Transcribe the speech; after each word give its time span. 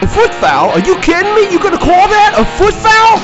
A 0.00 0.06
foot 0.06 0.32
foul? 0.34 0.70
Are 0.70 0.78
you 0.78 0.96
kidding 1.00 1.34
me? 1.34 1.50
You 1.50 1.58
gonna 1.58 1.76
call 1.76 2.06
that 2.08 2.34
a 2.38 2.44
foot 2.56 2.72
foul? 2.72 3.18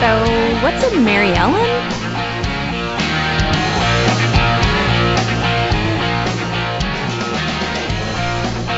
So, 0.00 0.62
what's 0.62 0.82
a 0.90 1.00
Mary 1.00 1.34
Ellen? 1.34 1.83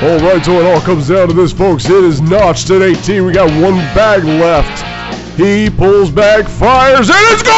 All 0.03 0.19
right, 0.19 0.45
so 0.45 0.53
it 0.61 0.67
all 0.67 0.83
comes 0.83 1.09
down 1.09 1.29
to 1.29 1.33
this, 1.33 1.55
folks. 1.55 1.87
It 1.87 2.05
is 2.05 2.21
notched 2.21 2.69
at 2.69 2.83
18. 2.83 3.25
We 3.25 3.33
got 3.33 3.49
one 3.63 3.77
bag 3.95 4.25
left. 4.25 4.85
He 5.39 5.71
pulls 5.71 6.11
back, 6.11 6.47
fires, 6.47 7.09
and 7.09 7.19
it's 7.33 7.43
gone! 7.43 7.57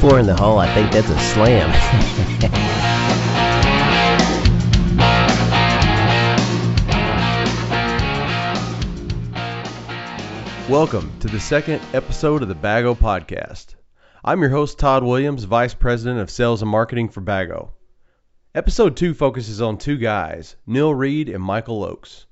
Four 0.00 0.18
in 0.18 0.26
the 0.26 0.34
hole. 0.34 0.58
I 0.58 0.66
think 0.74 0.90
that's 0.90 1.08
a 1.08 1.18
slam. 1.20 1.70
Welcome 10.68 11.12
to 11.20 11.28
the 11.28 11.38
second 11.38 11.80
episode 11.92 12.42
of 12.42 12.48
the 12.48 12.56
Bago 12.56 12.96
Podcast. 12.96 13.76
I'm 14.26 14.40
your 14.40 14.48
host, 14.48 14.78
Todd 14.78 15.04
Williams, 15.04 15.44
Vice 15.44 15.74
President 15.74 16.18
of 16.18 16.30
Sales 16.30 16.62
and 16.62 16.70
Marketing 16.70 17.10
for 17.10 17.20
Bago. 17.20 17.72
Episode 18.54 18.96
2 18.96 19.12
focuses 19.12 19.60
on 19.60 19.76
two 19.76 19.98
guys, 19.98 20.56
Neil 20.66 20.94
Reed 20.94 21.28
and 21.28 21.44
Michael 21.44 21.84
Oakes. 21.84 22.24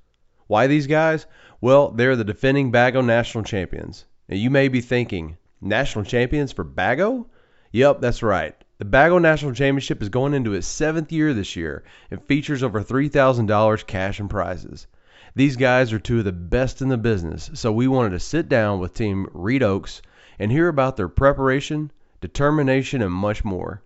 Why 0.46 0.68
these 0.68 0.86
guys? 0.86 1.26
Well, 1.60 1.90
they're 1.90 2.16
the 2.16 2.24
defending 2.24 2.72
Bago 2.72 3.04
National 3.04 3.44
Champions. 3.44 4.06
Now, 4.26 4.36
you 4.36 4.48
may 4.48 4.68
be 4.68 4.80
thinking, 4.80 5.36
National 5.60 6.02
Champions 6.02 6.50
for 6.50 6.64
Bago? 6.64 7.26
Yep, 7.72 8.00
that's 8.00 8.22
right. 8.22 8.54
The 8.78 8.86
Bago 8.86 9.20
National 9.20 9.52
Championship 9.52 10.00
is 10.00 10.08
going 10.08 10.32
into 10.32 10.54
its 10.54 10.66
seventh 10.66 11.12
year 11.12 11.34
this 11.34 11.56
year 11.56 11.84
and 12.10 12.22
features 12.22 12.62
over 12.62 12.82
$3,000 12.82 13.86
cash 13.86 14.18
and 14.18 14.30
prizes. 14.30 14.86
These 15.34 15.56
guys 15.56 15.92
are 15.92 15.98
two 15.98 16.20
of 16.20 16.24
the 16.24 16.32
best 16.32 16.80
in 16.80 16.88
the 16.88 16.96
business, 16.96 17.50
so 17.52 17.70
we 17.70 17.86
wanted 17.86 18.12
to 18.12 18.18
sit 18.18 18.48
down 18.48 18.80
with 18.80 18.94
Team 18.94 19.28
Reed 19.34 19.62
Oakes 19.62 20.00
and 20.38 20.50
hear 20.50 20.68
about 20.68 20.96
their 20.96 21.08
preparation, 21.08 21.90
determination, 22.20 23.02
and 23.02 23.12
much 23.12 23.44
more. 23.44 23.82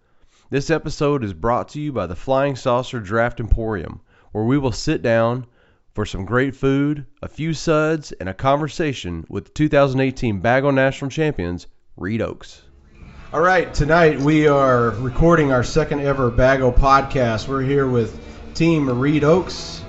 This 0.51 0.71
episode 0.71 1.25
is 1.25 1.33
brought 1.33 1.71
to 1.71 1.81
you 1.81 1.93
by 1.93 2.07
the 2.07 2.15
Flying 2.15 2.57
Saucer 2.57 3.01
Draft 3.01 3.41
Emporium, 3.41 4.01
where 4.33 4.45
we 4.45 4.59
will 4.59 4.73
sit 4.73 5.03
down 5.03 5.47
for 5.95 6.05
some 6.05 6.25
great 6.25 6.55
food, 6.55 7.07
a 7.23 7.29
few 7.29 7.55
suds, 7.55 8.13
and 8.13 8.29
a 8.29 8.35
conversation 8.35 9.25
with 9.29 9.47
the 9.47 9.51
2018 9.53 10.43
Bago 10.43 10.73
National 10.73 11.11
Champions, 11.11 11.67
Reed 11.97 12.21
Oaks. 12.21 12.63
All 13.33 13.41
right, 13.41 13.73
tonight 13.75 14.21
we 14.21 14.47
are 14.47 14.91
recording 14.91 15.53
our 15.53 15.65
second 15.65 16.01
ever 16.01 16.31
Bago 16.31 16.73
podcast. 16.73 17.49
We're 17.49 17.63
here 17.63 17.89
with 17.89 18.21
Team 18.55 18.89
Reed 19.01 19.25
Oakes. 19.25 19.83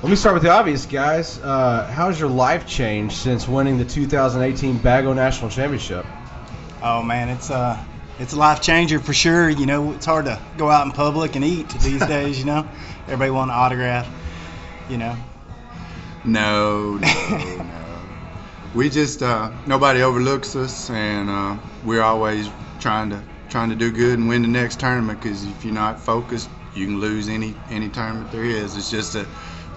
Let 0.00 0.10
me 0.10 0.14
start 0.14 0.34
with 0.34 0.44
the 0.44 0.50
obvious, 0.50 0.86
guys. 0.86 1.40
Uh, 1.40 1.84
how's 1.84 2.20
your 2.20 2.28
life 2.28 2.68
changed 2.68 3.16
since 3.16 3.48
winning 3.48 3.78
the 3.78 3.84
2018 3.84 4.78
Bago 4.78 5.12
National 5.12 5.50
Championship? 5.50 6.06
Oh 6.80 7.02
man, 7.02 7.28
it's 7.28 7.50
uh 7.50 7.76
it's 8.20 8.32
a 8.32 8.36
life 8.36 8.62
changer 8.62 9.00
for 9.00 9.12
sure. 9.12 9.50
You 9.50 9.66
know, 9.66 9.90
it's 9.90 10.06
hard 10.06 10.26
to 10.26 10.40
go 10.56 10.70
out 10.70 10.86
in 10.86 10.92
public 10.92 11.34
and 11.34 11.44
eat 11.44 11.68
these 11.80 11.98
days. 12.06 12.38
You 12.38 12.44
know, 12.44 12.68
everybody 13.06 13.32
want 13.32 13.50
an 13.50 13.56
autograph. 13.56 14.08
You 14.88 14.98
know. 14.98 15.16
No, 16.24 16.98
no, 16.98 17.56
no. 17.56 18.00
We 18.76 18.90
just 18.90 19.20
uh, 19.20 19.50
nobody 19.66 20.02
overlooks 20.02 20.54
us, 20.54 20.90
and 20.90 21.28
uh, 21.28 21.56
we're 21.84 22.02
always 22.02 22.48
trying 22.78 23.10
to 23.10 23.20
trying 23.48 23.70
to 23.70 23.74
do 23.74 23.90
good 23.90 24.20
and 24.20 24.28
win 24.28 24.42
the 24.42 24.48
next 24.48 24.78
tournament. 24.78 25.20
Because 25.20 25.44
if 25.44 25.64
you're 25.64 25.74
not 25.74 25.98
focused, 25.98 26.48
you 26.72 26.86
can 26.86 27.00
lose 27.00 27.28
any 27.28 27.56
any 27.68 27.88
tournament 27.88 28.30
there 28.30 28.44
is. 28.44 28.76
It's 28.76 28.92
just 28.92 29.16
a 29.16 29.26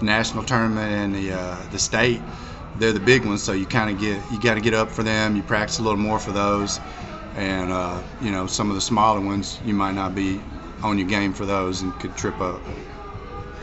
national 0.02 0.44
tournament 0.44 0.92
and 0.92 1.14
the 1.14 1.32
uh, 1.32 1.56
the 1.70 1.78
state. 1.78 2.20
They're 2.78 2.92
the 2.92 3.00
big 3.00 3.24
ones, 3.24 3.42
so 3.42 3.52
you 3.52 3.66
kind 3.66 3.90
of 3.90 4.00
get 4.00 4.20
you 4.30 4.40
got 4.40 4.54
to 4.54 4.60
get 4.60 4.74
up 4.74 4.90
for 4.90 5.02
them. 5.02 5.36
You 5.36 5.42
practice 5.42 5.78
a 5.78 5.82
little 5.82 5.98
more 5.98 6.18
for 6.18 6.32
those, 6.32 6.80
and 7.36 7.70
uh, 7.70 8.00
you 8.20 8.30
know 8.30 8.46
some 8.46 8.70
of 8.70 8.74
the 8.74 8.80
smaller 8.80 9.20
ones 9.20 9.60
you 9.64 9.74
might 9.74 9.94
not 9.94 10.14
be 10.14 10.40
on 10.82 10.98
your 10.98 11.06
game 11.06 11.32
for 11.32 11.46
those 11.46 11.82
and 11.82 11.92
could 12.00 12.16
trip 12.16 12.40
up. 12.40 12.60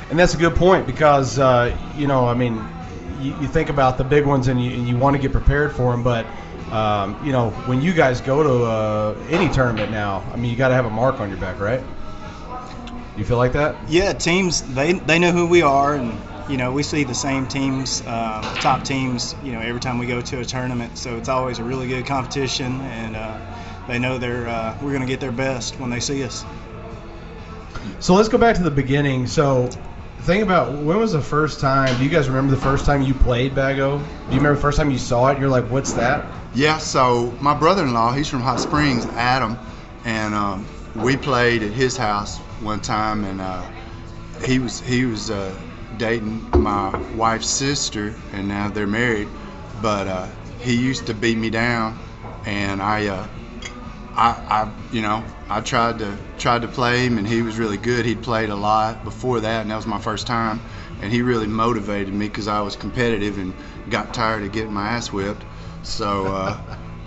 And 0.09 0.17
that's 0.17 0.33
a 0.33 0.37
good 0.37 0.55
point 0.55 0.87
because 0.87 1.37
uh, 1.39 1.77
you 1.97 2.07
know, 2.07 2.27
I 2.27 2.33
mean, 2.33 2.63
you, 3.19 3.35
you, 3.41 3.47
think 3.47 3.69
about 3.69 3.97
the 3.97 4.03
big 4.03 4.25
ones 4.25 4.47
and 4.47 4.63
you, 4.63 4.71
and 4.71 4.87
you 4.87 4.97
want 4.97 5.15
to 5.15 5.21
get 5.21 5.31
prepared 5.31 5.75
for 5.75 5.91
them, 5.91 6.03
but 6.03 6.25
um, 6.71 7.19
you 7.25 7.31
know, 7.31 7.49
when 7.65 7.81
you 7.81 7.93
guys 7.93 8.21
go 8.21 8.43
to 8.43 8.63
uh, 8.63 9.17
any 9.29 9.49
tournament 9.49 9.91
now, 9.91 10.23
I 10.31 10.37
mean, 10.37 10.51
you 10.51 10.57
got 10.57 10.69
to 10.69 10.75
have 10.75 10.85
a 10.85 10.89
mark 10.89 11.19
on 11.19 11.29
your 11.29 11.39
back, 11.39 11.59
right? 11.59 11.81
You 13.17 13.25
feel 13.25 13.37
like 13.37 13.53
that? 13.53 13.75
Yeah, 13.89 14.13
teams 14.13 14.61
they 14.73 14.93
they 14.93 15.19
know 15.19 15.31
who 15.31 15.45
we 15.45 15.61
are, 15.61 15.95
and 15.95 16.17
you 16.49 16.57
know 16.57 16.71
we 16.71 16.81
see 16.81 17.03
the 17.03 17.13
same 17.13 17.47
teams, 17.47 18.01
uh, 18.05 18.41
top 18.55 18.83
teams, 18.83 19.35
you 19.43 19.51
know, 19.51 19.59
every 19.59 19.79
time 19.79 19.99
we 19.99 20.07
go 20.07 20.19
to 20.19 20.39
a 20.39 20.45
tournament. 20.45 20.97
So 20.97 21.15
it's 21.15 21.29
always 21.29 21.59
a 21.59 21.63
really 21.63 21.87
good 21.87 22.05
competition, 22.05 22.81
and 22.81 23.15
uh, 23.15 23.37
they 23.87 23.99
know 23.99 24.17
they're 24.17 24.47
uh, 24.47 24.75
we're 24.81 24.89
going 24.91 25.01
to 25.01 25.07
get 25.07 25.19
their 25.19 25.31
best 25.31 25.79
when 25.79 25.89
they 25.91 25.99
see 25.99 26.23
us. 26.23 26.43
So 27.99 28.15
let's 28.15 28.29
go 28.29 28.37
back 28.37 28.55
to 28.55 28.63
the 28.63 28.71
beginning. 28.71 29.27
So 29.27 29.69
think 30.21 30.43
about 30.43 30.73
when 30.73 30.97
was 30.97 31.11
the 31.11 31.21
first 31.21 31.59
time? 31.59 31.95
Do 31.97 32.03
you 32.03 32.09
guys 32.09 32.27
remember 32.27 32.53
the 32.55 32.61
first 32.61 32.85
time 32.85 33.03
you 33.03 33.13
played 33.13 33.53
Bago? 33.53 33.99
Do 33.99 34.03
you 34.31 34.37
remember 34.37 34.55
the 34.55 34.61
first 34.61 34.77
time 34.77 34.89
you 34.89 34.97
saw 34.97 35.27
it? 35.27 35.39
You're 35.39 35.49
like, 35.49 35.65
what's 35.69 35.93
that? 35.93 36.25
Yeah. 36.55 36.79
So 36.79 37.31
my 37.41 37.53
brother-in-law, 37.53 38.13
he's 38.13 38.27
from 38.27 38.41
Hot 38.41 38.59
Springs, 38.59 39.05
Adam, 39.05 39.55
and 40.03 40.33
um, 40.33 40.65
we 40.95 41.15
played 41.15 41.61
at 41.61 41.71
his 41.71 41.95
house 41.95 42.39
one 42.61 42.79
time, 42.79 43.23
and 43.23 43.39
uh, 43.39 43.69
he 44.43 44.57
was 44.57 44.79
he 44.79 45.05
was 45.05 45.29
uh, 45.29 45.53
dating 45.99 46.49
my 46.55 46.97
wife's 47.15 47.49
sister, 47.49 48.15
and 48.33 48.47
now 48.47 48.69
they're 48.69 48.87
married. 48.87 49.27
But 49.81 50.07
uh, 50.07 50.27
he 50.59 50.75
used 50.75 51.05
to 51.07 51.13
beat 51.13 51.37
me 51.37 51.51
down, 51.51 51.99
and 52.45 52.81
I, 52.81 53.07
uh, 53.07 53.27
I, 54.15 54.29
I, 54.49 54.71
you 54.91 55.01
know, 55.01 55.23
I 55.49 55.61
tried 55.61 55.99
to 55.99 56.17
tried 56.37 56.63
to 56.63 56.67
play 56.67 57.05
him, 57.05 57.17
and 57.17 57.27
he 57.27 57.41
was 57.41 57.59
really 57.59 57.77
good. 57.77 58.05
He'd 58.05 58.23
played 58.23 58.49
a 58.49 58.55
lot 58.55 59.03
before 59.03 59.41
that, 59.41 59.61
and 59.61 59.69
that 59.69 59.75
was 59.75 59.85
my 59.85 59.99
first 59.99 60.25
time. 60.25 60.61
And 61.01 61.13
he 61.13 61.21
really 61.21 61.47
motivated 61.47 62.13
me 62.13 62.27
because 62.27 62.47
I 62.47 62.61
was 62.61 62.75
competitive 62.75 63.37
and 63.37 63.53
got 63.89 64.13
tired 64.13 64.43
of 64.43 64.51
getting 64.51 64.73
my 64.73 64.89
ass 64.89 65.11
whipped. 65.11 65.43
So 65.83 66.27
uh, 66.27 66.57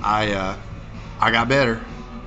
I, 0.03 0.33
uh, 0.33 0.57
I 1.21 1.31
got 1.31 1.49
better, 1.49 1.81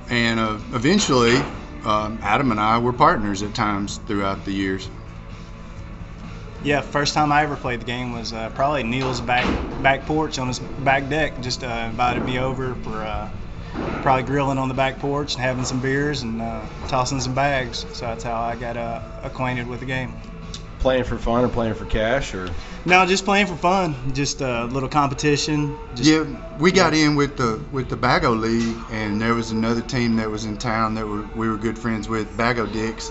and 0.08 0.38
uh, 0.38 0.58
eventually 0.72 1.36
um, 1.84 2.18
Adam 2.22 2.50
and 2.50 2.60
I 2.60 2.78
were 2.78 2.92
partners 2.92 3.42
at 3.42 3.54
times 3.54 3.98
throughout 4.06 4.44
the 4.44 4.52
years. 4.52 4.88
Yeah, 6.64 6.80
first 6.80 7.14
time 7.14 7.30
I 7.30 7.42
ever 7.42 7.56
played 7.56 7.80
the 7.80 7.84
game 7.84 8.12
was 8.12 8.32
uh, 8.32 8.50
probably 8.50 8.82
Neil's 8.82 9.20
back 9.20 9.44
back 9.82 10.06
porch 10.06 10.38
on 10.38 10.48
his 10.48 10.58
back 10.58 11.08
deck. 11.08 11.40
Just 11.40 11.62
uh, 11.62 11.86
invited 11.88 12.24
me 12.24 12.38
over 12.38 12.74
for 12.76 13.02
uh, 13.02 13.30
probably 14.02 14.24
grilling 14.24 14.58
on 14.58 14.68
the 14.68 14.74
back 14.74 14.98
porch 14.98 15.34
and 15.34 15.42
having 15.42 15.64
some 15.64 15.80
beers 15.80 16.22
and 16.22 16.42
uh, 16.42 16.64
tossing 16.88 17.20
some 17.20 17.34
bags. 17.34 17.86
So 17.92 18.06
that's 18.06 18.24
how 18.24 18.40
I 18.40 18.56
got 18.56 18.76
uh, 18.76 19.00
acquainted 19.22 19.66
with 19.66 19.80
the 19.80 19.86
game. 19.86 20.14
Playing 20.80 21.04
for 21.04 21.18
fun 21.18 21.44
or 21.44 21.48
playing 21.48 21.74
for 21.74 21.84
cash 21.86 22.34
or? 22.34 22.48
No, 22.84 23.04
just 23.06 23.24
playing 23.24 23.46
for 23.46 23.56
fun. 23.56 24.12
Just 24.14 24.40
a 24.40 24.66
little 24.66 24.88
competition. 24.88 25.76
Just, 25.96 26.08
yeah, 26.08 26.58
we 26.58 26.70
got 26.70 26.94
yeah. 26.94 27.06
in 27.06 27.16
with 27.16 27.36
the 27.36 27.60
with 27.72 27.88
the 27.88 27.96
Bago 27.96 28.38
League, 28.38 28.76
and 28.90 29.20
there 29.20 29.34
was 29.34 29.50
another 29.50 29.80
team 29.80 30.16
that 30.16 30.30
was 30.30 30.44
in 30.44 30.56
town 30.56 30.94
that 30.94 31.04
we 31.04 31.18
were, 31.18 31.28
we 31.34 31.48
were 31.48 31.56
good 31.56 31.78
friends 31.78 32.08
with, 32.08 32.28
Bago 32.36 32.72
Dicks, 32.72 33.10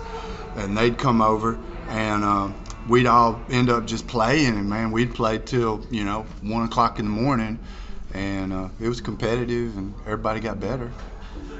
and 0.56 0.78
they'd 0.78 0.98
come 0.98 1.22
over, 1.22 1.58
and 1.90 2.24
uh, 2.24 2.50
we'd 2.88 3.08
all 3.08 3.42
end 3.50 3.70
up 3.70 3.86
just 3.86 4.08
playing, 4.08 4.58
and 4.58 4.70
man, 4.70 4.92
we'd 4.92 5.14
play 5.14 5.38
till 5.38 5.86
you 5.90 6.04
know 6.04 6.26
one 6.42 6.64
o'clock 6.64 7.00
in 7.00 7.06
the 7.06 7.12
morning, 7.12 7.60
and 8.14 8.54
uh, 8.54 8.70
it 8.80 8.88
was 8.88 9.02
competitive, 9.02 9.78
and 9.78 9.94
everybody 10.06 10.40
got 10.40 10.60
better. 10.60 10.92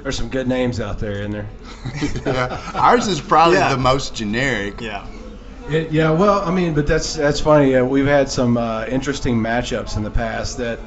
There's 0.02 0.16
some 0.16 0.28
good 0.28 0.46
names 0.46 0.80
out 0.80 0.98
there 0.98 1.22
in 1.22 1.30
there. 1.32 1.48
yeah, 2.26 2.60
ours 2.74 3.08
is 3.08 3.20
probably 3.20 3.58
yeah. 3.58 3.70
the 3.70 3.78
most 3.78 4.14
generic. 4.14 4.80
Yeah. 4.80 5.06
It, 5.68 5.90
yeah, 5.90 6.12
well, 6.12 6.42
I 6.42 6.52
mean, 6.52 6.74
but 6.74 6.86
that's 6.86 7.14
that's 7.14 7.40
funny. 7.40 7.74
Uh, 7.74 7.84
we've 7.84 8.06
had 8.06 8.28
some 8.28 8.56
uh, 8.56 8.86
interesting 8.86 9.36
matchups 9.36 9.96
in 9.96 10.04
the 10.04 10.10
past 10.10 10.58
that 10.58 10.78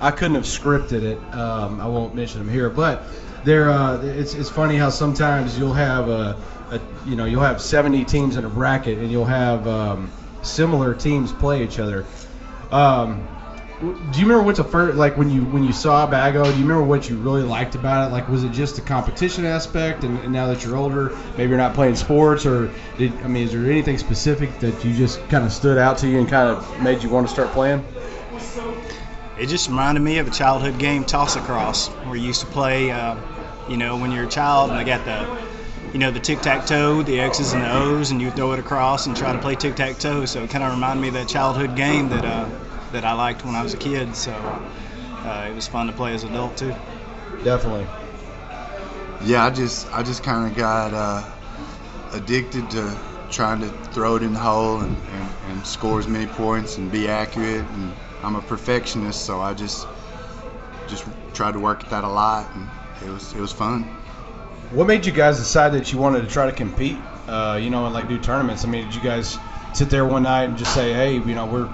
I 0.00 0.12
couldn't 0.12 0.36
have 0.36 0.44
scripted 0.44 1.02
it. 1.02 1.18
Um, 1.34 1.80
I 1.80 1.88
won't 1.88 2.14
mention 2.14 2.38
them 2.38 2.48
here, 2.48 2.70
but 2.70 3.02
there. 3.44 3.70
Uh, 3.70 4.00
it's 4.02 4.34
it's 4.34 4.48
funny 4.48 4.76
how 4.76 4.90
sometimes 4.90 5.58
you'll 5.58 5.72
have 5.74 6.08
a, 6.08 6.36
a, 6.70 6.80
you 7.06 7.16
know 7.16 7.24
you'll 7.24 7.42
have 7.42 7.60
70 7.60 8.04
teams 8.04 8.36
in 8.36 8.44
a 8.44 8.48
bracket 8.48 8.98
and 8.98 9.10
you'll 9.10 9.24
have 9.24 9.66
um, 9.66 10.10
similar 10.42 10.94
teams 10.94 11.32
play 11.32 11.64
each 11.64 11.78
other. 11.78 12.06
Um, 12.70 13.26
do 13.80 14.20
you 14.20 14.26
remember 14.26 14.42
what's 14.42 14.58
the 14.58 14.64
first 14.64 14.98
like 14.98 15.16
when 15.16 15.30
you 15.30 15.42
when 15.42 15.64
you 15.64 15.72
saw 15.72 16.06
Bago? 16.06 16.44
Do 16.44 16.50
you 16.50 16.62
remember 16.62 16.82
what 16.82 17.08
you 17.08 17.16
really 17.16 17.42
liked 17.42 17.74
about 17.74 18.08
it? 18.08 18.12
Like, 18.12 18.28
was 18.28 18.44
it 18.44 18.52
just 18.52 18.76
the 18.76 18.82
competition 18.82 19.46
aspect? 19.46 20.04
And, 20.04 20.18
and 20.18 20.32
now 20.32 20.48
that 20.48 20.62
you're 20.62 20.76
older, 20.76 21.16
maybe 21.38 21.48
you're 21.48 21.58
not 21.58 21.72
playing 21.74 21.96
sports, 21.96 22.44
or 22.44 22.70
did 22.98 23.12
I 23.22 23.28
mean, 23.28 23.44
is 23.44 23.52
there 23.52 23.64
anything 23.64 23.96
specific 23.96 24.58
that 24.60 24.84
you 24.84 24.94
just 24.94 25.26
kind 25.30 25.46
of 25.46 25.52
stood 25.52 25.78
out 25.78 25.96
to 25.98 26.08
you 26.08 26.18
and 26.18 26.28
kind 26.28 26.50
of 26.50 26.82
made 26.82 27.02
you 27.02 27.08
want 27.08 27.26
to 27.26 27.32
start 27.32 27.52
playing? 27.52 27.82
It 29.38 29.46
just 29.46 29.68
reminded 29.68 30.00
me 30.00 30.18
of 30.18 30.28
a 30.28 30.30
childhood 30.30 30.78
game, 30.78 31.04
toss 31.04 31.36
across, 31.36 31.88
where 31.88 32.16
you 32.16 32.26
used 32.26 32.42
to 32.42 32.46
play. 32.48 32.90
Uh, 32.90 33.16
you 33.66 33.78
know, 33.78 33.96
when 33.96 34.10
you're 34.10 34.24
a 34.24 34.28
child, 34.28 34.70
and 34.70 34.78
I 34.78 34.84
got 34.84 35.04
the 35.06 35.49
you 35.92 35.98
know, 35.98 36.10
the 36.10 36.20
tic 36.20 36.40
tac 36.40 36.66
toe, 36.66 37.02
the 37.02 37.20
X's 37.20 37.52
and 37.52 37.62
the 37.62 37.72
O's, 37.72 38.10
and 38.10 38.20
you 38.20 38.30
throw 38.30 38.52
it 38.52 38.58
across 38.58 39.06
and 39.06 39.16
try 39.16 39.32
to 39.32 39.38
play 39.38 39.54
tic 39.54 39.74
tac 39.74 39.98
toe. 39.98 40.24
So 40.24 40.44
it 40.44 40.50
kind 40.50 40.62
of 40.64 40.72
reminded 40.72 41.02
me 41.02 41.08
of 41.08 41.14
that 41.14 41.28
childhood 41.28 41.74
game 41.74 42.08
that 42.10 42.24
uh, 42.24 42.46
that 42.92 43.04
I 43.04 43.12
liked 43.12 43.44
when 43.44 43.54
I 43.54 43.62
was 43.62 43.74
a 43.74 43.78
kid. 43.78 44.14
So 44.14 44.32
uh, 45.24 45.48
it 45.50 45.54
was 45.54 45.66
fun 45.66 45.86
to 45.88 45.92
play 45.92 46.14
as 46.14 46.24
an 46.24 46.30
adult 46.30 46.56
too. 46.56 46.74
Definitely. 47.42 47.86
Yeah, 49.24 49.44
I 49.44 49.50
just 49.50 49.92
I 49.94 50.02
just 50.02 50.22
kind 50.22 50.50
of 50.50 50.56
got 50.56 50.94
uh, 50.94 51.22
addicted 52.12 52.70
to 52.70 52.96
trying 53.30 53.60
to 53.60 53.68
throw 53.92 54.16
it 54.16 54.22
in 54.22 54.32
the 54.32 54.38
hole 54.38 54.80
and, 54.80 54.96
and, 55.12 55.28
and 55.48 55.66
score 55.66 56.00
as 56.00 56.08
many 56.08 56.26
points 56.26 56.78
and 56.78 56.90
be 56.90 57.08
accurate. 57.08 57.64
And 57.64 57.94
I'm 58.22 58.36
a 58.36 58.40
perfectionist, 58.42 59.24
so 59.24 59.40
I 59.40 59.54
just 59.54 59.86
just 60.88 61.04
tried 61.34 61.52
to 61.52 61.60
work 61.60 61.84
at 61.84 61.90
that 61.90 62.04
a 62.04 62.08
lot, 62.08 62.54
and 62.54 62.68
it 63.04 63.10
was 63.10 63.34
it 63.34 63.40
was 63.40 63.52
fun. 63.52 63.99
What 64.70 64.86
made 64.86 65.04
you 65.04 65.10
guys 65.10 65.36
decide 65.36 65.70
that 65.72 65.92
you 65.92 65.98
wanted 65.98 66.20
to 66.22 66.28
try 66.28 66.46
to 66.46 66.52
compete? 66.52 66.96
Uh, 67.26 67.58
you 67.60 67.70
know, 67.70 67.86
and 67.86 67.94
like 67.94 68.08
do 68.08 68.18
tournaments. 68.18 68.64
I 68.64 68.68
mean, 68.68 68.84
did 68.84 68.94
you 68.94 69.00
guys 69.00 69.36
sit 69.72 69.90
there 69.90 70.04
one 70.04 70.22
night 70.22 70.44
and 70.44 70.56
just 70.56 70.72
say, 70.72 70.92
"Hey, 70.92 71.14
you 71.14 71.34
know, 71.34 71.44
we're 71.44 71.68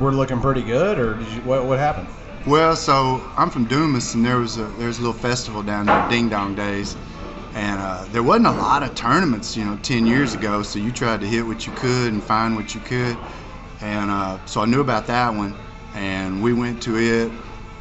we're 0.00 0.10
looking 0.10 0.40
pretty 0.40 0.62
good," 0.62 0.98
or 0.98 1.14
did 1.14 1.28
you, 1.28 1.40
what 1.42 1.64
what 1.64 1.78
happened? 1.78 2.08
Well, 2.46 2.74
so 2.74 3.22
I'm 3.36 3.50
from 3.50 3.66
Dumas, 3.66 4.14
and 4.14 4.26
there 4.26 4.38
was 4.38 4.58
a 4.58 4.64
there's 4.78 4.98
a 4.98 5.02
little 5.02 5.12
festival 5.12 5.62
down 5.62 5.86
there, 5.86 6.08
Ding 6.08 6.28
Dong 6.28 6.56
Days, 6.56 6.96
and 7.54 7.80
uh, 7.80 8.04
there 8.10 8.22
wasn't 8.24 8.48
a 8.48 8.52
lot 8.52 8.82
of 8.82 8.96
tournaments, 8.96 9.56
you 9.56 9.64
know, 9.64 9.78
10 9.82 10.06
years 10.06 10.34
ago. 10.34 10.64
So 10.64 10.80
you 10.80 10.90
tried 10.90 11.20
to 11.20 11.28
hit 11.28 11.46
what 11.46 11.66
you 11.68 11.72
could 11.74 12.12
and 12.12 12.20
find 12.20 12.56
what 12.56 12.74
you 12.74 12.80
could, 12.80 13.16
and 13.80 14.10
uh, 14.10 14.44
so 14.46 14.60
I 14.60 14.64
knew 14.64 14.80
about 14.80 15.06
that 15.06 15.32
one, 15.32 15.54
and 15.94 16.42
we 16.42 16.52
went 16.52 16.82
to 16.82 16.96
it 16.96 17.30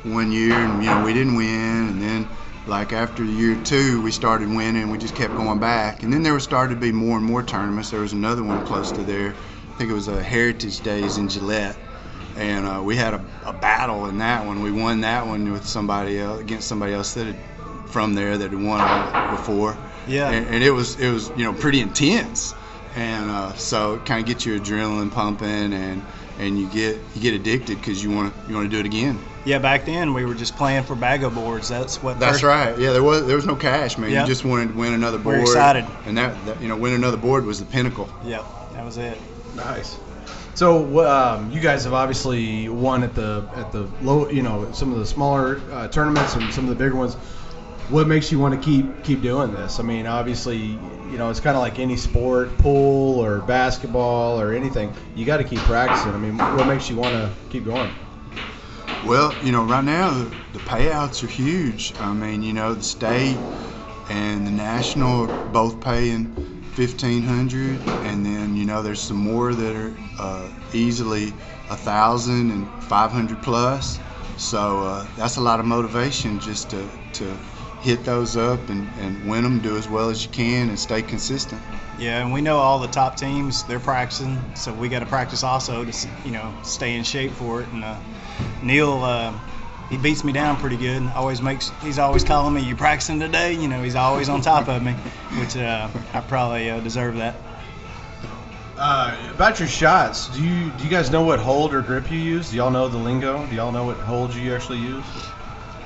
one 0.04 0.32
year, 0.32 0.54
and 0.54 0.84
you 0.84 0.90
know 0.92 1.04
we 1.04 1.14
didn't 1.14 1.36
win, 1.36 1.79
like 2.68 2.94
after 2.94 3.24
year 3.24 3.56
two, 3.64 4.02
we 4.02 4.12
started 4.12 4.50
winning. 4.50 4.90
We 4.90 4.98
just 4.98 5.16
kept 5.16 5.36
going 5.36 5.60
back, 5.60 6.04
and 6.04 6.14
then 6.14 6.24
there 6.24 6.34
was 6.34 6.44
started 6.44 6.76
to 6.76 6.80
be 6.80 6.92
more 6.92 7.18
and 7.18 7.26
more 7.26 7.44
tournaments. 7.44 7.90
There 7.90 8.02
was 8.02 8.14
another 8.14 8.44
one 8.44 8.66
close 8.66 8.92
to 8.94 9.04
there. 9.04 9.34
I 9.34 9.78
think 9.78 9.90
it 9.90 9.94
was 9.94 10.08
a 10.08 10.22
Heritage 10.22 10.82
Days 10.82 11.18
in 11.18 11.28
Gillett, 11.28 11.76
and 12.36 12.66
uh, 12.66 12.82
we 12.84 12.96
had 12.96 13.14
a, 13.14 13.26
a, 13.46 13.54
battle 13.54 14.06
in 14.08 14.18
that 14.20 14.46
one. 14.46 14.62
We 14.62 14.72
won 14.72 15.02
that 15.02 15.26
one 15.26 15.52
with 15.52 15.66
somebody 15.66 16.20
else 16.20 16.42
against 16.42 16.68
somebody 16.68 16.94
else 16.94 17.14
that 17.14 17.28
had 17.28 17.36
from 17.90 18.14
there 18.14 18.38
that 18.38 18.52
had 18.52 18.62
won 18.62 19.36
before. 19.36 19.78
Yeah. 20.08 20.30
And, 20.30 20.48
and, 20.48 20.64
it 20.64 20.72
was 20.72 21.00
it 21.00 21.12
was 21.12 21.30
you 21.30 21.46
know 21.46 21.54
pretty 21.54 21.80
intense, 21.80 22.54
and 22.96 23.30
uh, 23.30 23.54
so 23.54 23.96
it 23.96 24.06
kind 24.06 24.22
of 24.22 24.28
gets 24.28 24.46
your 24.46 24.60
adrenaline 24.60 25.12
pumping 25.12 25.74
and 25.74 26.04
and 26.40 26.58
you 26.58 26.68
get 26.68 26.98
you 27.16 27.22
get 27.22 27.34
addicted 27.34 27.78
because 27.78 28.04
you 28.04 28.12
want 28.12 28.34
to 28.34 28.50
you 28.50 28.56
want 28.56 28.70
to 28.70 28.76
do 28.76 28.80
it 28.80 28.86
again. 28.86 29.20
Yeah, 29.46 29.60
back 29.60 29.86
then 29.86 30.14
we 30.14 30.26
were 30.26 30.36
just 30.36 30.56
playing 30.56 30.84
for 30.84 30.96
bago 30.96 31.34
boards. 31.34 31.70
That's 31.70 32.02
what. 32.04 32.20
That's 32.20 32.44
right. 32.44 32.78
Yeah, 32.78 32.92
there 32.92 33.04
was 33.04 33.26
there 33.26 33.36
was 33.36 33.46
no 33.46 33.56
cash, 33.56 33.98
man. 33.98 34.12
Yep. 34.12 34.28
You 34.28 34.34
just 34.34 34.46
wanted 34.46 34.70
to 34.70 34.74
win 34.74 34.94
another 34.94 35.18
board. 35.18 35.38
We're 35.38 35.42
excited. 35.44 35.86
And 36.06 36.18
that, 36.18 36.46
that, 36.46 36.62
you 36.62 36.68
know 36.68 36.76
win 36.76 36.94
another 36.94 37.18
board 37.18 37.46
was 37.46 37.60
the 37.60 37.66
pinnacle. 37.66 38.10
Yep, 38.26 38.46
that 38.74 38.86
was 38.86 38.98
it. 38.98 39.18
Nice. 39.56 39.98
So 40.56 41.08
um, 41.08 41.52
you 41.52 41.62
guys 41.62 41.86
have 41.86 41.94
obviously 41.94 42.68
won 42.68 43.04
at 43.04 43.16
the 43.16 43.48
at 43.56 43.72
the 43.72 43.90
low, 44.02 44.30
you 44.30 44.42
know, 44.42 44.72
some 44.74 44.92
of 44.92 45.00
the 45.00 45.06
smaller 45.06 45.62
uh, 45.72 45.88
tournaments 45.88 46.36
and 46.36 46.54
some 46.54 46.66
of 46.66 46.70
the 46.70 46.76
bigger 46.76 46.96
ones 46.96 47.16
what 47.90 48.08
makes 48.08 48.32
you 48.32 48.40
want 48.40 48.54
to 48.54 48.64
keep 48.64 49.04
keep 49.04 49.22
doing 49.22 49.52
this? 49.52 49.80
I 49.80 49.84
mean, 49.84 50.06
obviously, 50.06 50.58
you 50.58 51.18
know, 51.18 51.30
it's 51.30 51.40
kind 51.40 51.56
of 51.58 51.62
like 51.62 51.80
any 51.80 51.98
sport, 51.98 52.56
pool 52.60 53.20
or 53.20 53.40
basketball 53.40 54.40
or 54.40 54.54
anything. 54.54 54.94
You 55.16 55.26
got 55.26 55.38
to 55.38 55.44
keep 55.44 55.60
practicing. 55.60 56.12
I 56.12 56.18
mean, 56.18 56.38
what 56.38 56.68
makes 56.68 56.90
you 56.90 56.96
want 56.96 57.14
to 57.14 57.32
keep 57.50 57.66
going? 57.66 57.92
Well, 59.06 59.34
you 59.44 59.52
know, 59.52 59.64
right 59.64 59.84
now 59.84 60.12
the, 60.54 60.60
payouts 60.60 61.24
are 61.24 61.28
huge. 61.28 61.94
I 62.00 62.14
mean, 62.14 62.44
you 62.44 62.54
know, 62.54 62.74
the 62.76 62.84
state 62.84 63.38
and 64.10 64.46
the 64.46 64.52
national 64.52 65.30
are 65.32 65.48
both 65.52 65.82
paying 65.82 66.36
fifteen 66.74 67.24
hundred, 67.24 67.80
and 68.06 68.26
then 68.26 68.56
you 68.56 68.66
know 68.66 68.82
there's 68.84 69.02
some 69.02 69.18
more 69.18 69.54
that 69.54 69.76
are 69.76 69.94
uh, 70.20 70.48
easily 70.74 71.28
a 71.70 71.76
thousand 71.76 72.52
and 72.52 72.68
five 72.84 73.12
hundred 73.12 73.42
plus. 73.42 74.00
So 74.38 74.84
uh, 74.84 75.08
that's 75.16 75.38
a 75.38 75.42
lot 75.42 75.60
of 75.60 75.66
motivation 75.66 76.40
just 76.40 76.70
to 76.72 76.88
to 77.14 77.38
hit 77.82 78.04
those 78.04 78.36
up 78.38 78.70
and, 78.70 78.88
and 79.00 79.30
win 79.30 79.44
them, 79.44 79.60
do 79.60 79.78
as 79.78 79.88
well 79.88 80.10
as 80.10 80.24
you 80.24 80.32
can, 80.32 80.70
and 80.70 80.80
stay 80.80 81.02
consistent. 81.02 81.62
Yeah, 81.98 82.22
and 82.22 82.32
we 82.32 82.42
know 82.42 82.58
all 82.58 82.80
the 82.80 82.88
top 82.88 83.18
teams 83.18 83.64
they're 83.64 83.80
practicing, 83.80 84.42
so 84.56 84.74
we 84.74 84.88
got 84.88 85.00
to 85.00 85.06
practice 85.06 85.44
also 85.44 85.84
to 85.84 86.08
you 86.24 86.32
know 86.32 86.54
stay 86.64 86.96
in 86.96 87.04
shape 87.04 87.32
for 87.32 87.62
it. 87.62 87.68
And 87.70 87.84
uh, 87.84 87.98
Neil, 88.64 89.04
uh, 89.04 89.38
he 89.90 89.98
beats 89.98 90.24
me 90.24 90.32
down 90.32 90.56
pretty 90.58 90.78
good. 90.78 91.04
Always 91.16 91.42
makes 91.42 91.72
he's 91.82 92.00
always 92.00 92.24
calling 92.24 92.54
me, 92.54 92.62
"You 92.62 92.76
practicing 92.76 93.20
today?" 93.20 93.54
You 93.54 93.68
know, 93.68 93.84
he's 93.84 93.96
always 93.96 94.30
on 94.30 94.42
top 94.42 94.70
of 94.70 94.82
me, 94.82 94.94
which 95.40 95.58
uh, 95.58 95.90
I 96.14 96.22
probably 96.22 96.70
uh, 96.70 96.80
deserve 96.80 97.18
that. 97.18 97.36
Uh, 98.78 99.32
about 99.34 99.60
your 99.60 99.68
shots, 99.68 100.30
do 100.30 100.42
you 100.42 100.72
do 100.72 100.84
you 100.86 100.90
guys 100.90 101.12
know 101.12 101.24
what 101.24 101.40
hold 101.40 101.74
or 101.74 101.82
grip 101.82 102.10
you 102.10 102.18
use? 102.18 102.52
Do 102.52 102.56
y'all 102.56 102.72
know 102.72 102.88
the 102.88 102.98
lingo? 102.98 103.46
Do 103.48 103.56
y'all 103.56 103.74
know 103.74 103.84
what 103.84 103.98
hold 103.98 104.34
you 104.34 104.56
actually 104.56 104.80
use? 104.80 105.04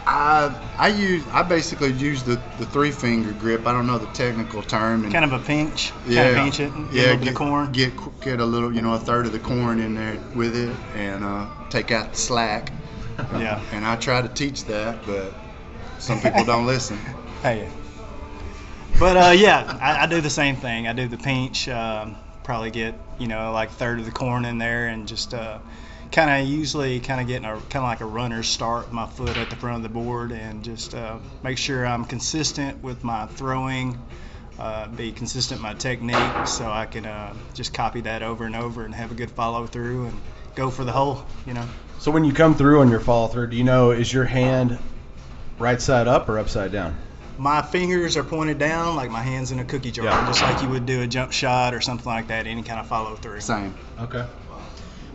I 0.06 0.54
I 0.78 0.88
use 0.90 1.24
I 1.32 1.44
basically 1.44 1.94
use 1.94 2.24
the, 2.24 2.42
the 2.58 2.66
three 2.66 2.92
finger 2.92 3.32
grip. 3.34 3.66
I 3.66 3.72
don't 3.72 3.88
know 3.88 3.98
the 3.98 4.08
technical 4.08 4.62
term. 4.62 5.04
And, 5.04 5.14
kind 5.14 5.26
of 5.26 5.34
a 5.34 5.40
pinch. 5.40 5.92
Yeah. 6.06 6.24
Kind 6.24 6.38
of 6.38 6.44
pinch 6.44 6.60
it. 6.60 6.92
Get 6.92 6.94
yeah. 6.94 7.14
A 7.14 7.18
get, 7.18 7.36
corn. 7.36 7.72
Get 7.72 7.94
get 8.22 8.40
a 8.40 8.46
little, 8.46 8.74
you 8.74 8.82
know, 8.82 8.94
a 8.94 9.00
third 9.00 9.26
of 9.26 9.32
the 9.32 9.40
corn 9.40 9.80
in 9.80 9.96
there 9.96 10.20
with 10.36 10.56
it, 10.56 10.76
and 10.96 11.24
uh, 11.24 11.48
take 11.70 11.92
out 11.92 12.12
the 12.12 12.18
slack. 12.18 12.72
Yeah. 13.34 13.62
And 13.72 13.86
I 13.86 13.96
try 13.96 14.22
to 14.22 14.28
teach 14.28 14.66
that, 14.66 15.06
but 15.06 15.34
some 16.00 16.20
people 16.20 16.46
don't 16.46 16.66
listen. 16.66 16.98
Hey. 17.44 17.70
But 18.98 19.18
uh, 19.18 19.32
yeah, 19.32 19.78
I, 19.82 20.04
I, 20.04 20.06
do 20.06 20.22
the 20.22 20.30
same 20.30 20.56
thing. 20.56 20.88
I 20.88 20.94
do 20.94 21.10
the 21.10 21.18
pinch. 21.18 21.68
Um, 21.68 22.16
probably 22.46 22.72
get 22.72 22.96
you 23.20 23.28
know 23.28 23.52
like 23.52 23.68
a 23.68 23.74
third 23.74 24.00
of 24.00 24.06
the 24.06 24.12
corn 24.12 24.46
in 24.46 24.58
there, 24.58 24.88
and 24.88 25.08
just. 25.08 25.34
Uh, 25.34 25.60
kind 26.14 26.30
of 26.30 26.48
usually 26.48 27.00
kind 27.00 27.20
of 27.20 27.28
getting 27.28 27.46
a 27.46 27.54
kind 27.54 27.78
of 27.78 27.84
like 27.84 28.02
a 28.02 28.06
runner's 28.06 28.48
start 28.48 28.86
with 28.86 28.94
my 28.94 29.08
foot 29.08 29.36
at 29.36 29.50
the 29.50 29.56
front 29.56 29.78
of 29.78 29.84
the 29.84 29.90
board 29.90 30.32
and 30.32 30.64
just 30.64 30.94
uh, 30.94 31.18
make 31.44 31.58
sure 31.58 31.86
I'm 31.86 32.06
consistent 32.06 32.82
with 32.84 33.04
my 33.04 33.26
throwing, 33.26 34.00
uh, 34.60 34.88
be 34.90 35.12
consistent 35.12 35.60
with 35.60 35.64
my 35.64 35.74
technique 35.74 36.48
so 36.48 36.70
I 36.70 36.86
can 36.86 37.08
uh, 37.08 37.34
just 37.56 37.74
copy 37.74 38.02
that 38.02 38.22
over 38.22 38.46
and 38.46 38.56
over 38.56 38.86
and 38.86 38.94
have 38.94 39.12
a 39.12 39.16
good 39.16 39.32
follow 39.32 39.66
through 39.66 40.06
and 40.06 40.22
go 40.54 40.70
for 40.70 40.84
the 40.84 40.92
hole, 40.92 41.26
you 41.48 41.56
know. 41.56 41.68
So 41.98 42.12
when 42.12 42.24
you 42.24 42.32
come 42.32 42.54
through 42.54 42.82
on 42.82 42.90
your 42.90 43.00
follow 43.00 43.28
through, 43.28 43.48
do 43.48 43.58
you 43.58 43.64
know 43.64 43.90
is 43.90 44.14
your 44.14 44.26
hand 44.26 44.78
right 45.58 45.82
side 45.82 46.08
up 46.08 46.30
or 46.30 46.38
upside 46.38 46.72
down? 46.72 46.96
My 47.40 47.64
fingers 47.64 48.18
are 48.18 48.24
pointed 48.24 48.60
down 48.60 48.96
like 48.96 49.10
my 49.10 49.24
hands 49.24 49.52
in 49.52 49.58
a 49.58 49.66
cookie 49.66 49.90
jar, 49.90 50.06
yeah. 50.06 50.28
just 50.28 50.44
like 50.44 50.62
you 50.62 50.70
would 50.70 50.86
do 50.86 51.02
a 51.02 51.08
jump 51.08 51.32
shot 51.32 51.74
or 51.74 51.82
something 51.82 52.06
like 52.06 52.28
that, 52.28 52.46
any 52.46 52.62
kind 52.62 52.80
of 52.80 52.86
follow 52.86 53.16
through. 53.16 53.40
Same. 53.40 53.74
Okay. 54.00 54.24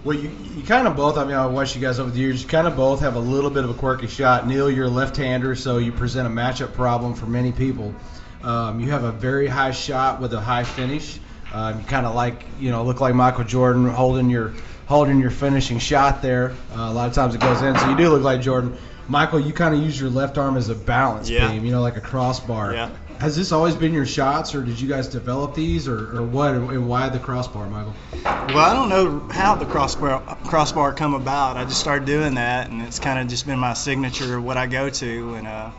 Well, 0.05 0.17
you, 0.17 0.31
you 0.57 0.62
kind 0.62 0.87
of 0.87 0.97
both. 0.97 1.19
I 1.19 1.25
mean, 1.25 1.35
I've 1.35 1.50
watched 1.50 1.75
you 1.75 1.81
guys 1.81 1.99
over 1.99 2.11
the 2.11 2.19
years. 2.19 2.43
You 2.43 2.49
kind 2.49 2.67
of 2.67 2.76
both 2.76 3.00
have 3.00 3.17
a 3.17 3.21
little 3.21 3.50
bit 3.50 3.64
of 3.64 3.71
a 3.71 3.75
quirky 3.75 4.07
shot. 4.07 4.47
Neil, 4.47 4.71
you're 4.71 4.87
a 4.87 4.90
left-hander, 4.90 5.55
so 5.55 5.78
you 5.78 5.93
present 5.93 6.26
a 6.26 6.31
matchup 6.31 6.73
problem 6.73 7.14
for 7.14 7.26
many 7.26 7.52
people. 7.52 7.95
Um, 8.43 8.81
you 8.81 8.90
have 8.90 9.05
a 9.05 9.12
very 9.12 9.49
high 9.49 9.73
shot 9.73 10.21
with 10.21 10.33
a 10.33 10.40
high 10.40 10.64
finish. 10.64 11.19
Uh, 11.52 11.75
you 11.76 11.85
kind 11.87 12.07
of 12.07 12.14
like, 12.14 12.45
you 12.61 12.71
know, 12.71 12.85
look 12.85 13.00
like 13.00 13.14
Michael 13.14 13.45
Jordan 13.45 13.88
holding 13.88 14.31
your 14.31 14.52
holding 14.87 15.21
your 15.21 15.31
finishing 15.31 15.78
shot 15.78 16.23
there. 16.23 16.50
Uh, 16.73 16.81
a 16.81 16.93
lot 16.93 17.09
of 17.09 17.14
times 17.14 17.35
it 17.35 17.40
goes 17.40 17.61
in, 17.62 17.76
so 17.76 17.90
you 17.90 17.97
do 17.97 18.09
look 18.09 18.23
like 18.23 18.40
Jordan. 18.40 18.76
Michael, 19.09 19.40
you 19.40 19.52
kind 19.52 19.75
of 19.75 19.83
use 19.83 19.99
your 19.99 20.11
left 20.11 20.38
arm 20.38 20.57
as 20.57 20.69
a 20.69 20.75
balance 20.75 21.28
yeah. 21.28 21.50
beam, 21.50 21.64
you 21.64 21.73
know, 21.73 21.81
like 21.81 21.97
a 21.97 22.00
crossbar. 22.00 22.75
Yeah. 22.75 22.90
Has 23.18 23.34
this 23.34 23.50
always 23.50 23.75
been 23.75 23.92
your 23.92 24.06
shots, 24.06 24.54
or 24.54 24.62
did 24.62 24.80
you 24.80 24.88
guys 24.88 25.08
develop 25.08 25.52
these, 25.52 25.88
or, 25.88 26.16
or 26.16 26.22
what, 26.22 26.54
and 26.54 26.88
why 26.88 27.08
the 27.08 27.18
crossbar, 27.18 27.68
Michael? 27.68 27.92
Well, 28.22 28.58
I 28.58 28.72
don't 28.72 28.88
know 28.88 29.18
how 29.32 29.56
the 29.56 29.66
crossbar 29.66 30.20
crossbar 30.44 30.92
come 30.92 31.14
about. 31.14 31.56
I 31.56 31.64
just 31.64 31.80
started 31.80 32.04
doing 32.04 32.37
that, 32.37 32.70
and 32.70 32.80
it's 32.80 33.00
kind 33.00 33.18
of 33.18 33.26
just 33.26 33.44
been 33.44 33.58
my 33.58 33.75
signature, 33.75 34.40
what 34.40 34.56
I 34.56 34.68
go 34.68 34.88
to, 34.88 35.34
and 35.34 35.48
uh, 35.48 35.70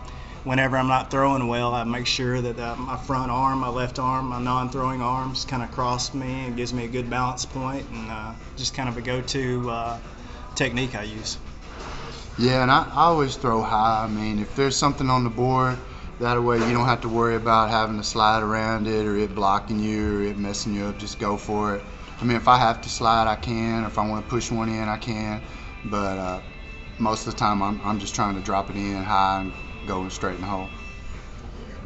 whenever 0.44 0.76
I'm 0.76 0.90
not 0.90 1.12
throwing 1.12 1.48
well, 1.48 1.74
I 1.74 1.86
make 1.86 2.08
sure 2.08 2.42
that 2.42 2.60
uh, 2.60 2.76
my 2.76 2.98
front 2.98 3.32
arm, 3.32 3.60
my 3.60 3.70
left 3.70 4.00
arm, 4.00 4.26
my 4.26 4.42
non-throwing 4.42 5.02
arms 5.02 5.46
kind 5.46 5.64
of 5.64 5.72
cross 5.72 6.14
me 6.14 6.46
and 6.46 6.58
gives 6.58 6.74
me 6.74 6.84
a 6.84 6.90
good 6.90 7.10
balance 7.10 7.46
point, 7.46 7.86
and 7.94 8.12
uh, 8.12 8.34
just 8.58 8.74
kind 8.74 8.90
of 8.90 8.98
a 8.98 9.02
go-to 9.02 9.70
uh, 9.70 9.98
technique 10.56 10.94
I 10.94 11.04
use. 11.04 11.38
Yeah, 12.38 12.64
and 12.64 12.70
I, 12.70 12.84
I 12.84 13.04
always 13.06 13.38
throw 13.38 13.62
high. 13.62 14.04
I 14.04 14.08
mean, 14.10 14.40
if 14.40 14.58
there's 14.58 14.76
something 14.76 15.10
on 15.10 15.24
the 15.24 15.30
board 15.30 15.78
that 16.20 16.42
way 16.42 16.58
you 16.58 16.74
don't 16.74 16.86
have 16.86 17.02
to 17.02 17.10
worry 17.10 17.36
about 17.36 17.70
having 17.70 17.98
to 17.98 18.04
slide 18.04 18.44
around 18.44 18.88
it 18.88 19.06
or 19.06 19.16
it 19.16 19.34
blocking 19.34 19.80
you 19.80 20.18
or 20.18 20.22
it 20.24 20.38
messing 20.38 20.74
you 20.74 20.86
up. 20.86 20.98
Just 20.98 21.20
go 21.20 21.38
for 21.38 21.76
it. 21.76 21.84
I 22.20 22.26
mean, 22.26 22.36
if 22.36 22.48
I 22.48 22.58
have 22.58 22.82
to 22.82 22.90
slide, 22.90 23.28
I 23.28 23.36
can. 23.36 23.86
If 23.86 23.98
I 23.98 24.08
want 24.08 24.26
to 24.26 24.30
push 24.30 24.52
one 24.52 24.68
in, 24.68 24.90
I 24.90 24.98
can. 24.98 25.42
But 25.86 26.18
uh, 26.18 26.42
most 26.98 27.26
of 27.26 27.34
the 27.34 27.40
time 27.40 27.64
I'm, 27.64 27.80
I'm 27.84 28.00
just 28.00 28.14
trying 28.14 28.36
to 28.36 28.42
drop 28.42 28.70
it 28.70 28.76
in 28.76 29.02
high 29.02 29.42
and 29.42 29.54
going 29.88 30.10
straight 30.10 30.36
in 30.36 30.42
the 30.42 30.48
hole. 30.48 30.68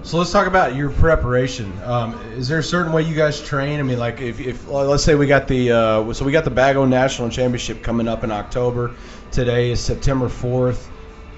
So 0.02 0.18
let's 0.18 0.32
talk 0.32 0.48
about 0.48 0.76
your 0.76 0.90
preparation. 0.90 1.72
Um, 1.84 2.20
is 2.34 2.48
there 2.48 2.60
a 2.60 2.64
certain 2.64 2.92
way 2.92 3.04
you 3.04 3.16
guys 3.16 3.40
train? 3.42 3.80
I 3.80 3.84
mean, 3.84 4.00
like 4.00 4.20
if, 4.20 4.40
if 4.42 4.68
let's 4.68 5.04
say 5.04 5.16
we 5.16 5.28
got 5.28 5.48
the 5.48 5.72
uh, 5.72 6.14
so 6.14 6.26
we 6.26 6.32
got 6.32 6.44
the 6.44 6.52
Bago 6.52 6.90
National 6.90 7.30
Championship 7.30 7.84
coming 7.84 8.08
up 8.08 8.24
in 8.24 8.32
October. 8.32 8.96
Today 9.32 9.72
is 9.72 9.80
September 9.80 10.28
fourth. 10.28 10.90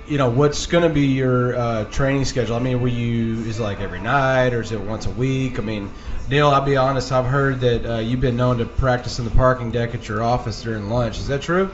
You 0.08 0.20
know, 0.20 0.30
what's 0.30 0.68
going 0.68 0.84
to 0.84 0.94
be 0.94 1.08
your 1.08 1.56
uh, 1.56 1.86
training 1.86 2.26
schedule? 2.26 2.56
I 2.56 2.60
mean, 2.60 2.80
were 2.80 2.88
you 2.88 3.40
is 3.46 3.60
it 3.60 3.64
like 3.64 3.80
every 3.80 4.00
night 4.00 4.54
or 4.54 4.62
is 4.62 4.72
it 4.72 4.80
once 4.80 5.08
a 5.08 5.12
week? 5.12 5.58
I 5.58 5.64
mean, 5.64 5.90
Dale, 6.30 6.50
I'll 6.50 6.62
be 6.62 6.78
honest. 6.78 7.12
I've 7.12 7.26
heard 7.26 7.60
that 7.62 7.86
uh, 7.86 7.98
you've 7.98 8.22
been 8.22 8.38
known 8.38 8.60
to 8.60 8.66
practice 8.66 9.18
in 9.18 9.26
the 9.26 9.32
parking 9.32 9.72
deck 9.72 9.96
at 9.96 10.08
your 10.08 10.22
office 10.22 10.62
during 10.62 10.90
lunch. 10.90 11.18
Is 11.18 11.28
that 11.28 11.42
true? 11.42 11.72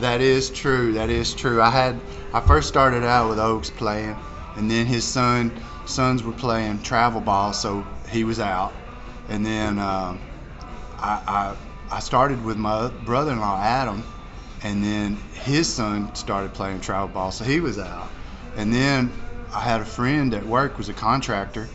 That 0.00 0.22
is 0.22 0.48
true. 0.50 0.94
That 0.94 1.10
is 1.10 1.34
true. 1.34 1.60
I 1.60 1.68
had 1.68 2.00
I 2.32 2.40
first 2.40 2.68
started 2.68 3.04
out 3.04 3.28
with 3.28 3.38
Oaks 3.38 3.68
playing, 3.68 4.16
and 4.56 4.70
then 4.70 4.86
his 4.86 5.04
son 5.04 5.52
sons 5.84 6.22
were 6.22 6.32
playing 6.32 6.82
travel 6.82 7.20
ball, 7.20 7.52
so 7.52 7.86
he 8.08 8.24
was 8.24 8.40
out. 8.40 8.72
And 9.28 9.44
then 9.44 9.78
uh, 9.78 10.16
I, 10.98 11.20
I 11.26 11.56
I 11.96 12.00
started 12.00 12.42
with 12.44 12.56
my 12.56 12.88
brother-in-law 12.88 13.60
Adam, 13.62 14.02
and 14.64 14.82
then 14.82 15.16
his 15.34 15.72
son 15.72 16.12
started 16.14 16.54
playing 16.54 16.80
travel 16.80 17.08
ball, 17.08 17.30
so 17.30 17.44
he 17.44 17.60
was 17.60 17.78
out. 17.78 18.08
And 18.56 18.72
then 18.72 19.12
I 19.52 19.60
had 19.60 19.82
a 19.82 19.84
friend 19.84 20.32
at 20.34 20.44
work 20.44 20.78
was 20.78 20.88
a 20.88 20.94
contractor, 20.94 21.68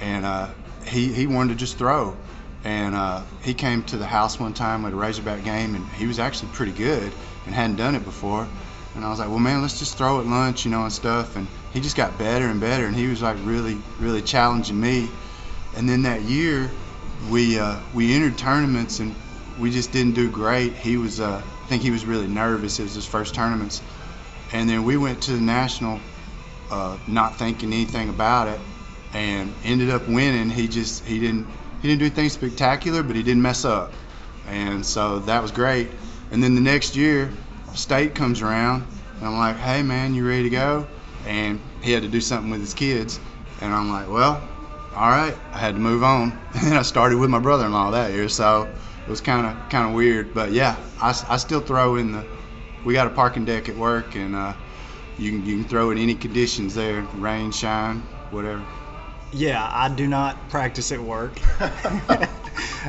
and 0.00 0.26
uh, 0.26 0.48
he 0.86 1.12
he 1.12 1.26
wanted 1.26 1.54
to 1.54 1.58
just 1.58 1.78
throw. 1.78 2.16
And 2.62 2.94
uh, 2.94 3.22
he 3.42 3.52
came 3.52 3.82
to 3.84 3.96
the 3.96 4.06
house 4.06 4.38
one 4.38 4.54
time 4.54 4.84
at 4.84 4.92
a 4.92 4.96
Razorback 4.96 5.44
game, 5.44 5.74
and 5.74 5.86
he 5.92 6.06
was 6.06 6.18
actually 6.18 6.48
pretty 6.52 6.72
good 6.72 7.12
and 7.46 7.54
hadn't 7.54 7.76
done 7.76 7.94
it 7.94 8.04
before. 8.04 8.46
And 8.94 9.04
I 9.04 9.10
was 9.10 9.18
like, 9.18 9.28
well, 9.28 9.38
man, 9.38 9.60
let's 9.60 9.78
just 9.78 9.98
throw 9.98 10.20
at 10.20 10.26
lunch, 10.26 10.64
you 10.64 10.70
know, 10.70 10.84
and 10.84 10.92
stuff. 10.92 11.36
And 11.36 11.46
he 11.72 11.80
just 11.80 11.96
got 11.96 12.16
better 12.18 12.46
and 12.46 12.60
better, 12.60 12.86
and 12.86 12.94
he 12.94 13.06
was 13.06 13.22
like 13.22 13.36
really, 13.44 13.78
really 13.98 14.22
challenging 14.22 14.78
me. 14.78 15.08
And 15.76 15.88
then 15.88 16.02
that 16.02 16.22
year, 16.22 16.70
we 17.30 17.58
uh, 17.58 17.80
we 17.94 18.14
entered 18.14 18.36
tournaments 18.36 19.00
and 19.00 19.14
we 19.58 19.70
just 19.70 19.92
didn't 19.92 20.14
do 20.14 20.30
great. 20.30 20.74
He 20.74 20.96
was, 20.96 21.20
uh, 21.20 21.42
I 21.44 21.66
think 21.68 21.82
he 21.82 21.90
was 21.90 22.04
really 22.04 22.26
nervous. 22.26 22.78
It 22.78 22.84
was 22.84 22.94
his 22.94 23.06
first 23.06 23.34
tournaments. 23.34 23.82
And 24.52 24.68
then 24.68 24.84
we 24.84 24.96
went 24.96 25.22
to 25.22 25.32
the 25.32 25.40
national, 25.40 26.00
uh, 26.70 26.96
not 27.06 27.38
thinking 27.38 27.72
anything 27.72 28.08
about 28.08 28.48
it, 28.48 28.60
and 29.12 29.52
ended 29.64 29.90
up 29.90 30.06
winning. 30.08 30.50
He 30.50 30.68
just 30.68 31.04
he 31.04 31.18
didn't 31.18 31.46
he 31.80 31.88
didn't 31.88 32.00
do 32.00 32.06
anything 32.06 32.28
spectacular, 32.28 33.02
but 33.02 33.16
he 33.16 33.22
didn't 33.22 33.42
mess 33.42 33.64
up, 33.64 33.92
and 34.48 34.84
so 34.84 35.20
that 35.20 35.42
was 35.42 35.50
great. 35.50 35.88
And 36.30 36.42
then 36.42 36.54
the 36.54 36.60
next 36.60 36.96
year, 36.96 37.30
state 37.74 38.14
comes 38.14 38.42
around, 38.42 38.86
and 39.18 39.28
I'm 39.28 39.36
like, 39.36 39.56
hey 39.56 39.82
man, 39.82 40.14
you 40.14 40.26
ready 40.26 40.44
to 40.44 40.50
go? 40.50 40.86
And 41.26 41.60
he 41.80 41.92
had 41.92 42.02
to 42.02 42.08
do 42.08 42.20
something 42.20 42.50
with 42.50 42.60
his 42.60 42.74
kids, 42.74 43.18
and 43.60 43.72
I'm 43.72 43.90
like, 43.90 44.08
well, 44.08 44.42
all 44.94 45.08
right. 45.08 45.36
I 45.52 45.58
had 45.58 45.74
to 45.74 45.80
move 45.80 46.02
on, 46.02 46.38
and 46.54 46.74
I 46.74 46.82
started 46.82 47.18
with 47.18 47.30
my 47.30 47.38
brother-in-law 47.38 47.92
that 47.92 48.12
year, 48.12 48.28
so 48.28 48.68
it 49.04 49.10
was 49.10 49.20
kind 49.20 49.46
of 49.46 49.68
kind 49.68 49.88
of 49.88 49.94
weird. 49.94 50.34
But 50.34 50.52
yeah, 50.52 50.76
I, 51.00 51.08
I 51.28 51.36
still 51.36 51.60
throw 51.60 51.96
in 51.96 52.12
the. 52.12 52.24
We 52.84 52.94
got 52.94 53.06
a 53.06 53.10
parking 53.10 53.44
deck 53.44 53.68
at 53.68 53.76
work, 53.76 54.14
and 54.14 54.34
uh, 54.34 54.54
you 55.18 55.30
can 55.30 55.46
you 55.46 55.56
can 55.56 55.68
throw 55.68 55.90
in 55.90 55.98
any 55.98 56.14
conditions 56.14 56.74
there, 56.74 57.02
rain, 57.16 57.52
shine, 57.52 58.00
whatever. 58.30 58.64
Yeah, 59.32 59.68
I 59.72 59.88
do 59.88 60.06
not 60.06 60.48
practice 60.48 60.92
at 60.92 61.00
work. 61.00 61.32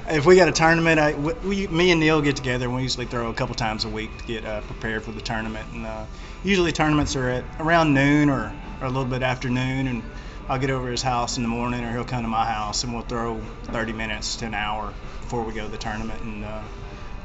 if 0.10 0.28
we 0.28 0.36
got 0.36 0.48
a 0.48 0.52
tournament, 0.52 1.00
I, 1.00 1.16
we, 1.16 1.66
me 1.68 1.90
and 1.90 2.00
Neil 2.00 2.22
get 2.22 2.36
together 2.36 2.66
and 2.66 2.76
we 2.76 2.84
usually 2.84 3.08
throw 3.08 3.32
a 3.32 3.34
couple 3.34 3.56
times 3.56 3.84
a 3.84 3.90
week 3.90 4.16
to 4.20 4.24
get 4.26 4.46
uh, 4.46 4.62
prepared 4.62 5.04
for 5.04 5.12
the 5.12 5.22
tournament. 5.22 5.68
And 5.74 5.88
uh, 5.88 6.06
usually 6.44 6.72
tournaments 6.72 7.16
are 7.16 7.30
at 7.30 7.44
around 7.60 7.96
noon 7.96 8.30
or, 8.30 8.54
or 8.80 8.86
a 8.86 8.90
little 8.90 9.06
bit 9.06 9.24
after 9.24 9.50
noon, 9.50 9.88
and 9.88 10.04
I'll 10.48 10.60
get 10.60 10.70
over 10.70 10.86
to 10.86 10.92
his 10.92 11.02
house 11.02 11.38
in 11.38 11.44
the 11.44 11.50
morning, 11.50 11.84
or 11.84 11.92
he'll 11.92 12.04
come 12.04 12.22
to 12.22 12.30
my 12.30 12.46
house, 12.46 12.84
and 12.84 12.94
we'll 12.94 13.04
throw 13.04 13.40
30 13.66 13.94
minutes 13.94 14.36
to 14.38 14.46
an 14.46 14.54
hour 14.54 14.94
before 15.22 15.44
we 15.44 15.54
go 15.54 15.66
to 15.66 15.72
the 15.72 15.78
tournament. 15.78 16.22
And 16.22 16.46
uh, 16.46 16.62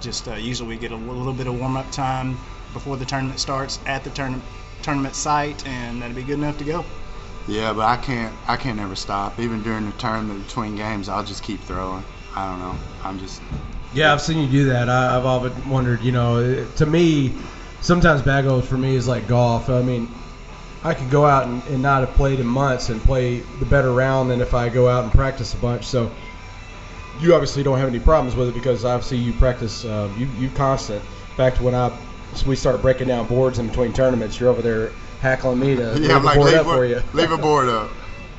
just 0.01 0.27
uh, 0.29 0.35
usually 0.35 0.71
we 0.71 0.77
get 0.79 0.93
a 0.93 0.97
little 0.97 1.33
bit 1.33 1.47
of 1.47 1.59
warm 1.59 1.77
up 1.77 1.91
time 1.93 2.39
before 2.73 2.97
the 2.97 3.05
tournament 3.05 3.39
starts 3.39 3.79
at 3.87 4.05
the 4.05 4.11
tournament 4.11 4.45
tournament 4.83 5.15
site, 5.15 5.67
and 5.67 6.01
that'll 6.01 6.17
be 6.17 6.23
good 6.23 6.39
enough 6.39 6.57
to 6.59 6.65
go. 6.65 6.85
Yeah, 7.47 7.73
but 7.73 7.83
I 7.83 7.97
can't. 7.97 8.35
I 8.49 8.57
can't 8.57 8.79
ever 8.81 8.97
stop. 8.97 9.39
Even 9.39 9.63
during 9.63 9.87
the 9.87 9.93
tournament 9.93 10.47
between 10.47 10.77
games, 10.77 11.09
I'll 11.09 11.25
just 11.25 11.43
keep 11.43 11.61
throwing. 11.61 12.05
I 12.35 12.49
don't 12.49 12.61
know. 12.61 12.77
I'm 13.05 13.19
just. 13.19 13.43
Yeah, 13.93 14.13
I've 14.13 14.23
seen 14.23 14.39
you 14.39 14.49
do 14.49 14.65
that. 14.67 14.89
I, 14.89 15.17
I've 15.17 15.27
often 15.27 15.69
wondered. 15.69 16.03
You 16.03 16.13
know, 16.13 16.65
to 16.77 16.87
me, 16.87 17.35
sometimes 17.81 18.23
bagos 18.23 18.65
for 18.65 18.77
me 18.77 18.95
is 18.95 19.09
like 19.09 19.27
golf. 19.27 19.69
I 19.69 19.83
mean, 19.83 20.09
I 20.83 20.95
could 20.95 21.11
go 21.11 21.27
out 21.27 21.47
and, 21.47 21.63
and 21.65 21.83
not 21.83 22.01
have 22.07 22.15
played 22.17 22.41
in 22.41 22.47
months 22.47 22.89
and 22.89 23.01
play 23.03 23.41
the 23.59 23.67
better 23.67 23.93
round 23.93 24.31
than 24.31 24.41
if 24.41 24.55
I 24.55 24.69
go 24.71 24.89
out 24.89 25.05
and 25.05 25.13
practice 25.13 25.53
a 25.55 25.59
bunch. 25.59 25.85
So 25.85 26.11
you 27.21 27.35
obviously 27.35 27.63
don't 27.63 27.79
have 27.79 27.89
any 27.89 27.99
problems 28.01 28.35
with 28.35 28.49
it 28.49 28.55
because 28.55 28.85
obviously 28.85 29.19
you 29.19 29.33
practice. 29.35 29.85
Uh, 29.85 30.11
you 30.17 30.27
you 30.39 30.49
constant. 30.51 31.03
In 31.03 31.37
fact, 31.37 31.61
when 31.61 31.75
I 31.75 31.95
so 32.35 32.47
we 32.49 32.57
start 32.57 32.81
breaking 32.81 33.09
down 33.09 33.27
boards 33.27 33.59
in 33.59 33.67
between 33.69 33.93
tournaments, 33.93 34.39
you're 34.41 34.49
over 34.49 34.63
there 34.63 34.93
hackling 35.21 35.59
me 35.59 35.77
to 35.77 35.83
Yeah, 35.83 35.95
leave 35.95 36.11
a 36.11 36.19
like, 36.21 36.37
board 36.39 36.51
leave, 36.51 36.61
up 36.61 36.67
for 36.67 36.85
you. 36.87 37.03
leave 37.13 37.31
a 37.31 37.37
board 37.49 37.69
up. 37.69 37.91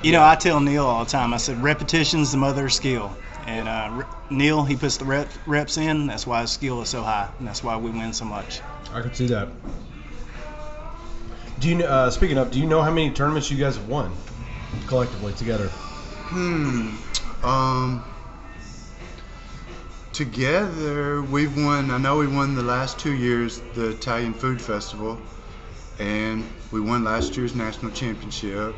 You 0.02 0.12
know, 0.14 0.24
I 0.24 0.36
tell 0.36 0.60
Neil 0.60 0.86
all 0.86 1.06
the 1.06 1.12
time. 1.12 1.34
I 1.34 1.38
said 1.38 1.62
repetition's 1.62 2.32
the 2.32 2.38
mother 2.38 2.66
of 2.66 2.74
skill, 2.74 3.16
and 3.46 3.68
uh, 3.68 3.90
Re- 3.92 4.06
Neil 4.32 4.64
he 4.64 4.76
puts 4.76 4.98
the 4.98 5.06
rep, 5.06 5.30
reps 5.46 5.78
in. 5.78 6.08
That's 6.08 6.26
why 6.26 6.42
his 6.42 6.50
skill 6.50 6.82
is 6.82 6.90
so 6.90 7.04
high, 7.04 7.30
and 7.38 7.48
that's 7.48 7.64
why 7.64 7.78
we 7.78 7.92
win 7.92 8.14
so 8.14 8.26
much. 8.26 8.62
I 8.92 9.02
can 9.02 9.14
see 9.14 9.28
that. 9.28 9.50
Do 11.62 11.70
you 11.70 11.84
uh, 11.84 12.10
speaking 12.10 12.38
of? 12.40 12.52
Do 12.52 12.60
you 12.60 12.66
know 12.66 12.82
how 12.82 12.90
many 12.92 13.12
tournaments 13.12 13.52
you 13.52 13.58
guys 13.58 13.76
have 13.78 13.88
won 13.88 14.12
collectively 14.88 15.34
together? 15.34 15.68
Hmm. 15.68 16.96
Um. 17.46 18.04
Together, 20.12 21.22
we've 21.22 21.56
won. 21.56 21.90
I 21.92 21.98
know 21.98 22.18
we 22.18 22.28
won 22.28 22.56
the 22.56 22.64
last 22.64 23.00
two 23.00 23.14
years 23.14 23.62
the 23.76 23.90
Italian 23.92 24.34
Food 24.34 24.62
Festival, 24.62 25.20
and 26.00 26.44
we 26.72 26.82
won 26.82 27.04
last 27.04 27.38
year's 27.38 27.56
national 27.56 27.92
championship. 27.92 28.76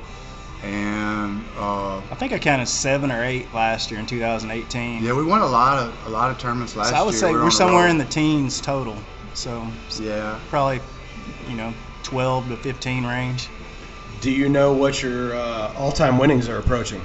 And 0.64 1.44
uh, 1.58 1.98
I 1.98 2.16
think 2.16 2.32
I 2.34 2.40
counted 2.40 2.68
seven 2.68 3.12
or 3.12 3.24
eight 3.24 3.52
last 3.54 3.92
year 3.92 4.00
in 4.00 4.06
2018. 4.06 5.04
yeah, 5.04 5.14
we 5.14 5.24
won 5.24 5.42
a 5.42 5.46
lot 5.48 5.78
of 5.80 6.08
a 6.08 6.10
lot 6.10 6.32
of 6.32 6.38
tournaments 6.38 6.76
last 6.76 6.90
so 6.90 6.96
I 6.96 7.02
would 7.02 7.12
year. 7.14 7.20
say 7.20 7.28
on 7.34 7.42
we're 7.44 7.50
somewhere 7.52 7.84
roll. 7.84 7.92
in 7.92 7.98
the 7.98 8.06
teens 8.06 8.60
total. 8.62 8.96
So 9.34 9.66
Yeah. 10.00 10.40
probably, 10.50 10.80
you 11.50 11.56
know, 11.56 11.74
12 12.04 12.50
to 12.50 12.58
15 12.58 13.06
range. 13.06 13.48
Do 14.22 14.32
you 14.32 14.50
know 14.50 14.74
what 14.74 15.02
your 15.02 15.36
uh, 15.36 15.74
all-time 15.78 16.18
winnings 16.18 16.48
are 16.48 16.58
approaching? 16.58 17.02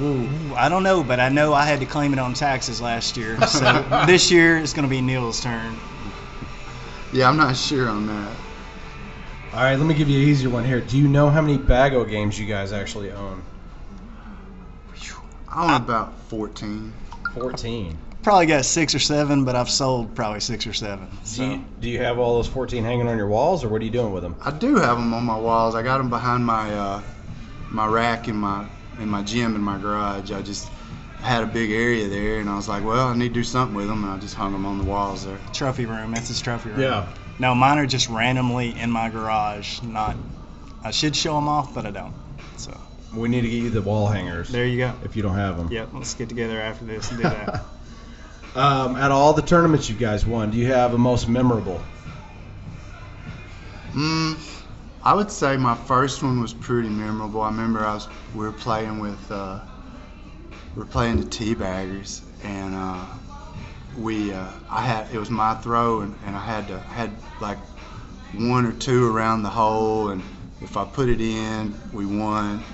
Ooh, 0.00 0.28
I 0.54 0.68
don't 0.68 0.82
know, 0.82 1.02
but 1.02 1.18
I 1.18 1.28
know 1.28 1.54
I 1.54 1.64
had 1.64 1.80
to 1.80 1.86
claim 1.86 2.12
it 2.12 2.18
on 2.18 2.34
taxes 2.34 2.80
last 2.80 3.16
year. 3.16 3.38
So 3.48 4.04
this 4.06 4.30
year 4.30 4.58
it's 4.58 4.72
going 4.72 4.84
to 4.84 4.90
be 4.90 5.00
Neil's 5.00 5.40
turn. 5.40 5.76
Yeah, 7.12 7.28
I'm 7.28 7.36
not 7.36 7.56
sure 7.56 7.88
on 7.88 8.06
that. 8.06 8.36
All 9.54 9.62
right, 9.62 9.76
let 9.76 9.86
me 9.86 9.94
give 9.94 10.08
you 10.08 10.20
an 10.22 10.28
easier 10.28 10.50
one 10.50 10.64
here. 10.64 10.80
Do 10.80 10.98
you 10.98 11.08
know 11.08 11.30
how 11.30 11.40
many 11.40 11.56
Bago 11.56 12.08
games 12.08 12.38
you 12.38 12.46
guys 12.46 12.72
actually 12.72 13.10
own? 13.10 13.42
I 15.50 15.64
own 15.64 15.82
about 15.82 16.18
14. 16.28 16.92
14. 17.34 17.98
Probably 18.28 18.44
got 18.44 18.66
six 18.66 18.94
or 18.94 18.98
seven, 18.98 19.46
but 19.46 19.56
I've 19.56 19.70
sold 19.70 20.14
probably 20.14 20.40
six 20.40 20.66
or 20.66 20.74
seven. 20.74 21.06
Do 21.08 21.16
So 21.24 21.44
you, 21.44 21.64
do 21.80 21.88
you 21.88 21.98
have 22.00 22.18
all 22.18 22.36
those 22.36 22.46
14 22.46 22.84
hanging 22.84 23.08
on 23.08 23.16
your 23.16 23.26
walls, 23.26 23.64
or 23.64 23.70
what 23.70 23.80
are 23.80 23.84
you 23.86 23.90
doing 23.90 24.12
with 24.12 24.22
them? 24.22 24.36
I 24.44 24.50
do 24.50 24.76
have 24.76 24.98
them 24.98 25.14
on 25.14 25.24
my 25.24 25.38
walls. 25.38 25.74
I 25.74 25.80
got 25.80 25.96
them 25.96 26.10
behind 26.10 26.44
my 26.44 26.70
uh, 26.74 27.02
my 27.70 27.86
rack 27.86 28.28
in 28.28 28.36
my 28.36 28.66
in 29.00 29.08
my 29.08 29.22
gym 29.22 29.54
in 29.54 29.62
my 29.62 29.78
garage. 29.78 30.30
I 30.30 30.42
just 30.42 30.68
had 31.22 31.42
a 31.42 31.46
big 31.46 31.70
area 31.70 32.06
there, 32.06 32.38
and 32.40 32.50
I 32.50 32.56
was 32.56 32.68
like, 32.68 32.84
well, 32.84 33.08
I 33.08 33.16
need 33.16 33.28
to 33.28 33.34
do 33.34 33.42
something 33.42 33.74
with 33.74 33.86
them, 33.86 34.04
and 34.04 34.12
I 34.12 34.18
just 34.18 34.34
hung 34.34 34.52
them 34.52 34.66
on 34.66 34.76
the 34.76 34.84
walls 34.84 35.24
there. 35.24 35.38
trophy 35.54 35.86
room. 35.86 36.12
That's 36.12 36.28
his 36.28 36.42
trophy 36.42 36.68
room. 36.68 36.80
Yeah. 36.80 37.08
No, 37.38 37.54
mine 37.54 37.78
are 37.78 37.86
just 37.86 38.10
randomly 38.10 38.78
in 38.78 38.90
my 38.90 39.08
garage. 39.08 39.80
Not. 39.80 40.16
I 40.84 40.90
should 40.90 41.16
show 41.16 41.32
them 41.32 41.48
off, 41.48 41.74
but 41.74 41.86
I 41.86 41.92
don't. 41.92 42.12
So 42.58 42.78
We 43.14 43.30
need 43.30 43.40
to 43.40 43.48
get 43.48 43.62
you 43.62 43.70
the 43.70 43.80
wall 43.80 44.06
hangers 44.06 44.50
there 44.50 44.66
you 44.66 44.76
go. 44.76 44.92
if 45.02 45.16
you 45.16 45.22
don't 45.22 45.36
have 45.36 45.56
them. 45.56 45.72
Yep. 45.72 45.88
Let's 45.94 46.12
get 46.12 46.28
together 46.28 46.60
after 46.60 46.84
this 46.84 47.08
and 47.10 47.22
do 47.22 47.22
that. 47.22 47.64
Um, 48.58 48.96
all 48.96 49.34
the 49.34 49.42
tournaments 49.42 49.88
you 49.88 49.94
guys 49.94 50.26
won, 50.26 50.50
do 50.50 50.58
you 50.58 50.66
have 50.66 50.92
a 50.92 50.98
most 50.98 51.28
memorable? 51.28 51.80
Mm, 53.92 54.36
I 55.04 55.14
would 55.14 55.30
say 55.30 55.56
my 55.56 55.76
first 55.76 56.24
one 56.24 56.40
was 56.40 56.54
pretty 56.54 56.88
memorable. 56.88 57.40
I 57.40 57.50
remember 57.50 57.84
I 57.84 57.94
was 57.94 58.08
we 58.34 58.40
were 58.40 58.52
playing 58.52 58.98
with 58.98 59.30
uh, 59.30 59.60
we 60.74 60.80
were 60.80 60.88
playing 60.88 61.20
the 61.20 61.26
teabaggers, 61.26 62.22
and 62.42 62.74
uh, 62.74 63.06
we 63.96 64.32
uh, 64.32 64.50
I 64.68 64.82
had 64.82 65.14
it 65.14 65.18
was 65.18 65.30
my 65.30 65.54
throw, 65.54 66.00
and, 66.00 66.16
and 66.26 66.34
I 66.34 66.40
had 66.44 66.66
to 66.66 66.80
had 66.80 67.12
like 67.40 67.58
one 68.32 68.66
or 68.66 68.72
two 68.72 69.06
around 69.06 69.44
the 69.44 69.50
hole, 69.50 70.08
and 70.08 70.20
if 70.62 70.76
I 70.76 70.84
put 70.84 71.08
it 71.08 71.20
in, 71.20 71.76
we 71.92 72.06
won, 72.06 72.64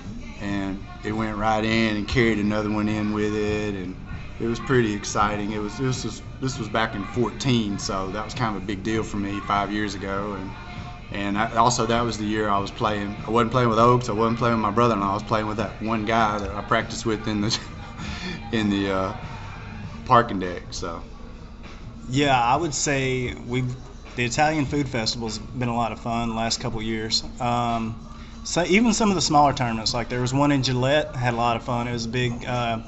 and 0.41 0.83
it 1.03 1.11
went 1.11 1.37
right 1.37 1.63
in 1.63 1.95
and 1.95 2.07
carried 2.07 2.39
another 2.39 2.71
one 2.71 2.89
in 2.89 3.13
with 3.13 3.35
it, 3.35 3.75
and 3.75 3.95
it 4.39 4.45
was 4.47 4.59
pretty 4.59 4.93
exciting. 4.93 5.51
It 5.51 5.59
was 5.59 5.77
this 5.77 6.03
was 6.03 6.21
this 6.41 6.59
was 6.59 6.67
back 6.67 6.95
in 6.95 7.03
14, 7.05 7.79
so 7.79 8.11
that 8.11 8.23
was 8.23 8.33
kind 8.33 8.55
of 8.55 8.63
a 8.63 8.65
big 8.65 8.83
deal 8.83 9.03
for 9.03 9.17
me 9.17 9.39
five 9.39 9.71
years 9.71 9.95
ago, 9.95 10.33
and 10.33 10.51
And 11.11 11.37
I, 11.37 11.55
also 11.55 11.85
that 11.85 12.01
was 12.01 12.17
the 12.17 12.25
year 12.25 12.49
I 12.49 12.59
was 12.59 12.71
playing. 12.71 13.15
I 13.25 13.31
wasn't 13.31 13.51
playing 13.51 13.69
with 13.69 13.79
Oaks. 13.79 14.09
I 14.09 14.13
wasn't 14.13 14.39
playing 14.39 14.55
with 14.55 14.61
my 14.61 14.71
brother-in-law. 14.71 15.11
I 15.11 15.13
was 15.13 15.23
playing 15.23 15.47
with 15.47 15.57
that 15.57 15.81
one 15.81 16.05
guy 16.05 16.39
that 16.39 16.49
I 16.49 16.61
practiced 16.61 17.05
with 17.05 17.27
in 17.27 17.41
the 17.41 17.59
in 18.51 18.69
the 18.69 18.91
uh, 18.91 19.13
parking 20.05 20.39
deck. 20.39 20.63
So 20.71 21.01
Yeah, 22.09 22.39
I 22.39 22.55
would 22.55 22.73
say 22.73 23.33
we've 23.47 23.73
the 24.15 24.25
Italian 24.25 24.65
Food 24.65 24.87
Festival's 24.87 25.37
been 25.37 25.69
a 25.69 25.75
lot 25.75 25.91
of 25.91 25.99
fun 25.99 26.29
the 26.29 26.35
last 26.35 26.59
couple 26.59 26.81
years. 26.81 27.23
Um, 27.39 27.95
so 28.43 28.63
even 28.65 28.93
some 28.93 29.09
of 29.09 29.15
the 29.15 29.21
smaller 29.21 29.53
tournaments, 29.53 29.93
like 29.93 30.07
there 30.09 30.21
was 30.21 30.33
one 30.33 30.51
in 30.51 30.61
Gillett, 30.61 31.15
had 31.15 31.33
a 31.33 31.37
lot 31.37 31.57
of 31.57 31.63
fun. 31.63 31.87
It 31.87 31.93
was 31.93 32.05
a 32.05 32.09
big, 32.09 32.45
uh, 32.45 32.79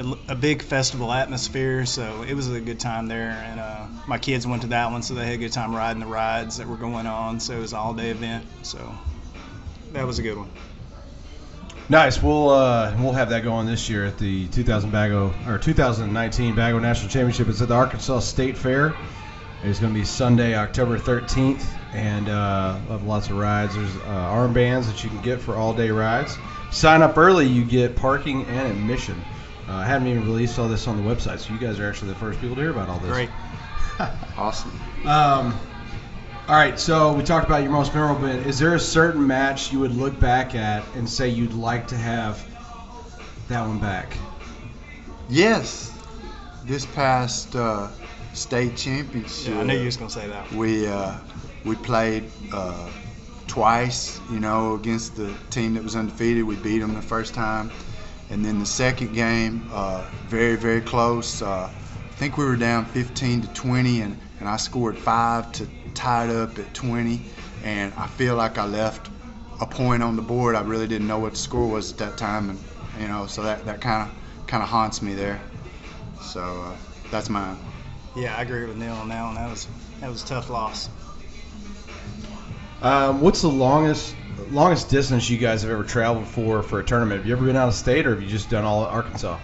a, 0.00 0.32
a 0.32 0.34
big 0.34 0.62
festival 0.62 1.12
atmosphere, 1.12 1.84
so 1.84 2.22
it 2.22 2.34
was 2.34 2.50
a 2.50 2.60
good 2.60 2.80
time 2.80 3.06
there. 3.06 3.30
And 3.30 3.60
uh, 3.60 3.86
my 4.08 4.18
kids 4.18 4.46
went 4.46 4.62
to 4.62 4.68
that 4.68 4.90
one, 4.90 5.02
so 5.02 5.14
they 5.14 5.26
had 5.26 5.34
a 5.34 5.38
good 5.38 5.52
time 5.52 5.74
riding 5.74 6.00
the 6.00 6.06
rides 6.06 6.56
that 6.56 6.66
were 6.66 6.76
going 6.76 7.06
on. 7.06 7.40
So 7.40 7.54
it 7.54 7.60
was 7.60 7.72
an 7.72 7.78
all-day 7.78 8.10
event. 8.10 8.46
So 8.62 8.94
that 9.92 10.06
was 10.06 10.18
a 10.18 10.22
good 10.22 10.38
one. 10.38 10.50
Nice. 11.88 12.22
We'll 12.22 12.50
uh, 12.50 12.96
we'll 12.98 13.12
have 13.12 13.30
that 13.30 13.42
going 13.42 13.66
this 13.66 13.88
year 13.88 14.06
at 14.06 14.16
the 14.16 14.46
2000 14.48 14.92
Bago 14.92 15.32
or 15.48 15.58
2019 15.58 16.54
Bago 16.54 16.80
National 16.80 17.10
Championship. 17.10 17.48
It's 17.48 17.60
at 17.60 17.68
the 17.68 17.74
Arkansas 17.74 18.20
State 18.20 18.56
Fair. 18.56 18.94
It's 19.62 19.78
going 19.78 19.92
to 19.92 19.98
be 19.98 20.06
Sunday, 20.06 20.54
October 20.54 20.98
13th, 20.98 21.66
and 21.92 22.30
uh, 22.30 22.78
have 22.78 23.04
lots 23.04 23.28
of 23.28 23.36
rides. 23.36 23.74
There's 23.74 23.94
uh, 23.96 24.00
armbands 24.00 24.86
that 24.86 25.04
you 25.04 25.10
can 25.10 25.20
get 25.20 25.40
for 25.40 25.54
all 25.54 25.74
day 25.74 25.90
rides. 25.90 26.38
Sign 26.70 27.02
up 27.02 27.18
early, 27.18 27.46
you 27.46 27.64
get 27.64 27.96
parking 27.96 28.46
and 28.46 28.68
admission. 28.68 29.22
Uh, 29.70 29.74
I 29.74 29.84
haven't 29.84 30.08
even 30.08 30.24
released 30.24 30.58
all 30.58 30.66
this 30.66 30.88
on 30.88 30.96
the 30.96 31.02
website, 31.02 31.38
so 31.38 31.52
you 31.52 31.58
guys 31.60 31.78
are 31.78 31.88
actually 31.88 32.08
the 32.08 32.18
first 32.18 32.40
people 32.40 32.56
to 32.56 32.60
hear 32.60 32.70
about 32.70 32.88
all 32.88 32.98
this. 32.98 33.12
Great. 33.12 33.30
awesome. 34.36 34.72
Um, 35.04 35.56
all 36.48 36.56
right, 36.56 36.80
so 36.80 37.12
we 37.12 37.22
talked 37.22 37.46
about 37.46 37.62
your 37.62 37.70
most 37.70 37.94
memorable. 37.94 38.26
Bit. 38.26 38.48
Is 38.48 38.58
there 38.58 38.74
a 38.74 38.80
certain 38.80 39.24
match 39.24 39.72
you 39.72 39.78
would 39.78 39.94
look 39.94 40.18
back 40.18 40.56
at 40.56 40.82
and 40.96 41.08
say 41.08 41.28
you'd 41.28 41.52
like 41.52 41.86
to 41.88 41.96
have 41.96 42.44
that 43.46 43.64
one 43.64 43.78
back? 43.78 44.16
Yes, 45.28 45.96
this 46.64 46.84
past 46.84 47.54
uh, 47.54 47.86
state 48.32 48.76
championship. 48.76 49.54
Yeah, 49.54 49.60
I 49.60 49.62
knew 49.62 49.78
you 49.78 49.84
was 49.84 49.96
gonna 49.96 50.10
say 50.10 50.26
that. 50.26 50.50
We 50.50 50.88
uh, 50.88 51.16
we 51.64 51.76
played 51.76 52.24
uh, 52.52 52.90
twice, 53.46 54.20
you 54.32 54.40
know, 54.40 54.74
against 54.74 55.14
the 55.14 55.32
team 55.50 55.74
that 55.74 55.84
was 55.84 55.94
undefeated. 55.94 56.42
We 56.42 56.56
beat 56.56 56.80
them 56.80 56.94
the 56.94 57.02
first 57.02 57.34
time, 57.34 57.70
and 58.30 58.44
then 58.44 58.60
the 58.60 58.66
second 58.66 59.12
game, 59.12 59.68
uh, 59.72 60.04
very 60.28 60.56
very 60.56 60.80
close. 60.80 61.42
Uh, 61.42 61.68
I 61.68 62.14
think 62.14 62.36
we 62.36 62.44
were 62.44 62.56
down 62.56 62.84
15 62.84 63.42
to 63.42 63.48
20, 63.48 64.02
and, 64.02 64.18
and 64.40 64.48
I 64.48 64.56
scored 64.56 64.96
five 64.98 65.50
to 65.52 65.66
tie 65.94 66.28
it 66.28 66.30
up 66.30 66.58
at 66.58 66.72
20, 66.74 67.20
and 67.64 67.92
I 67.96 68.06
feel 68.06 68.36
like 68.36 68.58
I 68.58 68.66
left 68.66 69.10
a 69.60 69.66
point 69.66 70.02
on 70.02 70.16
the 70.16 70.22
board. 70.22 70.54
I 70.54 70.62
really 70.62 70.86
didn't 70.86 71.06
know 71.06 71.18
what 71.18 71.32
the 71.32 71.38
score 71.38 71.66
was 71.66 71.92
at 71.92 71.98
that 71.98 72.18
time, 72.18 72.50
and 72.50 72.58
you 73.00 73.08
know, 73.08 73.26
so 73.26 73.42
that 73.42 73.64
that 73.64 73.80
kind 73.80 74.08
of 74.08 74.46
kind 74.46 74.62
of 74.62 74.68
haunts 74.68 75.02
me 75.02 75.14
there. 75.14 75.40
So 76.20 76.40
uh, 76.40 76.76
that's 77.10 77.28
mine. 77.28 77.56
Yeah, 78.14 78.36
I 78.36 78.42
agree 78.42 78.66
with 78.66 78.76
Neil 78.76 78.94
on 78.94 79.08
that 79.08 79.22
one. 79.22 79.34
That 79.34 79.48
was 79.48 79.66
that 80.00 80.10
was 80.10 80.22
a 80.22 80.26
tough 80.26 80.50
loss. 80.50 80.88
Um, 82.82 83.20
what's 83.20 83.42
the 83.42 83.48
longest 83.48 84.14
longest 84.50 84.90
distance 84.90 85.28
you 85.30 85.38
guys 85.38 85.62
have 85.62 85.70
ever 85.70 85.84
traveled 85.84 86.26
for 86.26 86.62
for 86.62 86.80
a 86.80 86.84
tournament? 86.84 87.20
Have 87.20 87.26
you 87.26 87.34
ever 87.34 87.46
been 87.46 87.56
out 87.56 87.68
of 87.68 87.74
state, 87.74 88.06
or 88.06 88.10
have 88.10 88.22
you 88.22 88.28
just 88.28 88.50
done 88.50 88.64
all 88.64 88.84
Arkansas? 88.84 89.38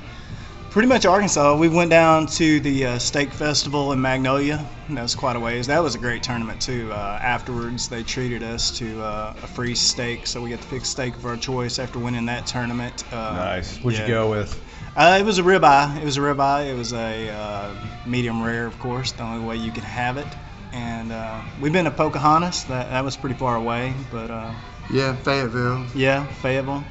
Pretty 0.71 0.89
much 0.89 1.07
Arkansas. 1.07 1.57
We 1.57 1.71
went 1.71 1.89
down 1.89 2.27
to 2.27 2.61
the 2.61 2.85
uh, 2.85 2.99
steak 2.99 3.33
festival 3.33 3.93
in 3.93 4.01
Magnolia. 4.03 4.63
That 4.91 5.03
was 5.03 5.15
quite 5.15 5.35
a 5.35 5.41
ways. 5.41 5.67
That 5.69 5.83
was 5.83 5.95
a 5.95 5.99
great 5.99 6.23
tournament 6.23 6.61
too. 6.61 6.93
Uh, 6.93 7.19
afterwards, 7.23 7.89
they 7.89 8.03
treated 8.03 8.43
us 8.43 8.77
to 8.79 9.01
uh, 9.03 9.35
a 9.43 9.47
free 9.47 9.75
steak, 9.75 10.27
so 10.27 10.43
we 10.43 10.51
got 10.51 10.61
to 10.61 10.69
pick 10.69 10.85
steak 10.85 11.17
of 11.17 11.25
our 11.25 11.39
choice 11.39 11.79
after 11.79 11.99
winning 11.99 12.27
that 12.27 12.47
tournament. 12.47 13.11
Uh, 13.11 13.37
nice. 13.37 13.79
What'd 13.79 13.99
yeah. 13.99 14.07
you 14.07 14.13
go 14.13 14.31
with? 14.31 14.63
Uh, 14.95 15.17
it 15.19 15.25
was 15.25 15.39
a 15.39 15.43
ribeye. 15.43 15.97
It 15.99 16.05
was 16.05 16.19
a 16.19 16.21
ribeye. 16.21 16.71
It 16.71 16.77
was 16.77 16.93
a 16.93 17.31
uh, 17.31 17.75
medium 18.07 18.43
rare, 18.43 18.67
of 18.67 18.79
course, 18.79 19.13
the 19.13 19.23
only 19.23 19.47
way 19.47 19.57
you 19.57 19.73
could 19.73 19.85
have 19.85 20.19
it. 20.19 20.27
And 20.73 21.11
uh, 21.11 21.41
we've 21.61 21.73
been 21.73 21.87
to 21.87 21.91
Pocahontas. 21.91 22.65
That 22.65 22.91
that 22.91 23.03
was 23.03 23.17
pretty 23.17 23.37
far 23.37 23.57
away, 23.57 23.95
but 24.11 24.31
uh, 24.31 24.53
Yeah, 24.91 25.17
Fayetteville. 25.17 25.87
yeah, 25.95 26.27
Fayetteville. 26.27 26.85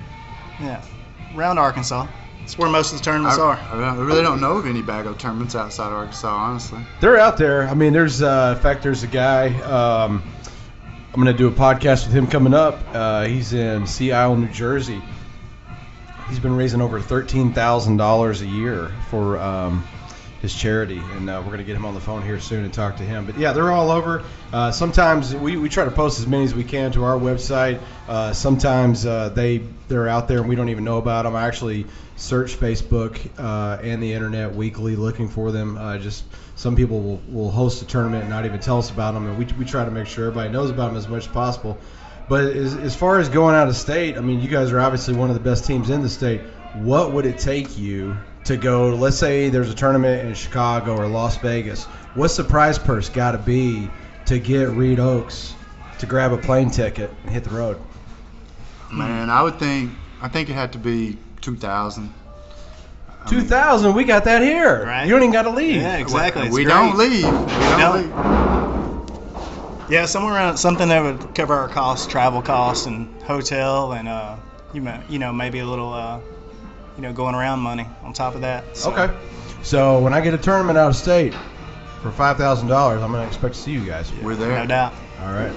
Yeah, 0.59 0.83
around 1.35 1.57
Arkansas. 1.57 2.07
It's 2.43 2.57
where 2.59 2.69
most 2.69 2.93
of 2.93 2.99
the 2.99 3.03
tournaments 3.03 3.39
I, 3.39 3.41
are. 3.41 3.57
I 3.57 3.95
really 3.95 4.21
don't 4.21 4.39
know 4.39 4.57
of 4.57 4.67
any 4.67 4.83
Bago 4.83 5.17
tournaments 5.17 5.55
outside 5.55 5.91
Arkansas, 5.91 6.27
honestly. 6.27 6.79
They're 6.99 7.17
out 7.17 7.37
there. 7.37 7.67
I 7.67 7.73
mean, 7.73 7.91
there's 7.91 8.21
uh, 8.21 8.53
in 8.55 8.61
fact, 8.61 8.83
there's 8.83 9.01
a 9.01 9.07
guy. 9.07 9.47
Um, 9.61 10.21
I'm 11.11 11.19
gonna 11.19 11.33
do 11.33 11.47
a 11.47 11.51
podcast 11.51 12.05
with 12.05 12.13
him 12.13 12.27
coming 12.27 12.53
up. 12.53 12.79
Uh, 12.93 13.25
he's 13.25 13.53
in 13.53 13.87
Sea 13.87 14.11
Isle, 14.11 14.35
New 14.35 14.49
Jersey. 14.49 15.01
He's 16.29 16.39
been 16.39 16.55
raising 16.55 16.81
over 16.81 16.99
thirteen 16.99 17.53
thousand 17.53 17.97
dollars 17.97 18.41
a 18.41 18.47
year 18.47 18.91
for 19.09 19.39
um, 19.39 19.83
his 20.45 20.55
charity, 20.55 21.01
and 21.13 21.27
uh, 21.27 21.41
we're 21.43 21.51
gonna 21.51 21.63
get 21.63 21.75
him 21.75 21.85
on 21.85 21.95
the 21.95 21.99
phone 21.99 22.21
here 22.21 22.39
soon 22.39 22.63
and 22.63 22.71
talk 22.71 22.97
to 22.97 23.03
him. 23.03 23.25
But 23.25 23.39
yeah, 23.39 23.51
they're 23.51 23.71
all 23.71 23.89
over. 23.89 24.23
Uh, 24.53 24.71
sometimes 24.71 25.35
we, 25.35 25.57
we 25.57 25.69
try 25.69 25.85
to 25.85 25.91
post 25.91 26.19
as 26.19 26.27
many 26.27 26.43
as 26.43 26.53
we 26.53 26.63
can 26.63 26.91
to 26.91 27.03
our 27.03 27.17
website. 27.17 27.81
Uh, 28.07 28.31
sometimes 28.31 29.05
uh, 29.07 29.29
they 29.29 29.63
they're 29.87 30.07
out 30.07 30.27
there 30.27 30.39
and 30.39 30.47
we 30.47 30.55
don't 30.55 30.69
even 30.69 30.83
know 30.83 30.99
about 30.99 31.23
them. 31.23 31.35
I 31.35 31.47
actually 31.47 31.87
search 32.15 32.57
Facebook 32.59 33.19
uh, 33.39 33.81
and 33.81 34.01
the 34.03 34.13
internet 34.13 34.53
weekly 34.53 34.95
looking 34.95 35.29
for 35.29 35.51
them. 35.51 35.77
Uh, 35.77 35.97
just 35.97 36.23
some 36.55 36.75
people 36.75 37.01
will, 37.01 37.21
will 37.27 37.51
host 37.51 37.81
a 37.81 37.85
tournament 37.85 38.21
and 38.21 38.29
not 38.29 38.45
even 38.45 38.59
tell 38.59 38.77
us 38.77 38.91
about 38.91 39.15
them, 39.15 39.27
and 39.27 39.37
we, 39.39 39.45
we 39.57 39.65
try 39.65 39.83
to 39.83 39.91
make 39.91 40.05
sure 40.05 40.27
everybody 40.27 40.53
knows 40.53 40.69
about 40.69 40.89
them 40.89 40.97
as 40.97 41.07
much 41.07 41.25
as 41.25 41.33
possible. 41.33 41.77
But 42.29 42.45
as, 42.45 42.75
as 42.75 42.95
far 42.95 43.19
as 43.19 43.29
going 43.29 43.55
out 43.55 43.67
of 43.67 43.75
state, 43.75 44.15
I 44.15 44.21
mean, 44.21 44.41
you 44.41 44.47
guys 44.47 44.71
are 44.71 44.79
obviously 44.79 45.15
one 45.15 45.29
of 45.29 45.35
the 45.35 45.41
best 45.41 45.65
teams 45.65 45.89
in 45.89 46.03
the 46.03 46.09
state. 46.09 46.41
What 46.75 47.13
would 47.13 47.25
it 47.25 47.39
take 47.39 47.77
you 47.77 48.17
to 48.45 48.57
go? 48.57 48.89
Let's 48.95 49.17
say 49.17 49.49
there's 49.49 49.69
a 49.69 49.75
tournament 49.75 50.27
in 50.27 50.33
Chicago 50.33 50.95
or 50.95 51.07
Las 51.07 51.37
Vegas. 51.37 51.85
What's 52.13 52.37
the 52.37 52.43
prize 52.43 52.77
purse 52.79 53.09
got 53.09 53.31
to 53.31 53.37
be 53.37 53.89
to 54.27 54.39
get 54.39 54.69
Reed 54.69 54.99
Oaks 54.99 55.53
to 55.99 56.05
grab 56.05 56.31
a 56.31 56.37
plane 56.37 56.69
ticket 56.69 57.11
and 57.23 57.31
hit 57.31 57.43
the 57.43 57.49
road? 57.51 57.79
Man, 58.91 59.29
I 59.29 59.41
would 59.43 59.59
think 59.59 59.91
I 60.21 60.27
think 60.27 60.49
it 60.49 60.53
had 60.53 60.71
to 60.73 60.77
be 60.79 61.17
2,000. 61.41 62.13
I 63.25 63.29
Two 63.29 63.37
mean, 63.37 63.45
thousand, 63.47 63.95
we 63.95 64.03
got 64.03 64.23
that 64.25 64.41
here. 64.41 64.85
Right. 64.85 65.03
You 65.05 65.11
don't 65.11 65.21
even 65.23 65.33
got 65.33 65.43
to 65.43 65.49
leave. 65.49 65.81
Yeah, 65.81 65.97
exactly. 65.97 66.43
We, 66.43 66.47
It's 66.47 66.55
we 66.55 66.63
great. 66.63 66.73
don't 66.73 66.97
leave. 66.97 67.23
We 67.23 67.29
don't 67.31 67.79
don't. 67.79 69.05
leave. 69.79 69.91
Yeah, 69.91 70.05
somewhere 70.05 70.33
around 70.33 70.57
something 70.57 70.87
that 70.89 71.01
would 71.01 71.35
cover 71.35 71.53
our 71.53 71.67
costs, 71.69 72.07
travel 72.07 72.41
costs, 72.41 72.85
and 72.87 73.21
hotel, 73.23 73.93
and 73.93 74.07
uh, 74.07 74.35
you 74.73 74.81
know, 74.81 74.99
you 75.09 75.19
know, 75.19 75.31
maybe 75.33 75.59
a 75.59 75.65
little, 75.65 75.93
uh, 75.93 76.19
you 76.95 77.01
know, 77.01 77.13
going 77.13 77.35
around 77.35 77.59
money 77.59 77.85
on 78.03 78.13
top 78.13 78.35
of 78.35 78.41
that. 78.41 78.75
So, 78.75 78.91
Okay. 78.91 79.13
So 79.63 79.99
when 79.99 80.13
I 80.13 80.21
get 80.21 80.33
a 80.33 80.37
tournament 80.37 80.77
out 80.77 80.89
of 80.89 80.95
state 80.95 81.33
for 82.03 82.11
five 82.11 82.37
thousand 82.37 82.67
dollars, 82.67 83.01
I'm 83.01 83.11
gonna 83.11 83.25
expect 83.27 83.55
to 83.55 83.59
see 83.61 83.71
you 83.71 83.83
guys. 83.85 84.11
We're 84.21 84.35
there. 84.35 84.55
No 84.59 84.65
doubt. 84.67 84.93
All 85.21 85.33
right. 85.33 85.53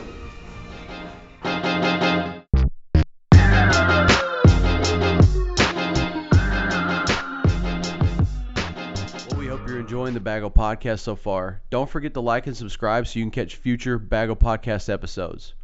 Well, 9.31 9.39
we 9.39 9.47
hope 9.47 9.67
you're 9.69 9.81
enjoying 9.81 10.15
the 10.15 10.21
Bago 10.21 10.53
Podcast 10.53 11.01
so 11.01 11.15
far. 11.17 11.61
Don't 11.71 11.89
forget 11.89 12.15
to 12.15 12.21
like 12.21 12.47
and 12.47 12.57
subscribe 12.57 13.07
so 13.07 13.19
you 13.19 13.25
can 13.25 13.31
catch 13.31 13.57
future 13.57 13.99
Bago 13.99 14.39
Podcast 14.39 14.89
episodes. 14.93 15.55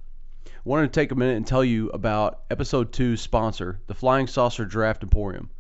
Wanted 0.65 0.93
to 0.93 1.01
take 1.01 1.11
a 1.13 1.15
minute 1.15 1.37
and 1.37 1.47
tell 1.47 1.65
you 1.65 1.91
about 1.91 2.41
episode 2.51 2.93
2's 2.93 3.21
sponsor, 3.21 3.81
the 3.87 3.95
Flying 3.95 4.27
Saucer 4.27 4.65
Draft 4.65 5.03
Emporium. 5.03 5.51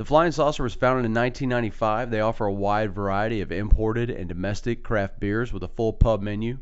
The 0.00 0.06
Flying 0.06 0.32
Saucer 0.32 0.62
was 0.62 0.72
founded 0.72 1.04
in 1.04 1.12
1995. 1.12 2.10
They 2.10 2.22
offer 2.22 2.46
a 2.46 2.52
wide 2.54 2.94
variety 2.94 3.42
of 3.42 3.52
imported 3.52 4.08
and 4.08 4.30
domestic 4.30 4.82
craft 4.82 5.20
beers 5.20 5.52
with 5.52 5.62
a 5.62 5.68
full 5.68 5.92
pub 5.92 6.22
menu. 6.22 6.56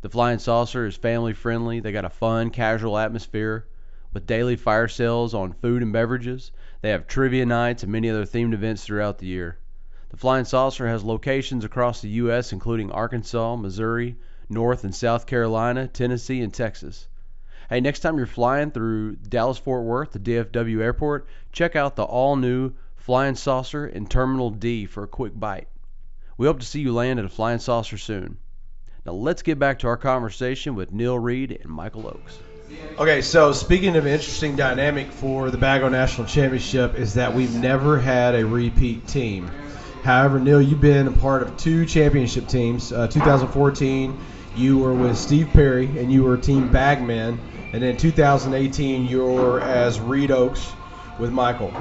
The 0.00 0.08
Flying 0.08 0.38
Saucer 0.38 0.86
is 0.86 0.96
family 0.96 1.34
friendly. 1.34 1.80
They 1.80 1.92
got 1.92 2.06
a 2.06 2.08
fun, 2.08 2.48
casual 2.48 2.96
atmosphere 2.96 3.66
with 4.14 4.26
daily 4.26 4.56
fire 4.56 4.88
sales 4.88 5.34
on 5.34 5.52
food 5.52 5.82
and 5.82 5.92
beverages. 5.92 6.50
They 6.80 6.88
have 6.88 7.06
trivia 7.06 7.44
nights 7.44 7.82
and 7.82 7.92
many 7.92 8.08
other 8.08 8.24
themed 8.24 8.54
events 8.54 8.86
throughout 8.86 9.18
the 9.18 9.26
year. 9.26 9.58
The 10.08 10.16
Flying 10.16 10.46
Saucer 10.46 10.88
has 10.88 11.04
locations 11.04 11.66
across 11.66 12.00
the 12.00 12.08
U.S., 12.24 12.54
including 12.54 12.90
Arkansas, 12.90 13.54
Missouri, 13.56 14.16
North 14.48 14.82
and 14.82 14.94
South 14.94 15.26
Carolina, 15.26 15.88
Tennessee, 15.88 16.40
and 16.40 16.54
Texas. 16.54 17.06
Hey, 17.72 17.80
next 17.80 18.00
time 18.00 18.18
you're 18.18 18.26
flying 18.26 18.70
through 18.70 19.16
Dallas 19.16 19.56
Fort 19.56 19.84
Worth, 19.84 20.12
the 20.12 20.18
DFW 20.18 20.82
airport, 20.82 21.26
check 21.52 21.74
out 21.74 21.96
the 21.96 22.02
all 22.02 22.36
new 22.36 22.74
Flying 22.96 23.34
Saucer 23.34 23.86
in 23.86 24.06
Terminal 24.06 24.50
D 24.50 24.84
for 24.84 25.04
a 25.04 25.08
quick 25.08 25.32
bite. 25.34 25.68
We 26.36 26.46
hope 26.46 26.60
to 26.60 26.66
see 26.66 26.82
you 26.82 26.92
land 26.92 27.18
at 27.18 27.24
a 27.24 27.30
Flying 27.30 27.60
Saucer 27.60 27.96
soon. 27.96 28.36
Now 29.06 29.12
let's 29.12 29.40
get 29.40 29.58
back 29.58 29.78
to 29.78 29.86
our 29.86 29.96
conversation 29.96 30.74
with 30.74 30.92
Neil 30.92 31.18
Reed 31.18 31.60
and 31.62 31.72
Michael 31.72 32.08
Oakes. 32.08 32.38
Okay, 32.98 33.22
so 33.22 33.52
speaking 33.54 33.96
of 33.96 34.06
interesting 34.06 34.54
dynamic 34.54 35.10
for 35.10 35.50
the 35.50 35.56
Bago 35.56 35.90
National 35.90 36.26
Championship 36.26 36.96
is 36.96 37.14
that 37.14 37.32
we've 37.32 37.54
never 37.54 37.98
had 37.98 38.34
a 38.34 38.44
repeat 38.44 39.08
team. 39.08 39.50
However, 40.02 40.38
Neil, 40.38 40.60
you've 40.60 40.82
been 40.82 41.08
a 41.08 41.12
part 41.12 41.40
of 41.40 41.56
two 41.56 41.86
championship 41.86 42.48
teams. 42.48 42.92
Uh, 42.92 43.08
2014, 43.08 44.18
you 44.54 44.78
were 44.78 44.94
with 44.94 45.16
Steve 45.16 45.48
Perry, 45.52 45.86
and 45.86 46.12
you 46.12 46.22
were 46.22 46.36
Team 46.36 46.70
Bagman. 46.70 47.38
And 47.72 47.82
then 47.82 47.96
2018, 47.96 49.06
you 49.06 49.24
were 49.24 49.60
as 49.60 49.98
Reed 49.98 50.30
Oaks 50.30 50.72
with 51.18 51.32
Michael. 51.32 51.72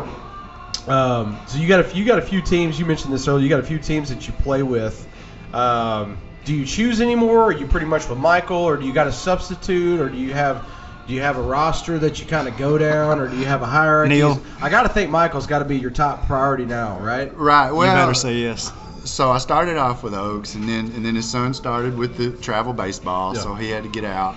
Um, 0.88 1.38
so 1.48 1.58
you 1.58 1.68
got 1.68 1.82
a 1.82 1.84
few, 1.84 2.02
you 2.02 2.08
got 2.08 2.20
a 2.20 2.24
few 2.24 2.42
teams. 2.42 2.80
You 2.80 2.86
mentioned 2.86 3.14
this 3.14 3.28
earlier. 3.28 3.44
You 3.44 3.50
got 3.50 3.60
a 3.60 3.64
few 3.64 3.80
teams 3.80 4.10
that 4.10 4.26
you 4.28 4.34
play 4.34 4.64
with. 4.64 5.08
Um, 5.54 6.18
do 6.46 6.56
you 6.56 6.66
choose 6.66 7.02
anymore? 7.02 7.44
Are 7.44 7.52
you 7.52 7.68
pretty 7.68 7.86
much 7.86 8.08
with 8.10 8.18
Michael, 8.18 8.58
or 8.58 8.78
do 8.78 8.86
you 8.86 8.94
got 8.94 9.08
a 9.08 9.12
substitute, 9.12 10.00
or 10.00 10.10
do 10.10 10.18
you 10.18 10.34
have 10.34 10.66
do 11.08 11.14
you 11.14 11.22
have 11.22 11.38
a 11.38 11.42
roster 11.42 12.00
that 12.00 12.20
you 12.20 12.26
kind 12.26 12.48
of 12.48 12.58
go 12.58 12.78
down, 12.78 13.20
or 13.20 13.28
do 13.28 13.38
you 13.38 13.46
have 13.46 13.62
a 13.62 13.66
hierarchy? 13.66 14.16
Neil. 14.16 14.42
I 14.62 14.70
got 14.70 14.84
to 14.84 14.90
think 14.90 15.12
Michael's 15.12 15.46
got 15.46 15.60
to 15.60 15.66
be 15.66 15.78
your 15.78 15.92
top 15.92 16.26
priority 16.26 16.66
now, 16.66 17.00
right? 17.00 17.36
Right. 17.38 17.72
Well, 17.72 17.88
you 17.88 17.94
better 17.94 18.14
say 18.14 18.36
yes. 18.38 18.72
So 19.04 19.32
I 19.32 19.38
started 19.40 19.78
off 19.78 20.04
with 20.04 20.14
Oaks, 20.14 20.56
and 20.56 20.68
then 20.68 20.92
and 20.96 21.06
then 21.06 21.16
his 21.16 21.30
son 21.30 21.54
started 21.54 21.98
with 21.98 22.18
the 22.18 22.32
travel 22.32 22.74
baseball, 22.74 23.36
Yeah. 23.36 23.42
so 23.42 23.56
he 23.56 23.70
had 23.70 23.84
to 23.84 23.90
get 23.90 24.04
out. 24.04 24.36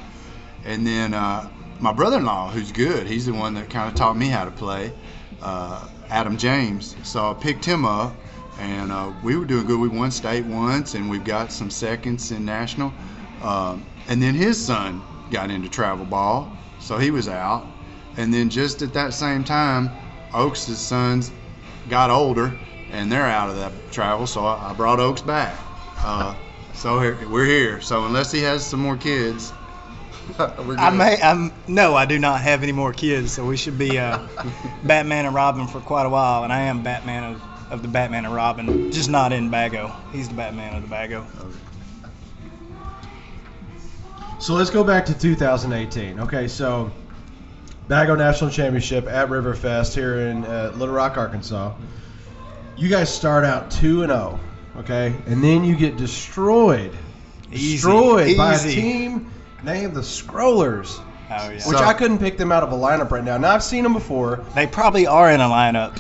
And 0.64 0.87
then 0.87 1.12
uh, 1.14 1.48
my 1.81 1.92
brother-in-law, 1.92 2.50
who's 2.50 2.72
good, 2.72 3.07
he's 3.07 3.27
the 3.27 3.35
one 3.35 3.55
that 3.55 3.68
kind 3.68 3.88
of 3.88 3.94
taught 3.94 4.16
me 4.16 4.29
how 4.29 4.44
to 4.44 4.50
play, 4.50 4.92
uh, 5.42 5.87
Adam 6.09 6.37
James. 6.38 6.96
So 7.03 7.31
I 7.31 7.35
picked 7.35 7.64
him 7.64 7.85
up, 7.85 8.14
and 8.59 8.90
uh, 8.90 9.12
we 9.22 9.37
were 9.37 9.44
doing 9.44 9.66
good. 9.66 9.79
We 9.79 9.88
won 9.88 10.11
state 10.11 10.44
once, 10.46 10.94
and 10.94 11.11
we've 11.11 11.24
got 11.24 11.53
some 11.53 11.70
seconds 11.70 12.31
in 12.31 12.44
national. 12.44 12.92
Um, 13.42 13.85
and 14.09 14.22
then 14.22 14.35
his 14.35 14.64
son 14.64 15.03
got 15.31 15.50
into 15.50 15.68
travel 15.68 16.07
ball, 16.07 16.57
so 16.79 16.96
he 16.96 17.11
was 17.11 17.29
out. 17.29 17.66
And 18.16 18.33
then 18.33 18.48
just 18.48 18.81
at 18.83 18.94
that 18.94 19.12
same 19.12 19.44
time, 19.44 19.90
Oaks' 20.33 20.61
sons 20.79 21.31
got 21.90 22.11
older 22.11 22.57
and 22.90 23.11
they're 23.11 23.27
out 23.27 23.51
of 23.51 23.57
that 23.57 23.73
travel, 23.90 24.27
so 24.27 24.44
I, 24.44 24.70
I 24.70 24.75
brought 24.75 25.01
Oaks 25.01 25.23
back. 25.23 25.59
Uh, 25.99 26.35
so 26.75 27.01
here, 27.01 27.18
we're 27.29 27.47
here. 27.47 27.81
So 27.81 28.05
unless 28.05 28.31
he 28.31 28.40
has 28.42 28.64
some 28.66 28.81
more 28.81 28.97
kids, 28.97 29.53
we're 30.38 30.49
good. 30.49 30.79
I 30.79 30.90
may. 30.90 31.20
I'm 31.20 31.53
no. 31.66 31.94
I 31.94 32.07
do 32.07 32.18
not 32.18 32.40
have 32.40 32.62
any 32.62 32.73
more 32.73 32.92
kids, 32.92 33.33
so 33.33 33.44
we 33.44 33.57
should 33.57 33.79
be 33.79 33.99
uh, 33.99 34.27
Batman 34.85 35.27
and 35.27 35.35
Robin 35.35 35.66
for 35.66 35.81
quite 35.81 36.05
a 36.05 36.11
while. 36.11 36.44
And 36.44 36.53
I 36.53 36.61
am 36.62 36.83
Batman 36.83 37.35
of, 37.35 37.42
of 37.73 37.83
the 37.83 37.88
Batman 37.88 38.25
and 38.25 38.35
Robin, 38.35 38.90
just 38.90 39.09
not 39.09 39.33
in 39.33 39.51
Bago. 39.51 39.94
He's 40.12 40.29
the 40.29 40.35
Batman 40.35 40.75
of 40.75 40.88
the 40.88 40.94
Bago. 40.94 41.27
So 44.40 44.53
let's 44.53 44.70
go 44.70 44.85
back 44.85 45.07
to 45.07 45.18
2018. 45.18 46.20
Okay, 46.20 46.49
so 46.49 46.92
Bago 47.88 48.16
National 48.16 48.51
Championship 48.51 49.07
at 49.07 49.29
Riverfest 49.29 49.94
here 49.94 50.20
in 50.20 50.44
uh, 50.44 50.73
Little 50.75 50.94
Rock, 50.94 51.16
Arkansas. 51.16 51.73
You 52.76 52.88
guys 52.88 53.14
start 53.14 53.44
out 53.44 53.70
2 53.70 54.02
and 54.02 54.10
0, 54.10 54.40
okay? 54.78 55.14
And 55.26 55.42
then 55.42 55.64
you 55.64 55.76
get 55.76 55.96
destroyed. 55.96 56.92
Easy, 57.52 57.76
Destroyed 57.76 58.37
by 58.37 58.52
a 58.52 58.56
easy. 58.56 58.80
team 58.80 59.30
named 59.62 59.94
the 59.94 60.00
Scrollers, 60.00 60.98
Oh 60.98 61.04
yeah. 61.30 61.48
which 61.52 61.62
So- 61.62 61.76
I 61.84 61.94
couldn't 61.94 62.18
pick 62.18 62.37
them 62.37 62.50
out 62.50 62.62
of 62.64 62.72
a 62.72 62.76
lineup 62.76 63.10
right 63.12 63.22
now. 63.22 63.37
Now 63.38 63.52
I've 63.54 63.62
seen 63.62 63.84
them 63.84 63.92
before 63.92 64.44
they 64.54 64.66
probably 64.66 65.06
are 65.06 65.30
in 65.30 65.40
a 65.40 65.44
lineup. 65.48 65.98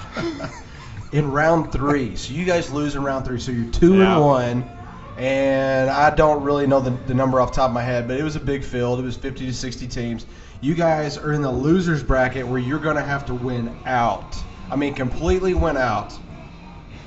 in 1.12 1.30
round 1.30 1.70
3. 1.70 2.16
So 2.16 2.32
you 2.34 2.44
guys 2.44 2.70
lose 2.72 2.96
in 2.96 3.04
round 3.04 3.24
3. 3.24 3.38
So 3.38 3.52
you're 3.52 3.70
2 3.70 3.98
Yeah. 3.98 4.14
and 4.16 4.24
1. 4.24 4.70
And 5.16 5.88
I 5.90 6.10
don't 6.10 6.42
really 6.42 6.66
know 6.66 6.80
the, 6.80 6.90
the 7.06 7.14
number 7.14 7.40
off 7.40 7.50
the 7.52 7.56
top 7.56 7.68
of 7.70 7.74
my 7.74 7.82
head, 7.82 8.08
but 8.08 8.18
it 8.18 8.24
was 8.24 8.34
a 8.34 8.40
big 8.40 8.64
field. 8.64 8.98
It 8.98 9.02
was 9.04 9.16
50 9.16 9.46
to 9.46 9.54
60 9.54 9.86
teams. 9.86 10.26
You 10.60 10.74
guys 10.74 11.16
are 11.18 11.32
in 11.32 11.40
the 11.42 11.52
losers 11.52 12.02
bracket 12.02 12.48
where 12.48 12.58
you're 12.58 12.80
going 12.80 12.96
to 12.96 13.02
have 13.02 13.26
to 13.26 13.34
win 13.34 13.76
out. 13.86 14.34
I 14.72 14.74
mean, 14.76 14.94
completely 14.94 15.54
win 15.54 15.76
out. 15.76 16.12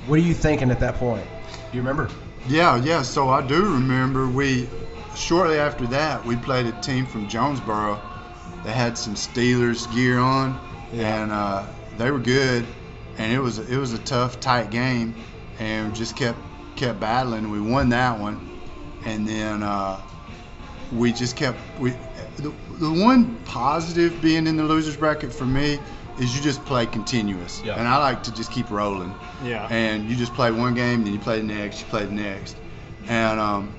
What 0.08 0.18
are 0.18 0.22
you 0.22 0.32
thinking 0.32 0.70
at 0.70 0.80
that 0.80 0.94
point? 0.94 1.26
Do 1.70 1.76
you 1.76 1.82
remember? 1.82 2.08
Yeah, 2.48 2.82
yeah. 2.82 3.02
So 3.02 3.28
I 3.28 3.46
do 3.46 3.62
remember 3.62 4.26
we 4.26 4.66
shortly 5.14 5.58
after 5.58 5.86
that 5.88 6.24
we 6.24 6.34
played 6.34 6.64
a 6.64 6.72
team 6.80 7.04
from 7.04 7.28
Jonesboro 7.28 8.00
that 8.64 8.72
had 8.72 8.96
some 8.96 9.16
Steelers 9.16 9.92
gear 9.94 10.18
on, 10.18 10.58
and 10.94 11.30
uh, 11.30 11.66
they 11.98 12.10
were 12.10 12.20
good, 12.20 12.64
and 13.18 13.30
it 13.30 13.38
was 13.38 13.58
it 13.58 13.76
was 13.76 13.92
a 13.92 13.98
tough, 13.98 14.40
tight 14.40 14.70
game, 14.70 15.14
and 15.58 15.94
just 15.94 16.16
kept 16.16 16.38
kept 16.74 16.98
battling. 16.98 17.50
We 17.50 17.60
won 17.60 17.90
that 17.90 18.18
one, 18.18 18.40
and 19.04 19.28
then 19.28 19.62
uh, 19.62 20.00
we 20.90 21.12
just 21.12 21.36
kept 21.36 21.58
we. 21.78 21.90
The, 22.38 22.54
the 22.78 23.04
one 23.04 23.36
positive 23.44 24.22
being 24.22 24.46
in 24.46 24.56
the 24.56 24.64
losers 24.64 24.96
bracket 24.96 25.34
for 25.34 25.44
me 25.44 25.78
is 26.18 26.34
you 26.36 26.42
just 26.42 26.64
play 26.64 26.86
continuous, 26.86 27.62
Yeah. 27.64 27.74
and 27.78 27.86
I 27.86 27.96
like 27.98 28.22
to 28.24 28.34
just 28.34 28.50
keep 28.50 28.70
rolling 28.70 29.14
Yeah. 29.44 29.66
and 29.70 30.08
you 30.08 30.16
just 30.16 30.34
play 30.34 30.50
one 30.50 30.74
game, 30.74 31.04
then 31.04 31.12
you 31.12 31.18
play 31.18 31.38
the 31.38 31.46
next, 31.46 31.80
you 31.80 31.86
play 31.86 32.04
the 32.06 32.12
next, 32.12 32.56
and 33.08 33.38
um, 33.40 33.74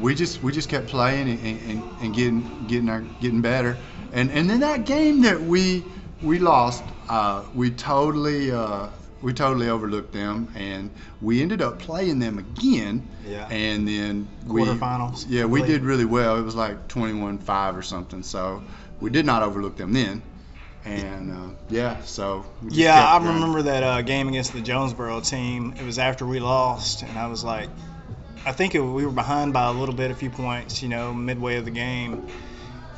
we 0.00 0.14
just 0.14 0.42
we 0.42 0.52
just 0.52 0.68
kept 0.68 0.86
playing 0.88 1.28
and, 1.28 1.60
and, 1.70 1.82
and 2.00 2.14
getting 2.14 2.64
getting 2.68 2.88
our 2.88 3.00
getting 3.20 3.40
better, 3.42 3.76
and 4.12 4.30
and 4.30 4.48
then 4.48 4.60
that 4.60 4.84
game 4.86 5.22
that 5.22 5.40
we 5.40 5.84
we 6.22 6.38
lost, 6.38 6.82
uh, 7.08 7.42
we 7.54 7.70
totally 7.70 8.50
uh, 8.50 8.88
we 9.20 9.32
totally 9.32 9.68
overlooked 9.68 10.12
them, 10.12 10.48
and 10.56 10.90
we 11.20 11.42
ended 11.42 11.60
up 11.60 11.78
playing 11.80 12.18
them 12.20 12.38
again, 12.38 13.06
Yeah. 13.28 13.46
and 13.50 13.86
then 13.86 14.28
we 14.46 14.62
Quarterfinals, 14.62 15.26
yeah 15.28 15.44
we 15.44 15.62
did 15.62 15.82
really 15.82 16.04
well. 16.04 16.36
It 16.38 16.42
was 16.42 16.54
like 16.54 16.88
21-5 16.88 17.76
or 17.76 17.82
something, 17.82 18.22
so 18.22 18.62
we 19.00 19.10
did 19.10 19.26
not 19.26 19.42
overlook 19.42 19.76
them 19.76 19.92
then. 19.92 20.22
And 20.84 21.30
uh, 21.30 21.54
yeah, 21.68 22.00
so 22.02 22.46
Yeah, 22.70 22.94
I 23.06 23.18
remember 23.34 23.62
that 23.62 23.82
uh, 23.82 24.02
game 24.02 24.28
against 24.28 24.52
the 24.52 24.60
Jonesboro 24.60 25.20
team. 25.20 25.74
It 25.78 25.84
was 25.84 25.98
after 25.98 26.24
we 26.26 26.40
lost, 26.40 27.02
and 27.02 27.18
I 27.18 27.26
was 27.26 27.44
like, 27.44 27.68
I 28.46 28.52
think 28.52 28.74
it, 28.74 28.80
we 28.80 29.04
were 29.04 29.12
behind 29.12 29.52
by 29.52 29.66
a 29.68 29.72
little 29.72 29.94
bit, 29.94 30.10
a 30.10 30.14
few 30.14 30.30
points, 30.30 30.82
you 30.82 30.88
know, 30.88 31.12
midway 31.12 31.56
of 31.56 31.64
the 31.64 31.70
game, 31.72 32.28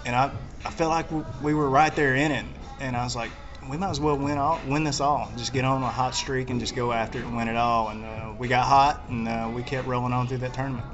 and 0.05 0.15
I, 0.15 0.31
I 0.65 0.71
felt 0.71 0.91
like 0.91 1.11
we- 1.11 1.25
we 1.43 1.55
were 1.55 1.69
right 1.69 1.95
there 1.97 2.15
in 2.15 2.31
it, 2.31 2.45
and 2.79 2.97
I 2.97 3.03
was 3.03 3.17
like, 3.17 3.31
we 3.69 3.77
might 3.77 3.91
as 3.91 4.01
well 4.01 4.17
win 4.17 4.39
all, 4.39 4.61
win 4.67 4.85
this 4.85 5.01
all, 5.01 5.31
just 5.37 5.53
get 5.53 5.65
on 5.65 5.83
a 5.83 5.89
hot 5.89 6.15
streak 6.15 6.51
and 6.51 6.61
just 6.61 6.77
go 6.77 6.93
after 6.93 7.19
it 7.19 7.25
and 7.25 7.37
win 7.37 7.49
it 7.49 7.57
all. 7.57 7.89
And 7.89 8.05
uh, 8.05 8.33
we 8.39 8.49
got 8.49 8.67
hot, 8.67 9.03
and 9.09 9.27
uh, 9.29 9.51
we 9.55 9.63
kept 9.63 9.87
rolling 9.89 10.13
on 10.13 10.27
through 10.29 10.39
that 10.39 10.55
tournament. 10.55 10.87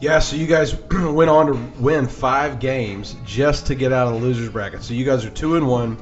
Yeah, 0.00 0.20
so 0.20 0.36
you 0.36 0.46
guys 0.46 0.74
went 0.90 1.30
on 1.30 1.46
to 1.46 1.54
win 1.82 2.06
five 2.06 2.60
games 2.60 3.16
just 3.24 3.66
to 3.66 3.74
get 3.74 3.92
out 3.92 4.06
of 4.08 4.14
the 4.14 4.26
losers 4.26 4.48
bracket. 4.48 4.82
So 4.82 4.94
you 4.94 5.04
guys 5.04 5.24
are 5.24 5.30
two 5.30 5.56
and 5.56 5.66
one. 5.66 5.96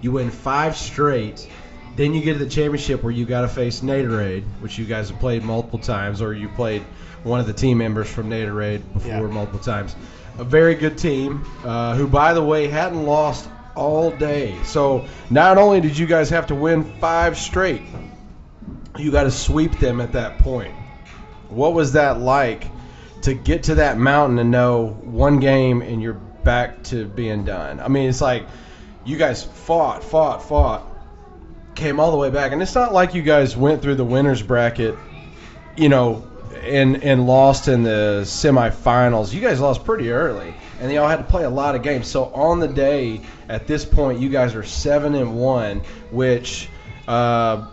You 0.00 0.12
win 0.12 0.30
five 0.30 0.76
straight. 0.76 1.46
Then 1.96 2.14
you 2.14 2.22
get 2.22 2.34
to 2.34 2.38
the 2.38 2.48
championship 2.50 3.02
where 3.02 3.12
you 3.12 3.26
got 3.26 3.42
to 3.42 3.48
face 3.48 3.80
Naderade, 3.80 4.44
which 4.60 4.78
you 4.78 4.84
guys 4.86 5.10
have 5.10 5.18
played 5.18 5.42
multiple 5.42 5.78
times, 5.78 6.22
or 6.22 6.32
you 6.32 6.48
played 6.48 6.82
one 7.24 7.40
of 7.40 7.46
the 7.46 7.52
team 7.52 7.78
members 7.78 8.08
from 8.08 8.30
Naderade 8.30 8.80
before 8.94 9.10
Yeah. 9.10 9.20
multiple 9.26 9.60
times. 9.60 9.94
A 10.38 10.44
very 10.44 10.74
good 10.74 10.96
team, 10.96 11.44
uh, 11.64 11.94
who, 11.94 12.06
by 12.06 12.32
the 12.34 12.42
way, 12.42 12.68
hadn't 12.68 13.04
lost 13.04 13.48
all 13.74 14.10
day. 14.10 14.54
So 14.64 15.04
not 15.30 15.58
only 15.58 15.80
did 15.80 15.98
you 15.98 16.06
guys 16.06 16.30
have 16.30 16.46
to 16.46 16.54
win 16.54 16.84
five 17.00 17.36
straight, 17.36 17.82
you 18.96 19.10
got 19.10 19.24
to 19.24 19.30
sweep 19.30 19.78
them 19.78 20.00
at 20.00 20.12
that 20.12 20.38
point. 20.38 20.74
What 21.48 21.74
was 21.74 21.92
that 21.92 22.18
like 22.20 22.66
to 23.22 23.34
get 23.34 23.64
to 23.64 23.76
that 23.76 23.98
mountain 23.98 24.38
and 24.38 24.50
know 24.50 24.88
one 25.02 25.40
game 25.40 25.82
and 25.82 26.02
you're 26.02 26.14
back 26.14 26.82
to 26.84 27.06
being 27.06 27.44
done? 27.44 27.80
I 27.80 27.88
mean, 27.88 28.08
it's 28.08 28.20
like 28.20 28.44
you 29.04 29.16
guys 29.16 29.42
fought, 29.42 30.04
fought, 30.04 30.42
fought, 30.42 30.86
came 31.74 32.00
all 32.00 32.10
the 32.10 32.16
way 32.16 32.30
back, 32.30 32.52
and 32.52 32.62
it's 32.62 32.74
not 32.74 32.92
like 32.92 33.14
you 33.14 33.22
guys 33.22 33.56
went 33.56 33.82
through 33.82 33.96
the 33.96 34.04
winners 34.04 34.42
bracket, 34.42 34.96
you 35.76 35.88
know, 35.88 36.28
and 36.62 37.02
and 37.02 37.26
lost 37.26 37.68
in 37.68 37.82
the 37.82 38.20
semifinals. 38.24 39.32
You 39.32 39.40
guys 39.40 39.60
lost 39.60 39.84
pretty 39.84 40.10
early, 40.10 40.54
and 40.80 40.92
y'all 40.92 41.08
had 41.08 41.16
to 41.16 41.24
play 41.24 41.44
a 41.44 41.50
lot 41.50 41.74
of 41.74 41.82
games. 41.82 42.06
So 42.06 42.24
on 42.24 42.60
the 42.60 42.68
day, 42.68 43.22
at 43.48 43.66
this 43.66 43.84
point, 43.84 44.20
you 44.20 44.28
guys 44.28 44.54
are 44.54 44.64
seven 44.64 45.14
and 45.14 45.36
one, 45.36 45.80
which. 46.10 46.68
Uh, 47.08 47.66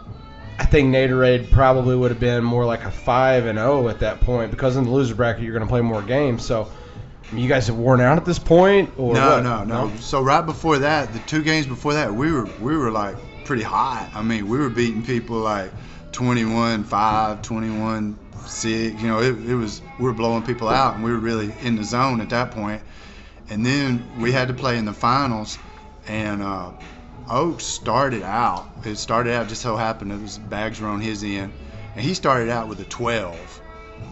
I 0.60 0.66
think 0.66 0.94
Naderade 0.94 1.50
probably 1.52 1.96
would 1.96 2.12
have 2.12 2.20
been 2.20 2.44
more 2.44 2.66
like 2.66 2.84
a 2.84 2.92
five 2.92 3.46
and 3.46 3.58
zero 3.58 3.88
at 3.88 4.02
that 4.02 4.20
point 4.20 4.52
because 4.52 4.76
in 4.76 4.84
the 4.84 4.92
loser 4.92 5.16
bracket 5.16 5.42
you're 5.42 5.54
going 5.54 5.66
to 5.66 5.70
play 5.70 5.80
more 5.80 6.02
games. 6.02 6.46
So 6.46 6.70
you 7.32 7.48
guys 7.48 7.68
have 7.68 7.78
worn 7.78 8.02
out 8.02 8.18
at 8.18 8.26
this 8.26 8.40
point, 8.40 8.92
or 8.98 9.14
no, 9.14 9.36
what? 9.36 9.44
no, 9.44 9.64
no. 9.64 9.96
So 10.00 10.22
right 10.22 10.46
before 10.46 10.80
that, 10.80 11.14
the 11.14 11.20
two 11.20 11.44
games 11.44 11.66
before 11.66 11.94
that, 11.94 12.14
we 12.14 12.34
were 12.34 12.46
we 12.60 12.76
were 12.76 12.92
like 12.92 13.16
pretty 13.46 13.64
hot. 13.64 14.12
I 14.14 14.22
mean, 14.22 14.50
we 14.50 14.58
were 14.58 14.70
beating 14.70 15.02
people 15.02 15.38
like 15.38 15.72
21-5, 16.12 17.42
21-6. 17.42 19.02
You 19.02 19.08
know, 19.08 19.22
it, 19.22 19.50
it 19.50 19.56
was 19.56 19.82
we 19.98 20.04
were 20.04 20.14
blowing 20.14 20.44
people 20.44 20.68
out, 20.68 20.96
and 20.96 21.04
we 21.06 21.12
were 21.12 21.20
really 21.20 21.54
in 21.62 21.78
the 21.78 21.86
zone 21.86 22.20
at 22.20 22.30
that 22.32 22.52
point. 22.52 22.82
And 23.50 23.66
then 23.66 24.06
we 24.20 24.34
had 24.34 24.50
to 24.50 24.54
play 24.54 24.78
in 24.78 24.84
the 24.84 24.94
finals, 24.94 25.58
and 26.06 26.44
uh, 26.44 26.72
Oaks 27.30 27.66
started 27.66 28.24
out. 28.24 28.68
It 28.84 28.98
started 28.98 29.34
out 29.34 29.48
just 29.48 29.62
so 29.62 29.76
happened 29.76 30.12
it 30.12 30.22
was 30.22 30.38
bags 30.38 30.80
were 30.82 30.88
on 30.88 31.02
his 31.02 31.24
end, 31.24 31.54
and 31.96 32.04
he 32.04 32.14
started 32.14 32.50
out 32.50 32.68
with 32.68 32.80
a 32.80 32.86
12 32.86 33.62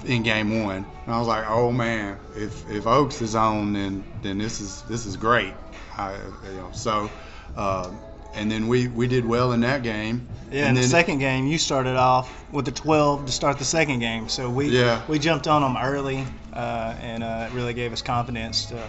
in 0.06 0.23
game 0.23 0.63
one. 0.63 0.86
And 1.06 1.15
I 1.15 1.19
was 1.19 1.27
like, 1.27 1.45
oh 1.49 1.71
man, 1.71 2.17
if 2.36 2.69
if 2.69 2.86
Oaks 2.88 3.21
is 3.21 3.36
on, 3.36 3.73
then 3.73 4.03
then 4.21 4.38
this 4.38 4.62
is 4.62 4.84
this 4.84 5.06
is 5.06 5.17
great. 5.17 5.53
I, 5.97 6.13
you 6.13 6.58
know, 6.58 6.69
so 6.73 7.10
uh, 7.56 7.89
and 8.36 8.51
then 8.51 8.67
we 8.67 8.88
we 8.88 9.08
did 9.08 9.25
well 9.25 9.51
in 9.53 9.62
that 9.62 9.84
game. 9.84 10.27
Yeah, 10.51 10.67
and 10.67 10.77
in 10.77 10.84
the 10.84 10.88
second 10.88 11.19
game, 11.19 11.47
you 11.47 11.58
started 11.58 11.95
off 11.97 12.32
with 12.53 12.65
the 12.65 12.71
12 12.71 13.25
to 13.25 13.32
start 13.32 13.58
the 13.58 13.65
second 13.65 13.99
game. 13.99 14.30
So 14.30 14.49
we 14.49 14.67
Yeah. 14.69 15.01
we 15.08 15.19
jumped 15.19 15.47
on 15.47 15.62
them 15.62 15.75
early, 15.82 16.23
uh, 16.53 16.95
and 17.01 17.23
uh, 17.23 17.47
it 17.49 17.56
really 17.56 17.73
gave 17.73 17.91
us 17.93 18.01
confidence 18.01 18.65
to 18.67 18.82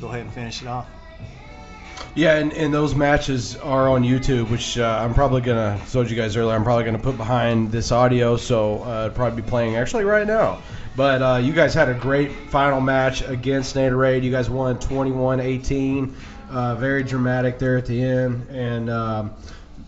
go 0.00 0.08
ahead 0.08 0.20
and 0.20 0.32
finish 0.32 0.60
it 0.62 0.68
off. 0.68 0.86
Yeah, 2.14 2.36
and, 2.36 2.52
and 2.52 2.72
those 2.72 2.94
matches 2.94 3.56
are 3.56 3.88
on 3.88 4.02
YouTube, 4.02 4.50
which 4.50 4.78
uh, 4.78 5.00
I'm 5.02 5.14
probably 5.14 5.40
gonna. 5.40 5.80
I 5.82 5.86
told 5.86 6.08
you 6.08 6.16
guys 6.16 6.36
earlier, 6.36 6.54
I'm 6.54 6.62
probably 6.62 6.84
gonna 6.84 6.98
put 6.98 7.16
behind 7.16 7.72
this 7.72 7.90
audio, 7.90 8.36
so 8.36 8.84
uh, 8.84 9.06
it'll 9.06 9.16
probably 9.16 9.42
be 9.42 9.48
playing 9.48 9.76
actually 9.76 10.04
right 10.04 10.26
now. 10.26 10.62
But 10.96 11.22
uh, 11.22 11.40
you 11.42 11.52
guys 11.52 11.74
had 11.74 11.88
a 11.88 11.94
great 11.94 12.30
final 12.50 12.80
match 12.80 13.22
against 13.22 13.74
Naderade. 13.74 14.22
You 14.22 14.30
guys 14.30 14.48
won 14.48 14.76
21-18, 14.78 16.14
uh, 16.50 16.76
very 16.76 17.02
dramatic 17.02 17.58
there 17.58 17.76
at 17.76 17.86
the 17.86 18.00
end, 18.00 18.46
and 18.48 18.88
um, 18.90 19.34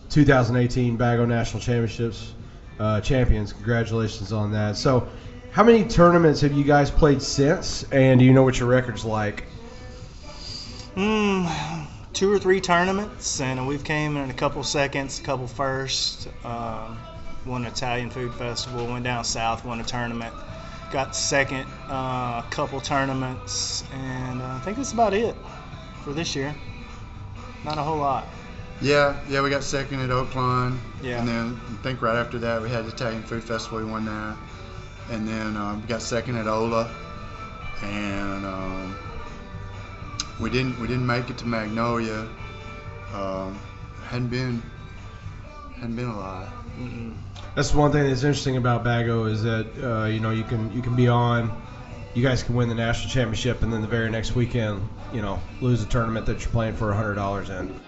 2018 0.09 0.97
Bago 0.97 1.25
National 1.25 1.61
Championships 1.61 2.33
uh, 2.79 3.01
champions. 3.01 3.53
Congratulations 3.53 4.31
on 4.31 4.51
that. 4.51 4.77
So, 4.77 5.07
how 5.51 5.63
many 5.63 5.85
tournaments 5.85 6.41
have 6.41 6.53
you 6.53 6.63
guys 6.63 6.91
played 6.91 7.21
since? 7.21 7.83
And 7.91 8.19
do 8.19 8.25
you 8.25 8.33
know 8.33 8.43
what 8.43 8.59
your 8.59 8.69
record's 8.69 9.05
like? 9.05 9.45
Mm, 10.95 11.87
two 12.17 12.31
or 12.31 12.39
three 12.39 12.59
tournaments, 12.59 13.39
and 13.41 13.67
we've 13.67 13.83
came 13.83 14.17
in 14.17 14.31
a 14.31 14.33
couple 14.33 14.63
seconds, 14.63 15.19
a 15.19 15.23
couple 15.23 15.45
first. 15.45 16.27
Um, 16.43 16.97
won 17.45 17.61
an 17.61 17.71
Italian 17.71 18.09
food 18.09 18.33
festival, 18.33 18.87
went 18.87 19.03
down 19.03 19.23
south, 19.23 19.63
won 19.63 19.79
a 19.79 19.83
tournament, 19.83 20.33
got 20.91 21.15
second, 21.15 21.67
uh, 21.87 22.41
a 22.43 22.45
couple 22.49 22.81
tournaments, 22.81 23.83
and 23.93 24.41
uh, 24.41 24.45
I 24.45 24.59
think 24.61 24.77
that's 24.77 24.93
about 24.93 25.13
it 25.13 25.35
for 26.03 26.11
this 26.11 26.35
year. 26.35 26.55
Not 27.63 27.77
a 27.77 27.83
whole 27.83 27.99
lot. 27.99 28.25
Yeah, 28.81 29.19
yeah, 29.29 29.43
we 29.43 29.51
got 29.51 29.63
second 29.63 29.99
at 30.01 30.09
Oaklawn. 30.09 30.79
Yeah. 31.03 31.19
And 31.19 31.27
then 31.27 31.61
I 31.69 31.83
think 31.83 32.01
right 32.01 32.15
after 32.15 32.39
that 32.39 32.63
we 32.63 32.69
had 32.69 32.85
the 32.85 32.89
Italian 32.89 33.21
Food 33.21 33.43
Festival. 33.43 33.77
We 33.77 33.85
won 33.85 34.05
that. 34.05 34.35
And 35.11 35.27
then 35.27 35.55
um, 35.55 35.81
we 35.81 35.87
got 35.87 36.01
second 36.01 36.37
at 36.37 36.47
Ola. 36.47 36.91
And 37.83 38.43
um, 38.43 38.95
we 40.39 40.49
didn't 40.49 40.79
we 40.79 40.87
didn't 40.87 41.05
make 41.05 41.29
it 41.29 41.37
to 41.39 41.45
Magnolia. 41.47 42.27
Um, 43.13 43.59
hadn't 44.05 44.29
been 44.29 44.61
hadn't 45.75 45.95
been 45.95 46.09
a 46.09 46.17
lot. 46.17 46.47
Mm-mm. 46.79 47.15
That's 47.55 47.73
one 47.73 47.91
thing 47.91 48.03
that's 48.03 48.23
interesting 48.23 48.57
about 48.57 48.83
Bago 48.83 49.29
is 49.29 49.43
that 49.43 49.67
uh, 49.83 50.05
you 50.05 50.19
know 50.19 50.31
you 50.31 50.43
can 50.43 50.71
you 50.71 50.81
can 50.81 50.95
be 50.95 51.07
on, 51.07 51.51
you 52.13 52.23
guys 52.23 52.43
can 52.43 52.55
win 52.55 52.69
the 52.69 52.75
national 52.75 53.09
championship, 53.09 53.63
and 53.63 53.73
then 53.73 53.81
the 53.81 53.87
very 53.87 54.09
next 54.09 54.35
weekend, 54.35 54.87
you 55.13 55.21
know, 55.21 55.39
lose 55.61 55.81
a 55.81 55.87
tournament 55.87 56.25
that 56.27 56.41
you're 56.41 56.51
playing 56.51 56.75
for 56.75 56.93
hundred 56.93 57.15
dollars 57.15 57.49
in. 57.49 57.79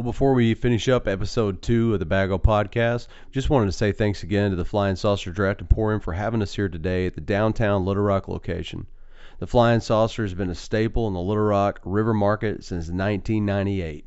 Well, 0.00 0.12
before 0.12 0.32
we 0.32 0.54
finish 0.54 0.88
up 0.88 1.06
episode 1.06 1.60
two 1.60 1.92
of 1.92 2.00
the 2.00 2.06
Bago 2.06 2.40
podcast, 2.40 3.06
just 3.32 3.50
wanted 3.50 3.66
to 3.66 3.72
say 3.72 3.92
thanks 3.92 4.22
again 4.22 4.48
to 4.48 4.56
the 4.56 4.64
Flying 4.64 4.96
Saucer 4.96 5.30
Draft 5.30 5.60
Emporium 5.60 6.00
for 6.00 6.14
having 6.14 6.40
us 6.40 6.54
here 6.54 6.70
today 6.70 7.04
at 7.04 7.14
the 7.14 7.20
downtown 7.20 7.84
Little 7.84 8.02
Rock 8.02 8.26
location. 8.26 8.86
The 9.40 9.46
Flying 9.46 9.80
Saucer 9.80 10.22
has 10.22 10.32
been 10.32 10.48
a 10.48 10.54
staple 10.54 11.06
in 11.06 11.12
the 11.12 11.20
Little 11.20 11.42
Rock 11.42 11.80
River 11.84 12.14
Market 12.14 12.64
since 12.64 12.88
1998. 12.88 14.06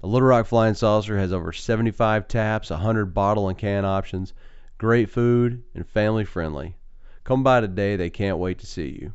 The 0.00 0.06
Little 0.06 0.28
Rock 0.28 0.46
Flying 0.46 0.74
Saucer 0.74 1.18
has 1.18 1.32
over 1.32 1.52
75 1.52 2.28
taps, 2.28 2.70
100 2.70 3.06
bottle 3.06 3.48
and 3.48 3.58
can 3.58 3.84
options, 3.84 4.34
great 4.78 5.10
food, 5.10 5.64
and 5.74 5.84
family 5.84 6.24
friendly. 6.24 6.76
Come 7.24 7.42
by 7.42 7.62
today, 7.62 7.96
they 7.96 8.10
can't 8.10 8.38
wait 8.38 8.60
to 8.60 8.66
see 8.66 8.96
you. 9.00 9.12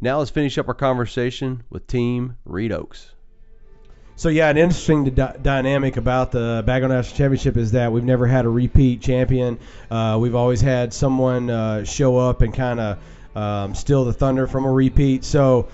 Now 0.00 0.20
let's 0.20 0.30
finish 0.30 0.56
up 0.56 0.68
our 0.68 0.74
conversation 0.74 1.64
with 1.68 1.86
Team 1.86 2.38
Reed 2.46 2.72
Oaks. 2.72 3.12
So 4.20 4.28
yeah, 4.28 4.50
an 4.50 4.58
interesting 4.58 5.04
d- 5.04 5.26
dynamic 5.40 5.96
about 5.96 6.30
the 6.30 6.62
Bago 6.66 6.90
National 6.90 7.16
Championship 7.16 7.56
is 7.56 7.72
that 7.72 7.90
we've 7.90 8.04
never 8.04 8.26
had 8.26 8.44
a 8.44 8.50
repeat 8.50 9.00
champion. 9.00 9.58
Uh, 9.90 10.18
we've 10.20 10.34
always 10.34 10.60
had 10.60 10.92
someone 10.92 11.48
uh, 11.48 11.84
show 11.84 12.18
up 12.18 12.42
and 12.42 12.52
kind 12.52 12.80
of 12.80 12.98
um, 13.34 13.74
steal 13.74 14.04
the 14.04 14.12
thunder 14.12 14.46
from 14.46 14.66
a 14.66 14.70
repeat. 14.70 15.24
So 15.24 15.68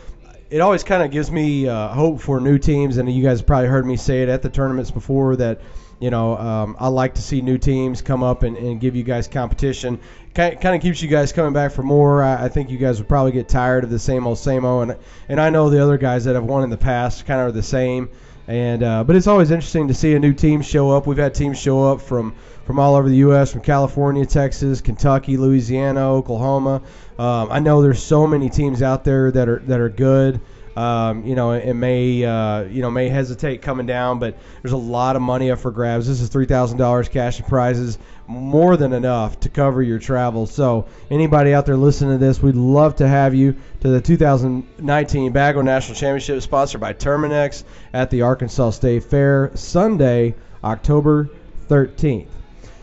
it 0.48 0.60
always 0.60 0.84
kind 0.84 1.02
of 1.02 1.10
gives 1.10 1.28
me 1.28 1.66
uh, 1.66 1.88
hope 1.88 2.20
for 2.20 2.38
new 2.38 2.56
teams. 2.56 2.98
And 2.98 3.12
you 3.12 3.20
guys 3.20 3.42
probably 3.42 3.66
heard 3.66 3.84
me 3.84 3.96
say 3.96 4.22
it 4.22 4.28
at 4.28 4.42
the 4.42 4.48
tournaments 4.48 4.92
before 4.92 5.34
that 5.34 5.60
you 5.98 6.10
know 6.10 6.36
um, 6.36 6.76
I 6.78 6.86
like 6.86 7.14
to 7.14 7.22
see 7.22 7.40
new 7.40 7.58
teams 7.58 8.00
come 8.00 8.22
up 8.22 8.44
and, 8.44 8.56
and 8.56 8.80
give 8.80 8.94
you 8.94 9.02
guys 9.02 9.26
competition. 9.26 9.98
Kind 10.34 10.64
of 10.64 10.80
keeps 10.80 11.02
you 11.02 11.08
guys 11.08 11.32
coming 11.32 11.52
back 11.52 11.72
for 11.72 11.82
more. 11.82 12.22
I, 12.22 12.44
I 12.44 12.48
think 12.48 12.70
you 12.70 12.78
guys 12.78 12.98
would 12.98 13.08
probably 13.08 13.32
get 13.32 13.48
tired 13.48 13.82
of 13.82 13.90
the 13.90 13.98
same 13.98 14.24
old 14.24 14.38
same 14.38 14.64
old. 14.64 14.90
And 14.90 14.98
and 15.28 15.40
I 15.40 15.50
know 15.50 15.68
the 15.68 15.82
other 15.82 15.98
guys 15.98 16.26
that 16.26 16.36
have 16.36 16.44
won 16.44 16.62
in 16.62 16.70
the 16.70 16.76
past 16.76 17.26
kind 17.26 17.40
of 17.40 17.48
are 17.48 17.50
the 17.52 17.64
same. 17.64 18.08
And 18.48 18.82
uh, 18.82 19.04
but 19.04 19.16
it's 19.16 19.26
always 19.26 19.50
interesting 19.50 19.88
to 19.88 19.94
see 19.94 20.14
a 20.14 20.18
new 20.18 20.32
team 20.32 20.62
show 20.62 20.90
up. 20.90 21.06
We've 21.06 21.18
had 21.18 21.34
teams 21.34 21.58
show 21.58 21.84
up 21.92 22.00
from 22.00 22.34
from 22.64 22.78
all 22.78 22.96
over 22.96 23.08
the 23.08 23.16
U.S., 23.16 23.52
from 23.52 23.60
California, 23.60 24.26
Texas, 24.26 24.80
Kentucky, 24.80 25.36
Louisiana, 25.36 26.12
Oklahoma. 26.12 26.82
Um, 27.18 27.48
I 27.50 27.60
know 27.60 27.82
there's 27.82 28.02
so 28.02 28.26
many 28.26 28.50
teams 28.50 28.82
out 28.82 29.04
there 29.04 29.30
that 29.32 29.48
are 29.48 29.58
that 29.66 29.80
are 29.80 29.88
good. 29.88 30.40
Um, 30.76 31.24
you 31.24 31.34
know, 31.34 31.52
and 31.52 31.80
may 31.80 32.22
uh, 32.22 32.64
you 32.64 32.82
know 32.82 32.90
may 32.90 33.08
hesitate 33.08 33.62
coming 33.62 33.86
down, 33.86 34.18
but 34.18 34.38
there's 34.62 34.74
a 34.74 34.76
lot 34.76 35.16
of 35.16 35.22
money 35.22 35.50
up 35.50 35.58
for 35.58 35.70
grabs. 35.70 36.06
This 36.06 36.20
is 36.20 36.28
three 36.28 36.46
thousand 36.46 36.78
dollars 36.78 37.08
cash 37.08 37.38
and 37.38 37.48
prizes, 37.48 37.98
more 38.28 38.76
than 38.76 38.92
enough 38.92 39.40
to 39.40 39.48
cover 39.48 39.82
your 39.82 39.98
travel. 39.98 40.46
So 40.46 40.86
anybody 41.10 41.54
out 41.54 41.66
there 41.66 41.76
listening 41.76 42.18
to 42.18 42.24
this, 42.24 42.42
we'd 42.42 42.56
love 42.56 42.96
to 42.96 43.08
have 43.08 43.34
you 43.34 43.56
to 43.80 43.88
the 43.88 44.00
2019 44.00 45.32
Bago 45.32 45.64
National 45.64 45.94
Championship, 45.96 46.42
sponsored 46.42 46.80
by 46.80 46.92
Terminix 46.92 47.64
at 47.92 48.10
the 48.10 48.22
Arkansas 48.22 48.70
State 48.70 49.04
Fair, 49.04 49.52
Sunday, 49.54 50.34
October 50.64 51.30
13th. 51.68 52.28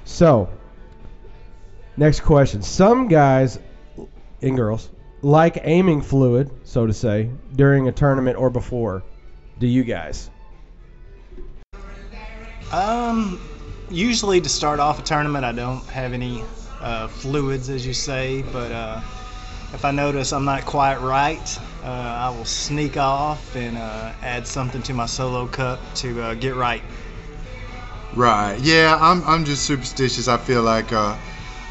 So, 0.05 0.49
next 1.97 2.21
question. 2.21 2.61
Some 2.61 3.07
guys 3.07 3.59
and 4.41 4.55
girls 4.55 4.89
like 5.21 5.59
aiming 5.63 6.01
fluid, 6.01 6.51
so 6.65 6.85
to 6.85 6.93
say, 6.93 7.29
during 7.55 7.87
a 7.87 7.91
tournament 7.91 8.37
or 8.37 8.49
before. 8.49 9.03
Do 9.59 9.67
you 9.67 9.83
guys? 9.83 10.29
Um, 12.71 13.39
usually 13.93 14.41
to 14.41 14.49
start 14.49 14.79
off 14.79 14.99
a 14.99 15.03
tournament, 15.03 15.45
I 15.45 15.51
don't 15.51 15.83
have 15.85 16.13
any 16.13 16.43
uh, 16.81 17.07
fluids, 17.07 17.69
as 17.69 17.85
you 17.85 17.93
say, 17.93 18.43
but 18.51 18.71
uh, 18.71 18.99
if 19.73 19.85
I 19.85 19.91
notice 19.91 20.33
I'm 20.33 20.45
not 20.45 20.65
quite 20.65 20.99
right, 20.99 21.59
uh, 21.83 21.87
I 21.87 22.29
will 22.29 22.45
sneak 22.45 22.97
off 22.97 23.55
and 23.55 23.77
uh, 23.77 24.11
add 24.21 24.47
something 24.47 24.81
to 24.83 24.93
my 24.93 25.05
solo 25.05 25.47
cup 25.47 25.79
to 25.95 26.21
uh, 26.21 26.33
get 26.33 26.55
right. 26.55 26.83
Right. 28.15 28.59
Yeah, 28.59 28.97
I'm 28.99 29.23
I'm 29.23 29.43
just 29.43 29.65
superstitious. 29.65 30.27
I 30.27 30.37
feel 30.37 30.61
like 30.61 30.91
uh, 30.91 31.17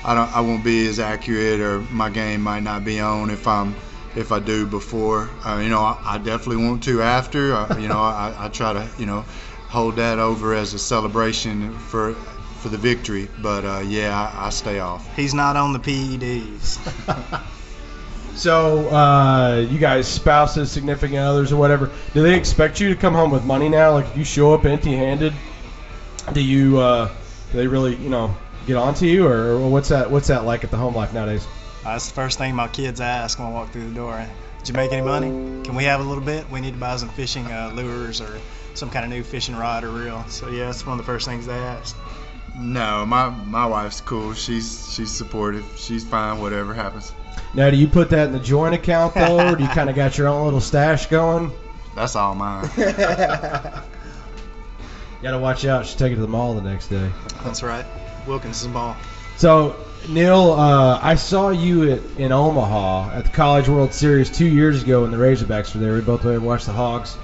I 0.05 0.15
don't 0.15 0.37
I 0.37 0.41
won't 0.41 0.65
be 0.65 0.89
as 0.89 0.99
accurate 0.99 1.61
or 1.61 1.81
my 1.93 2.11
game 2.11 2.41
might 2.41 2.65
not 2.65 2.85
be 2.85 2.99
on 2.99 3.31
if 3.31 3.47
I'm 3.47 3.77
if 4.17 4.33
I 4.33 4.41
do 4.41 4.67
before. 4.67 5.31
You 5.47 5.69
know, 5.69 5.81
I, 5.81 6.01
I 6.05 6.19
definitely 6.19 6.67
want 6.67 6.83
to 6.83 7.01
after. 7.01 7.67
You 7.79 7.87
know, 7.87 8.01
I, 8.01 8.35
I 8.37 8.49
try 8.49 8.73
to 8.73 8.89
you 8.99 9.07
know 9.07 9.25
hold 9.73 9.97
that 9.97 10.19
over 10.19 10.55
as 10.55 10.75
a 10.75 10.79
celebration 10.79 11.73
for 11.79 12.13
for 12.61 12.69
the 12.69 12.77
victory. 12.77 13.29
But 13.41 13.65
uh, 13.65 13.81
yeah, 13.81 14.17
I, 14.17 14.47
I 14.47 14.51
stay 14.51 14.79
off. 14.79 15.17
He's 15.17 15.35
not 15.35 15.57
on 15.57 15.73
the 15.73 15.81
PEDs. 15.81 16.79
So, 18.35 18.89
uh, 18.89 19.67
you 19.71 19.79
guys, 19.79 20.09
spouses, 20.09 20.71
significant 20.73 21.19
others, 21.19 21.53
or 21.53 21.57
whatever, 21.57 21.91
do 22.15 22.23
they 22.23 22.35
expect 22.35 22.81
you 22.81 22.89
to 22.89 22.97
come 22.97 23.13
home 23.13 23.31
with 23.31 23.45
money 23.45 23.69
now? 23.69 23.93
Like, 23.93 24.07
if 24.07 24.17
you 24.17 24.25
show 24.25 24.55
up 24.55 24.65
empty-handed, 24.65 25.35
do 26.33 26.43
you, 26.43 26.79
uh, 26.79 27.09
do 27.51 27.59
they 27.59 27.67
really, 27.67 27.95
you 27.97 28.09
know, 28.09 28.35
get 28.67 28.77
onto 28.77 29.05
you, 29.05 29.27
or, 29.27 29.59
or 29.59 29.69
what's 29.69 29.91
that? 29.91 30.11
What's 30.11 30.29
that 30.29 30.47
like 30.47 30.65
at 30.65 30.71
the 30.71 30.79
home 30.79 30.95
life 30.95 31.13
nowadays? 31.13 31.47
That's 31.85 32.09
the 32.09 32.15
first 32.15 32.39
thing 32.39 32.55
my 32.55 32.69
kids 32.69 33.03
ask 33.03 33.39
when 33.39 33.49
I 33.49 33.51
walk 33.51 33.71
through 33.71 33.89
the 33.89 33.95
door. 33.95 34.27
Did 34.61 34.69
you 34.69 34.75
make 34.75 34.93
any 34.93 35.03
money? 35.03 35.29
Can 35.63 35.75
we 35.75 35.85
have 35.85 36.01
a 36.01 36.05
little 36.05 36.25
bit? 36.25 36.51
We 36.51 36.63
need 36.63 36.73
to 36.73 36.81
buy 36.81 36.97
some 36.97 37.11
fishing 37.11 37.45
uh, 37.47 37.73
lures 37.75 38.23
or 38.23 38.41
some 38.75 38.91
kind 38.91 39.05
of 39.05 39.11
new 39.11 39.23
fishing 39.23 39.57
rod 39.57 39.85
or 39.85 39.91
reel. 39.91 40.25
So 40.29 40.49
yeah, 40.49 40.67
that's 40.67 40.87
one 40.87 40.99
of 40.99 41.05
the 41.05 41.11
first 41.11 41.27
things 41.27 41.47
they 41.47 41.55
ask. 41.55 41.97
No, 42.59 43.07
my 43.07 43.31
my 43.31 43.67
wife's 43.67 44.01
cool. 44.01 44.35
She's 44.35 44.93
she's 44.95 45.11
supportive. 45.11 45.65
She's 45.77 46.05
fine. 46.05 46.41
Whatever 46.41 46.75
happens. 46.75 47.13
Now, 47.55 47.71
do 47.71 47.77
you 47.77 47.89
put 47.89 48.11
that 48.11 48.29
in 48.29 48.33
the 48.33 48.41
joint 48.41 48.75
account 48.75 49.15
though, 49.15 49.53
or 49.53 49.57
do 49.57 49.63
you 49.63 49.69
kind 49.71 49.89
of 49.91 49.97
got 49.97 50.19
your 50.19 50.29
own 50.29 50.45
little 50.45 50.61
stash 50.61 51.07
going? 51.07 51.51
That's 51.95 52.17
all 52.17 52.35
mine. 52.35 52.71
Got 55.23 55.31
to 55.33 55.39
watch 55.39 55.65
out. 55.65 55.87
She'll 55.87 55.99
take 55.99 56.13
it 56.13 56.17
to 56.17 56.21
the 56.21 56.27
mall 56.27 56.55
the 56.55 56.63
next 56.63 56.89
day. 56.89 57.09
That's 57.45 57.63
right. 57.63 57.87
Wilkinson 58.27 58.73
Mall. 58.73 58.97
So, 59.37 59.77
Neil, 60.09 60.53
uh, 60.53 60.99
I 61.01 61.15
saw 61.15 61.51
you 61.51 61.93
at, 61.93 62.01
in 62.19 62.33
Omaha 62.33 63.13
at 63.13 63.25
the 63.27 63.31
College 63.31 63.69
World 63.69 63.95
Series 63.95 64.31
two 64.31 64.47
years 64.47 64.83
ago 64.83 65.03
when 65.03 65.13
the 65.13 65.17
Razorbacks 65.17 65.75
were 65.75 65.81
there. 65.81 65.95
We 65.95 66.01
both 66.01 66.25
went 66.25 66.39
and 66.39 66.47
watched 66.47 66.67
the 66.67 66.73
Hogs. 66.73 67.17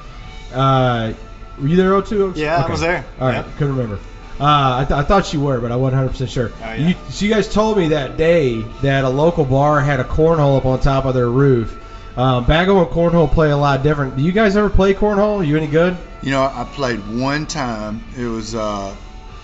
Uh, 0.53 1.13
were 1.61 1.69
you 1.69 1.77
there, 1.77 1.91
O2? 1.91 2.37
Yeah, 2.37 2.65
I 2.65 2.71
was 2.71 2.81
there. 2.81 3.05
All 3.21 3.29
right, 3.29 3.37
Yep. 3.37 3.57
couldn't 3.57 3.77
remember. 3.77 3.99
Uh, 4.41 4.81
I, 4.83 4.85
th- 4.87 4.99
I 4.99 5.03
thought 5.03 5.33
you 5.33 5.41
were, 5.41 5.61
but 5.61 5.73
I 5.73 5.77
wasn't 5.77 5.95
100 5.95 6.11
percent 6.11 6.31
sure. 6.31 6.53
Oh, 6.63 6.73
yeah. 6.73 6.89
you, 6.89 6.95
so 7.11 7.25
you 7.25 7.31
guys 7.35 7.53
told 7.53 7.77
me 7.77 7.89
that 7.89 8.17
day 8.17 8.61
that 8.83 9.05
a 9.05 9.09
local 9.09 9.45
bar 9.45 9.81
had 9.81 9.99
a 9.99 10.05
cornhole 10.05 10.57
up 10.59 10.65
on 10.65 10.79
top 10.81 11.05
of 11.07 11.15
their 11.15 11.29
roof. 11.29 11.77
Um, 12.17 12.45
Bago 12.47 12.81
and 12.83 12.89
cornhole 12.91 13.31
play 13.33 13.51
a 13.51 13.57
lot 13.57 13.83
different. 13.83 14.17
Do 14.17 14.23
you 14.23 14.31
guys 14.33 14.57
ever 14.57 14.71
play 14.71 14.95
cornhole? 14.95 15.39
Are 15.41 15.45
you 15.45 15.57
any 15.57 15.67
good? 15.67 15.97
You 16.23 16.31
know, 16.31 16.43
I 16.43 16.69
played 16.73 16.99
one 17.19 17.47
time. 17.47 18.03
It 18.17 18.27
was 18.27 18.55
uh, 18.55 18.95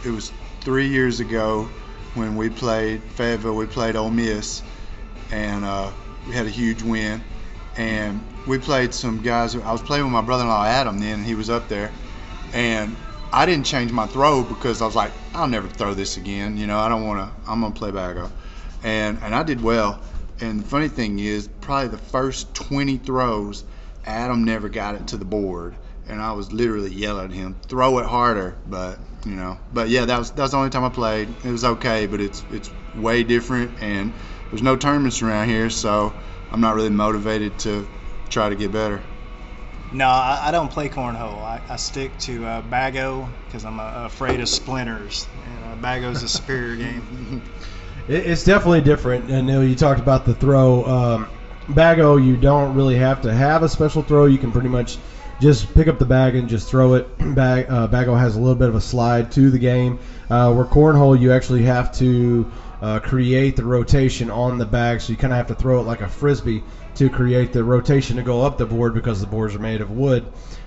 it 0.05 0.11
was 0.11 0.33
three 0.61 0.89
years 0.89 1.19
ago 1.21 1.69
when 2.15 2.37
we 2.37 2.49
played 2.49 3.03
Fayetteville. 3.03 3.55
We 3.57 3.67
played 3.67 3.97
Ole 3.97 4.11
Miss, 4.11 4.63
and 5.33 5.65
uh, 5.65 5.91
we 6.29 6.35
had 6.35 6.47
a 6.47 6.51
huge 6.51 6.83
win. 6.83 7.21
And 7.77 8.25
we 8.47 8.59
played 8.59 8.95
some 8.95 9.23
guys. 9.23 9.57
I 9.57 9.73
was 9.73 9.83
playing 9.83 10.05
with 10.05 10.13
my 10.13 10.21
brother-in-law 10.23 10.65
Adam 10.67 10.99
then, 11.01 11.15
and 11.15 11.25
he 11.25 11.35
was 11.35 11.51
up 11.51 11.69
there. 11.69 11.91
And 12.55 12.97
I 13.33 13.47
didn't 13.47 13.67
change 13.67 13.91
my 13.91 14.07
throw 14.07 14.45
because 14.45 14.81
I 14.81 14.87
was 14.87 14.95
like, 14.95 15.13
I'll 15.35 15.49
never 15.49 15.69
throw 15.69 15.93
this 15.93 16.17
again. 16.17 16.57
You 16.57 16.69
know, 16.69 16.79
I 16.79 16.89
don't 16.89 17.05
want 17.05 17.19
to. 17.19 17.51
I'm 17.51 17.61
gonna 17.61 17.75
play 17.75 17.91
Bago, 17.91 18.31
and 18.85 19.19
and 19.23 19.35
I 19.35 19.43
did 19.43 19.61
well. 19.61 20.01
And 20.41 20.61
the 20.61 20.65
funny 20.65 20.89
thing 20.89 21.19
is, 21.19 21.49
probably 21.61 21.89
the 21.89 21.99
first 21.99 22.55
20 22.55 22.99
throws, 22.99 23.65
Adam 24.05 24.45
never 24.45 24.69
got 24.69 24.95
it 24.95 25.09
to 25.09 25.17
the 25.17 25.25
board, 25.25 25.75
and 26.09 26.21
I 26.21 26.33
was 26.33 26.53
literally 26.53 26.93
yelling 26.93 27.25
at 27.27 27.33
him, 27.33 27.57
"Throw 27.67 27.99
it 27.99 28.07
harder!" 28.07 28.55
But 28.69 29.01
you 29.27 29.33
know, 29.33 29.59
but 29.73 29.89
yeah, 29.89 30.05
that 30.05 30.19
was 30.19 30.31
that 30.31 30.43
was 30.43 30.53
the 30.53 30.57
only 30.57 30.71
time 30.71 30.85
I 30.85 30.91
played. 30.91 31.35
It 31.43 31.51
was 31.51 31.65
okay, 31.65 32.07
but 32.07 32.21
it's 32.21 32.45
it's 32.51 32.71
way 32.95 33.25
different, 33.25 33.83
and 33.83 34.15
there's 34.51 34.63
no 34.63 34.77
tournaments 34.77 35.23
around 35.23 35.49
here, 35.49 35.71
so 35.71 36.15
I'm 36.53 36.61
not 36.61 36.77
really 36.77 36.91
motivated 36.91 37.59
to 37.61 37.89
try 38.29 38.49
to 38.49 38.55
get 38.55 38.71
better. 38.71 39.03
No, 39.95 40.09
I, 40.09 40.49
I 40.49 40.51
don't 40.51 40.73
play 40.73 40.89
cornhole. 40.89 41.41
I, 41.41 41.61
I 41.69 41.77
stick 41.77 42.19
to 42.19 42.45
uh, 42.45 42.63
Bago 42.63 43.29
because 43.47 43.65
I'm 43.65 43.79
uh, 43.79 44.07
afraid 44.07 44.41
of 44.41 44.49
splinters. 44.49 45.29
And 45.47 45.65
uh, 45.65 45.87
Bago's 45.87 46.23
a 46.25 46.29
superior 46.29 46.77
game. 46.77 47.43
It, 48.07 48.27
it's 48.27 48.45
definitely 48.45 48.83
different. 48.83 49.31
And 49.31 49.49
you 49.49 49.75
talked 49.75 49.99
about 49.99 50.27
the 50.27 50.35
throw. 50.35 50.85
Um, 50.85 51.29
Bago, 51.69 52.23
you 52.23 52.37
don't 52.37 52.75
really 52.75 52.97
have 52.97 53.23
to 53.23 53.33
have 53.33 53.63
a 53.63 53.69
special 53.71 54.03
throw. 54.03 54.27
You 54.27 54.37
can 54.37 54.53
pretty 54.53 54.69
much 54.69 54.99
just 55.41 55.73
pick 55.73 55.89
up 55.89 55.99
the 55.99 56.05
bag 56.05 56.35
and 56.35 56.47
just 56.47 56.69
throw 56.69 56.95
it. 56.95 57.09
Bag, 57.35 57.65
uh, 57.71 57.89
Bago 57.89 58.19
has 58.19 58.37
a 58.37 58.39
little 58.39 58.57
bit 58.57 58.69
of 58.69 58.75
a 58.75 58.81
slide 58.81 59.33
to 59.33 59.51
the 59.51 59.59
game. 59.59 59.99
Uh, 60.29 60.53
where 60.53 60.67
cornhole, 60.67 61.19
you 61.19 61.33
actually 61.33 61.63
have 61.63 61.93
to 61.93 62.51
uh, 62.83 62.99
create 63.01 63.57
the 63.57 63.65
rotation 63.65 64.31
on 64.31 64.59
the 64.59 64.67
bag, 64.67 65.01
so 65.01 65.11
you 65.11 65.17
kind 65.17 65.33
of 65.33 65.39
have 65.39 65.47
to 65.47 65.55
throw 65.55 65.81
it 65.81 65.85
like 65.85 66.03
a 66.03 66.09
frisbee 66.09 66.63
to 66.97 67.11
create 67.11 67.53
the 67.53 67.65
rotation 67.65 68.17
to 68.17 68.23
go 68.23 68.43
up 68.43 68.59
the 68.59 68.67
board 68.67 68.95
because 68.95 69.21
the 69.21 69.27
boards 69.27 69.55
are 69.55 69.61
made 69.61 69.81
of 69.81 69.91
wood. 69.91 70.25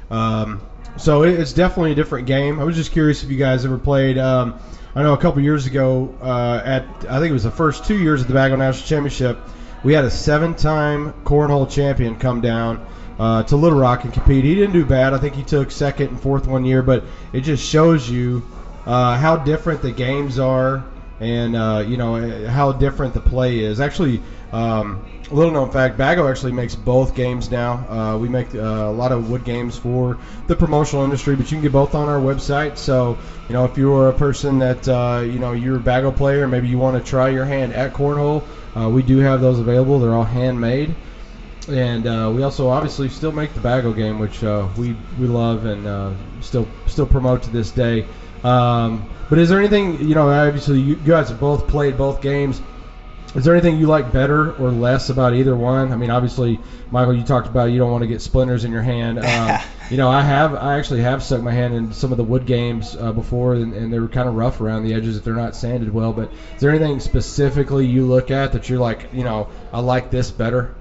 Um, 0.09 0.61
so 0.97 1.23
it, 1.23 1.39
it's 1.39 1.53
definitely 1.53 1.91
a 1.91 1.95
different 1.95 2.27
game. 2.27 2.59
I 2.59 2.63
was 2.63 2.75
just 2.75 2.91
curious 2.91 3.23
if 3.23 3.29
you 3.29 3.37
guys 3.37 3.65
ever 3.65 3.77
played. 3.77 4.17
Um, 4.17 4.59
I 4.95 5.03
know 5.03 5.13
a 5.13 5.17
couple 5.17 5.41
years 5.41 5.65
ago 5.65 6.15
uh, 6.21 6.61
at 6.63 6.83
I 7.09 7.19
think 7.19 7.29
it 7.29 7.33
was 7.33 7.43
the 7.43 7.51
first 7.51 7.85
two 7.85 7.97
years 7.97 8.21
of 8.21 8.27
the 8.27 8.33
Bago 8.33 8.57
National 8.57 8.87
Championship, 8.87 9.37
we 9.83 9.93
had 9.93 10.05
a 10.05 10.11
seven-time 10.11 11.13
cornhole 11.23 11.69
champion 11.69 12.15
come 12.15 12.41
down 12.41 12.85
uh, 13.19 13.43
to 13.43 13.55
Little 13.55 13.79
Rock 13.79 14.03
and 14.05 14.13
compete. 14.13 14.43
He 14.43 14.55
didn't 14.55 14.73
do 14.73 14.85
bad. 14.85 15.13
I 15.13 15.19
think 15.19 15.35
he 15.35 15.43
took 15.43 15.71
second 15.71 16.09
and 16.09 16.19
fourth 16.19 16.47
one 16.47 16.65
year, 16.65 16.81
but 16.81 17.03
it 17.31 17.41
just 17.41 17.63
shows 17.63 18.09
you 18.09 18.43
uh, 18.85 19.17
how 19.17 19.37
different 19.37 19.81
the 19.81 19.91
games 19.91 20.39
are 20.39 20.83
and 21.19 21.55
uh, 21.55 21.83
you 21.87 21.97
know 21.97 22.47
how 22.47 22.71
different 22.71 23.13
the 23.13 23.21
play 23.21 23.59
is. 23.59 23.79
Actually, 23.79 24.21
um, 24.51 25.05
little 25.35 25.51
known 25.51 25.71
fact: 25.71 25.97
Bago 25.97 26.29
actually 26.29 26.53
makes 26.53 26.75
both 26.75 27.15
games 27.15 27.51
now. 27.51 27.73
Uh, 27.89 28.17
we 28.17 28.29
make 28.29 28.53
uh, 28.55 28.59
a 28.59 28.91
lot 28.91 29.11
of 29.11 29.29
wood 29.29 29.43
games 29.43 29.77
for 29.77 30.17
the 30.47 30.55
promotional 30.55 31.03
industry, 31.03 31.35
but 31.35 31.51
you 31.51 31.57
can 31.57 31.61
get 31.61 31.71
both 31.71 31.95
on 31.95 32.09
our 32.09 32.19
website. 32.19 32.77
So 32.77 33.17
you 33.47 33.53
know 33.53 33.65
if 33.65 33.77
you're 33.77 34.09
a 34.09 34.13
person 34.13 34.59
that 34.59 34.87
uh, 34.87 35.23
you 35.25 35.39
know 35.39 35.51
you're 35.53 35.77
a 35.77 35.81
Bago 35.81 36.15
player, 36.15 36.47
maybe 36.47 36.67
you 36.67 36.77
want 36.77 37.03
to 37.03 37.09
try 37.09 37.29
your 37.29 37.45
hand 37.45 37.73
at 37.73 37.93
cornhole, 37.93 38.43
uh, 38.75 38.89
we 38.89 39.03
do 39.03 39.17
have 39.19 39.41
those 39.41 39.59
available. 39.59 39.99
They're 39.99 40.15
all 40.15 40.23
handmade. 40.23 40.95
And 41.69 42.07
uh, 42.07 42.31
we 42.33 42.43
also 42.43 42.69
obviously 42.69 43.09
still 43.09 43.33
make 43.33 43.53
the 43.53 43.59
Bago 43.59 43.93
game, 43.93 44.19
which 44.19 44.41
uh, 44.43 44.67
we 44.77 44.95
we 45.19 45.27
love 45.27 45.65
and 45.65 46.15
still 46.41 46.67
still 46.85 47.05
promote 47.05 47.43
to 47.43 47.49
this 47.49 47.71
day. 47.71 48.05
Um, 48.43 49.09
but 49.29 49.39
is 49.39 49.49
there 49.49 49.59
anything 49.59 50.07
you 50.07 50.15
know? 50.15 50.29
Obviously, 50.29 50.79
you 50.79 50.95
guys 50.95 51.29
have 51.29 51.39
both 51.39 51.67
played 51.67 51.97
both 51.97 52.21
games. 52.21 52.61
Is 53.35 53.43
there 53.43 53.53
anything 53.53 53.77
you 53.77 53.87
like 53.87 54.11
better 54.11 54.53
or 54.53 54.71
less 54.71 55.09
about 55.09 55.33
either 55.33 55.55
one? 55.55 55.91
I 55.91 55.95
mean, 55.95 56.09
obviously, 56.09 56.59
Michael, 56.91 57.13
you 57.13 57.23
talked 57.23 57.47
about 57.47 57.65
you 57.65 57.77
don't 57.77 57.91
want 57.91 58.01
to 58.01 58.07
get 58.07 58.21
splinters 58.21 58.63
in 58.63 58.71
your 58.71 58.81
hand. 58.81 59.19
Um, 59.19 59.59
you 59.91 59.97
know, 59.97 60.09
I 60.09 60.21
have, 60.21 60.55
I 60.55 60.79
actually 60.79 61.01
have 61.01 61.21
stuck 61.21 61.41
my 61.41 61.51
hand 61.51 61.73
in 61.73 61.91
some 61.93 62.11
of 62.11 62.17
the 62.17 62.23
wood 62.23 62.45
games 62.45 62.95
uh, 62.95 63.11
before, 63.11 63.55
and, 63.55 63.73
and 63.73 63.91
they 63.91 63.99
were 63.99 64.07
kind 64.07 64.29
of 64.29 64.35
rough 64.35 64.61
around 64.61 64.85
the 64.85 64.93
edges 64.93 65.17
if 65.17 65.23
they're 65.23 65.33
not 65.33 65.55
sanded 65.55 65.93
well. 65.93 66.13
But 66.13 66.31
is 66.55 66.61
there 66.61 66.69
anything 66.69 66.99
specifically 66.99 67.85
you 67.85 68.05
look 68.05 68.31
at 68.31 68.53
that 68.53 68.69
you're 68.69 68.79
like, 68.79 69.09
you 69.13 69.23
know, 69.23 69.49
I 69.73 69.81
like 69.81 70.09
this 70.09 70.31
better? 70.31 70.73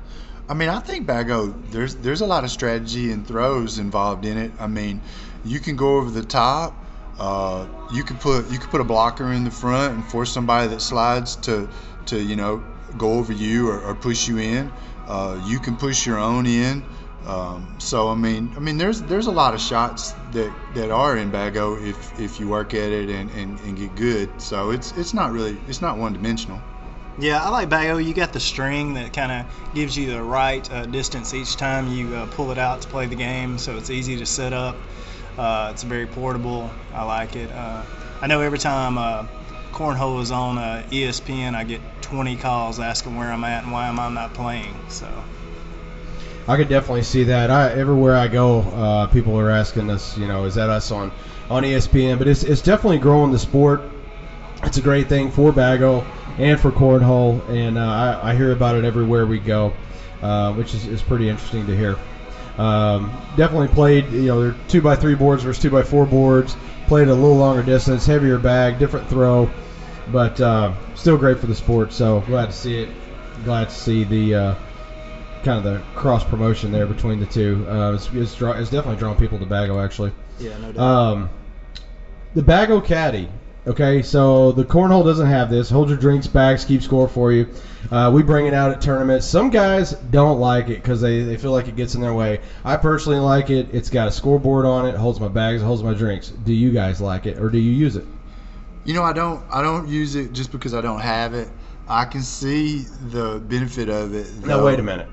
I 0.48 0.54
mean, 0.54 0.68
I 0.68 0.78
think 0.78 1.06
Bago, 1.06 1.52
there's 1.72 1.96
there's 1.96 2.20
a 2.20 2.26
lot 2.26 2.44
of 2.44 2.50
strategy 2.50 3.10
and 3.10 3.26
throws 3.26 3.78
involved 3.78 4.24
in 4.24 4.38
it. 4.38 4.52
I 4.60 4.68
mean, 4.68 5.02
you 5.44 5.58
can 5.58 5.74
go 5.76 5.96
over 5.96 6.10
the 6.10 6.24
top. 6.24 6.74
Uh, 7.18 7.66
you 7.92 8.04
could 8.04 8.20
put 8.20 8.50
you 8.52 8.58
could 8.58 8.70
put 8.70 8.80
a 8.80 8.84
blocker 8.84 9.32
in 9.32 9.42
the 9.42 9.50
front 9.50 9.94
and 9.94 10.04
force 10.04 10.30
somebody 10.30 10.68
that 10.68 10.80
slides 10.80 11.36
to 11.36 11.68
to 12.06 12.20
you 12.20 12.36
know 12.36 12.62
go 12.96 13.14
over 13.14 13.32
you 13.32 13.68
or, 13.68 13.80
or 13.80 13.94
push 13.94 14.28
you 14.28 14.38
in. 14.38 14.72
Uh, 15.06 15.40
you 15.46 15.58
can 15.58 15.76
push 15.76 16.06
your 16.06 16.18
own 16.18 16.46
in. 16.46 16.84
Um, 17.26 17.76
so 17.78 18.08
I 18.08 18.14
mean, 18.14 18.52
I 18.56 18.60
mean, 18.60 18.78
there's 18.78 19.02
there's 19.02 19.26
a 19.26 19.32
lot 19.32 19.54
of 19.54 19.60
shots 19.60 20.12
that, 20.32 20.54
that 20.74 20.90
are 20.90 21.16
in 21.16 21.32
Bago 21.32 21.84
if, 21.84 22.20
if 22.20 22.38
you 22.38 22.48
work 22.48 22.72
at 22.72 22.92
it 22.92 23.10
and, 23.10 23.30
and, 23.32 23.58
and 23.60 23.76
get 23.76 23.96
good. 23.96 24.40
So 24.40 24.70
it's 24.70 24.92
it's 24.92 25.12
not 25.12 25.32
really 25.32 25.56
it's 25.68 25.82
not 25.82 25.98
one 25.98 26.12
dimensional. 26.12 26.60
Yeah, 27.18 27.42
I 27.42 27.48
like 27.48 27.68
Bago. 27.68 28.04
You 28.04 28.14
got 28.14 28.32
the 28.32 28.40
string 28.40 28.94
that 28.94 29.12
kind 29.12 29.32
of 29.32 29.74
gives 29.74 29.96
you 29.96 30.06
the 30.12 30.22
right 30.22 30.70
uh, 30.70 30.86
distance 30.86 31.34
each 31.34 31.56
time 31.56 31.88
you 31.88 32.14
uh, 32.14 32.26
pull 32.26 32.52
it 32.52 32.58
out 32.58 32.82
to 32.82 32.88
play 32.88 33.06
the 33.06 33.16
game, 33.16 33.58
so 33.58 33.76
it's 33.76 33.90
easy 33.90 34.18
to 34.18 34.26
set 34.26 34.52
up. 34.52 34.76
Uh, 35.36 35.70
it's 35.72 35.82
very 35.82 36.06
portable. 36.06 36.70
I 36.92 37.04
like 37.04 37.34
it. 37.34 37.50
Uh, 37.50 37.82
I 38.20 38.26
know 38.28 38.40
every 38.40 38.58
time 38.58 38.98
uh, 38.98 39.26
cornhole 39.72 40.22
is 40.22 40.30
on 40.30 40.58
uh, 40.58 40.86
ESPN, 40.90 41.54
I 41.54 41.64
get 41.64 41.80
20 42.06 42.36
calls 42.36 42.78
asking 42.78 43.16
where 43.16 43.30
I'm 43.32 43.44
at 43.44 43.64
and 43.64 43.72
why 43.72 43.88
am 43.88 43.98
I 43.98 44.08
not 44.08 44.32
playing. 44.32 44.74
So. 44.88 45.08
I 46.48 46.56
could 46.56 46.68
definitely 46.68 47.02
see 47.02 47.24
that. 47.24 47.50
I, 47.50 47.72
everywhere 47.72 48.16
I 48.16 48.28
go, 48.28 48.60
uh, 48.60 49.06
people 49.08 49.38
are 49.38 49.50
asking 49.50 49.90
us, 49.90 50.16
you 50.16 50.28
know, 50.28 50.44
is 50.44 50.54
that 50.54 50.70
us 50.70 50.92
on 50.92 51.10
on 51.50 51.64
ESPN? 51.64 52.18
But 52.18 52.28
it's 52.28 52.44
it's 52.44 52.62
definitely 52.62 52.98
growing 52.98 53.32
the 53.32 53.38
sport. 53.38 53.82
It's 54.62 54.76
a 54.76 54.82
great 54.82 55.08
thing 55.08 55.30
for 55.30 55.52
Bago 55.52 56.06
and 56.38 56.60
for 56.60 56.70
cornhole, 56.70 57.46
and 57.48 57.76
uh, 57.76 58.20
I, 58.22 58.30
I 58.30 58.36
hear 58.36 58.52
about 58.52 58.76
it 58.76 58.84
everywhere 58.84 59.26
we 59.26 59.38
go, 59.38 59.72
uh, 60.22 60.52
which 60.54 60.74
is, 60.74 60.86
is 60.86 61.02
pretty 61.02 61.28
interesting 61.28 61.66
to 61.66 61.76
hear. 61.76 61.98
Um, 62.58 63.12
definitely 63.36 63.68
played, 63.68 64.10
you 64.10 64.26
know, 64.26 64.40
they're 64.40 64.54
two 64.68 64.80
by 64.80 64.96
three 64.96 65.14
boards 65.14 65.42
versus 65.42 65.60
two 65.60 65.70
by 65.70 65.82
four 65.82 66.06
boards. 66.06 66.56
Played 66.86 67.08
a 67.08 67.14
little 67.14 67.36
longer 67.36 67.62
distance, 67.62 68.06
heavier 68.06 68.38
bag, 68.38 68.78
different 68.78 69.08
throw, 69.08 69.50
but 70.12 70.40
uh, 70.40 70.72
still 70.94 71.16
great 71.16 71.38
for 71.38 71.46
the 71.46 71.54
sport. 71.54 71.92
So 71.92 72.20
glad 72.22 72.46
to 72.46 72.52
see 72.52 72.82
it. 72.82 72.88
Glad 73.44 73.68
to 73.68 73.74
see 73.74 74.04
the 74.04 74.34
uh, 74.34 74.54
kind 75.42 75.58
of 75.58 75.64
the 75.64 75.82
cross 75.94 76.24
promotion 76.24 76.72
there 76.72 76.86
between 76.86 77.20
the 77.20 77.26
two. 77.26 77.66
Uh, 77.68 77.94
it's, 77.94 78.08
it's, 78.12 78.34
draw, 78.34 78.52
it's 78.52 78.70
definitely 78.70 78.98
drawing 78.98 79.18
people 79.18 79.38
to 79.38 79.46
Bago 79.46 79.82
actually. 79.82 80.12
Yeah, 80.38 80.58
no 80.58 80.72
doubt. 80.72 80.82
Um, 80.82 81.30
the 82.34 82.42
Bago 82.42 82.84
Caddy. 82.84 83.28
Okay, 83.66 84.02
so 84.02 84.52
the 84.52 84.64
cornhole 84.64 85.04
doesn't 85.04 85.26
have 85.26 85.50
this. 85.50 85.68
Hold 85.70 85.88
your 85.88 85.98
drinks, 85.98 86.28
bags, 86.28 86.64
keep 86.64 86.82
score 86.82 87.08
for 87.08 87.32
you. 87.32 87.48
Uh, 87.90 88.12
we 88.14 88.22
bring 88.22 88.46
it 88.46 88.54
out 88.54 88.70
at 88.70 88.80
tournaments. 88.80 89.26
Some 89.26 89.50
guys 89.50 89.90
don't 89.92 90.38
like 90.38 90.68
it 90.68 90.76
because 90.76 91.00
they, 91.00 91.22
they 91.22 91.36
feel 91.36 91.50
like 91.50 91.66
it 91.66 91.74
gets 91.74 91.96
in 91.96 92.00
their 92.00 92.14
way. 92.14 92.40
I 92.64 92.76
personally 92.76 93.18
like 93.18 93.50
it. 93.50 93.68
It's 93.72 93.90
got 93.90 94.06
a 94.06 94.12
scoreboard 94.12 94.66
on 94.66 94.86
it. 94.86 94.94
Holds 94.94 95.18
my 95.18 95.26
bags. 95.26 95.62
Holds 95.62 95.82
my 95.82 95.94
drinks. 95.94 96.28
Do 96.28 96.52
you 96.52 96.70
guys 96.70 97.00
like 97.00 97.26
it 97.26 97.40
or 97.40 97.50
do 97.50 97.58
you 97.58 97.72
use 97.72 97.96
it? 97.96 98.06
You 98.86 98.94
know, 98.94 99.02
I 99.02 99.12
don't 99.12 99.44
I 99.50 99.62
don't 99.62 99.88
use 99.88 100.14
it 100.14 100.32
just 100.32 100.52
because 100.52 100.72
I 100.72 100.80
don't 100.80 101.00
have 101.00 101.34
it. 101.34 101.48
I 101.88 102.04
can 102.04 102.22
see 102.22 102.86
the 103.10 103.40
benefit 103.40 103.88
of 103.88 104.14
it. 104.14 104.32
Now 104.46 104.64
wait 104.64 104.78
a 104.78 104.82
minute. 104.82 105.08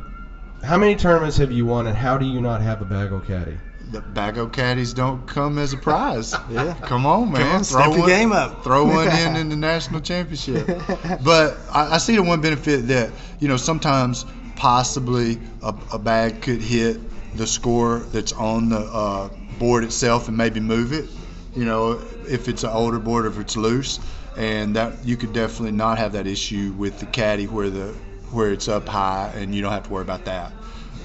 How 0.64 0.78
many 0.78 0.96
tournaments 0.96 1.38
have 1.38 1.52
you 1.52 1.66
won, 1.66 1.88
and 1.88 1.98
how 1.98 2.18
do 2.18 2.26
you 2.26 2.40
not 2.40 2.62
have 2.62 2.82
a 2.84 2.86
Bago 2.86 3.26
Caddy? 3.26 3.58
The 3.92 4.02
Bago 4.02 4.52
caddies 4.52 4.94
don't 4.94 5.28
come 5.28 5.58
as 5.58 5.74
a 5.74 5.78
prize. 5.78 6.34
yeah, 6.52 6.76
come 6.82 7.06
on, 7.08 7.32
man. 7.32 7.42
Come 7.42 7.56
on, 7.58 7.64
step 7.64 7.90
your 7.90 8.00
one, 8.00 8.08
game 8.08 8.32
up. 8.32 8.64
Throw 8.64 8.86
one 8.86 9.08
in 9.08 9.36
in 9.42 9.50
the 9.50 9.56
national 9.56 10.02
championship. 10.02 10.68
But 11.24 11.58
I, 11.72 11.96
I 11.96 11.98
see 11.98 12.16
the 12.16 12.24
one 12.24 12.42
benefit 12.42 12.88
that 12.88 13.12
you 13.40 13.48
know 13.48 13.58
sometimes 13.58 14.26
possibly 14.56 15.40
a, 15.64 15.76
a 15.94 16.00
bag 16.00 16.44
could 16.44 16.62
hit 16.62 17.00
the 17.36 17.48
score 17.48 18.00
that's 18.12 18.34
on 18.34 18.70
the 18.70 18.80
uh, 18.80 19.30
board 19.58 19.84
itself 19.84 20.28
and 20.28 20.38
maybe 20.38 20.60
move 20.60 20.94
it. 20.94 21.10
You 21.56 21.66
know, 21.66 22.02
if 22.28 22.48
it's 22.48 22.64
an 22.64 22.72
older 22.72 23.00
board 23.00 23.26
if 23.26 23.38
it's 23.40 23.56
loose, 23.56 24.00
and 24.36 24.76
that 24.76 25.06
you 25.06 25.18
could 25.18 25.34
definitely 25.34 25.72
not 25.72 25.98
have 25.98 26.14
that 26.14 26.28
issue 26.28 26.74
with 26.78 27.00
the 27.00 27.06
caddy 27.06 27.46
where 27.46 27.70
the 27.70 27.94
where 28.32 28.52
it's 28.52 28.68
up 28.68 28.88
high 28.88 29.32
and 29.36 29.54
you 29.54 29.62
don't 29.62 29.72
have 29.72 29.84
to 29.84 29.90
worry 29.92 30.02
about 30.02 30.26
that. 30.26 30.52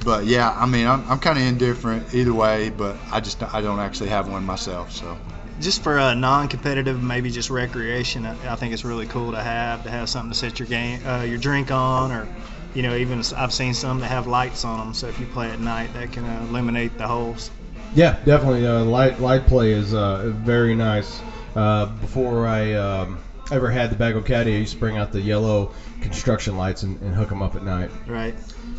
But 0.04 0.24
yeah, 0.24 0.50
I 0.56 0.64
mean, 0.66 0.86
I'm, 0.86 1.08
I'm 1.10 1.18
kind 1.18 1.38
of 1.38 1.44
indifferent 1.44 2.14
either 2.14 2.32
way, 2.32 2.70
but 2.70 2.96
I 3.10 3.20
just 3.20 3.42
I 3.42 3.60
don't 3.60 3.80
actually 3.80 4.08
have 4.10 4.28
one 4.30 4.44
myself, 4.44 4.92
so. 4.92 5.18
just 5.60 5.82
for 5.82 5.98
a 5.98 6.14
non-competitive, 6.14 7.02
maybe 7.02 7.30
just 7.30 7.50
recreation, 7.50 8.24
I, 8.24 8.54
think 8.56 8.72
it's 8.72 8.84
really 8.84 9.06
cool 9.06 9.32
to 9.32 9.42
have 9.42 9.82
to 9.82 9.90
have 9.90 10.08
something 10.08 10.30
to 10.30 10.38
set 10.38 10.58
your 10.58 10.68
game, 10.68 11.04
uh, 11.04 11.22
your 11.22 11.38
drink 11.38 11.70
on, 11.70 12.12
or 12.12 12.28
you 12.74 12.82
know, 12.82 12.94
even 12.94 13.22
I've 13.36 13.52
seen 13.52 13.74
some 13.74 14.00
that 14.00 14.08
have 14.08 14.26
lights 14.26 14.64
on 14.64 14.78
them. 14.78 14.94
So 14.94 15.08
if 15.08 15.18
you 15.18 15.26
play 15.26 15.50
at 15.50 15.60
night, 15.60 15.92
that 15.94 16.12
can 16.12 16.24
illuminate 16.48 16.96
the 16.96 17.08
holes. 17.08 17.50
Yeah, 17.94 18.16
definitely. 18.24 18.66
Uh, 18.66 18.84
light 18.84 19.20
light 19.20 19.46
play 19.46 19.72
is 19.72 19.94
uh, 19.94 20.32
very 20.36 20.74
nice. 20.74 21.20
Uh, 21.56 21.86
before 21.86 22.46
I 22.46 22.74
um, 22.74 23.18
ever 23.50 23.70
had 23.70 23.90
the 23.90 23.96
Bago 23.96 24.24
Caddy, 24.24 24.54
I 24.54 24.58
used 24.58 24.74
to 24.74 24.78
bring 24.78 24.96
out 24.98 25.10
the 25.12 25.20
yellow 25.20 25.72
construction 26.00 26.56
lights 26.56 26.82
and, 26.82 27.00
and 27.02 27.14
hook 27.14 27.28
them 27.30 27.42
up 27.42 27.56
at 27.56 27.64
night, 27.64 27.90
Right. 28.06 28.34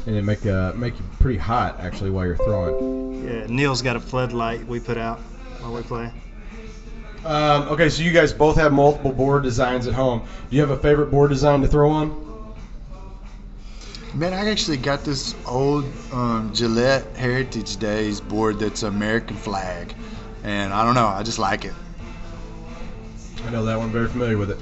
and 0.05 0.15
it 0.15 0.21
make 0.23 0.45
uh, 0.45 0.73
make 0.75 0.97
you 0.97 1.03
pretty 1.19 1.39
hot 1.39 1.79
actually 1.79 2.11
while 2.11 2.25
you're 2.25 2.37
throwing. 2.37 3.27
Yeah. 3.27 3.45
Neil's 3.47 3.81
got 3.81 3.95
a 3.95 3.99
floodlight 3.99 4.65
we 4.67 4.79
put 4.79 4.97
out 4.97 5.19
while 5.59 5.73
we 5.73 5.81
play. 5.81 6.11
Um, 7.25 7.63
okay, 7.69 7.89
so 7.89 8.01
you 8.03 8.11
guys 8.13 8.31
both 8.31 8.55
have 8.55 8.71
multiple 8.71 9.11
board 9.11 9.43
designs 9.43 9.87
at 9.87 9.93
home. 9.93 10.21
Do 10.49 10.55
you 10.55 10.61
have 10.61 10.69
a 10.71 10.77
favorite 10.77 11.11
board 11.11 11.29
design 11.31 11.61
to 11.61 11.67
throw 11.67 11.89
on? 11.89 12.28
Man, 14.13 14.33
I 14.33 14.49
actually 14.49 14.77
got 14.77 15.03
this 15.03 15.35
old 15.45 15.85
um, 16.11 16.51
Gillett 16.51 17.15
Heritage 17.15 17.77
Days 17.77 18.19
board 18.19 18.57
that's 18.59 18.81
American 18.81 19.35
flag, 19.35 19.93
and 20.43 20.73
I 20.73 20.83
don't 20.83 20.95
know, 20.95 21.07
I 21.07 21.21
just 21.21 21.37
like 21.37 21.63
it. 21.63 21.73
I 23.45 23.51
know 23.51 23.63
that 23.65 23.77
one. 23.77 23.91
Very 23.91 24.07
familiar 24.07 24.37
with 24.37 24.49
it. 24.49 24.57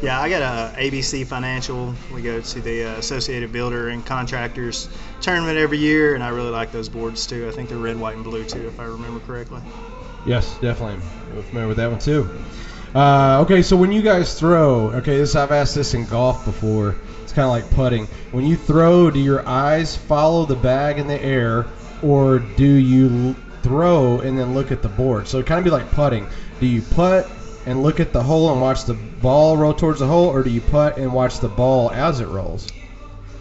Yeah, 0.00 0.20
I 0.20 0.28
got 0.28 0.42
a 0.42 0.78
ABC 0.78 1.26
Financial. 1.26 1.94
We 2.12 2.22
go 2.22 2.40
to 2.40 2.60
the 2.60 2.84
uh, 2.84 2.98
Associated 2.98 3.52
Builder 3.52 3.88
and 3.88 4.04
Contractors 4.04 4.88
tournament 5.20 5.58
every 5.58 5.78
year, 5.78 6.14
and 6.14 6.22
I 6.22 6.28
really 6.28 6.50
like 6.50 6.70
those 6.72 6.88
boards 6.88 7.26
too. 7.26 7.48
I 7.48 7.50
think 7.50 7.68
they're 7.68 7.78
red, 7.78 7.98
white, 7.98 8.14
and 8.14 8.24
blue 8.24 8.44
too, 8.44 8.66
if 8.66 8.78
I 8.78 8.84
remember 8.84 9.20
correctly. 9.20 9.60
Yes, 10.24 10.56
definitely. 10.60 11.02
I'm 11.34 11.42
familiar 11.44 11.68
with 11.68 11.76
that 11.78 11.90
one 11.90 11.98
too. 11.98 12.28
Uh, 12.94 13.40
okay, 13.42 13.60
so 13.62 13.76
when 13.76 13.90
you 13.90 14.02
guys 14.02 14.38
throw, 14.38 14.90
okay, 14.92 15.16
this 15.16 15.34
I've 15.34 15.50
asked 15.50 15.74
this 15.74 15.94
in 15.94 16.06
golf 16.06 16.44
before. 16.44 16.96
Kind 17.34 17.46
of 17.46 17.50
like 17.50 17.68
putting. 17.70 18.06
When 18.30 18.46
you 18.46 18.56
throw, 18.56 19.10
do 19.10 19.18
your 19.18 19.46
eyes 19.48 19.96
follow 19.96 20.46
the 20.46 20.54
bag 20.54 20.98
in 20.98 21.08
the 21.08 21.20
air, 21.20 21.66
or 22.02 22.38
do 22.38 22.64
you 22.64 23.34
throw 23.62 24.20
and 24.20 24.38
then 24.38 24.54
look 24.54 24.70
at 24.70 24.82
the 24.82 24.88
board? 24.88 25.26
So 25.26 25.38
it 25.38 25.46
kind 25.46 25.58
of 25.58 25.64
be 25.64 25.70
like 25.70 25.90
putting. 25.90 26.28
Do 26.60 26.66
you 26.66 26.80
putt 26.80 27.28
and 27.66 27.82
look 27.82 27.98
at 27.98 28.12
the 28.12 28.22
hole 28.22 28.52
and 28.52 28.60
watch 28.60 28.84
the 28.84 28.94
ball 28.94 29.56
roll 29.56 29.74
towards 29.74 29.98
the 29.98 30.06
hole, 30.06 30.28
or 30.28 30.42
do 30.42 30.50
you 30.50 30.60
putt 30.60 30.96
and 30.96 31.12
watch 31.12 31.40
the 31.40 31.48
ball 31.48 31.90
as 31.90 32.20
it 32.20 32.28
rolls? 32.28 32.68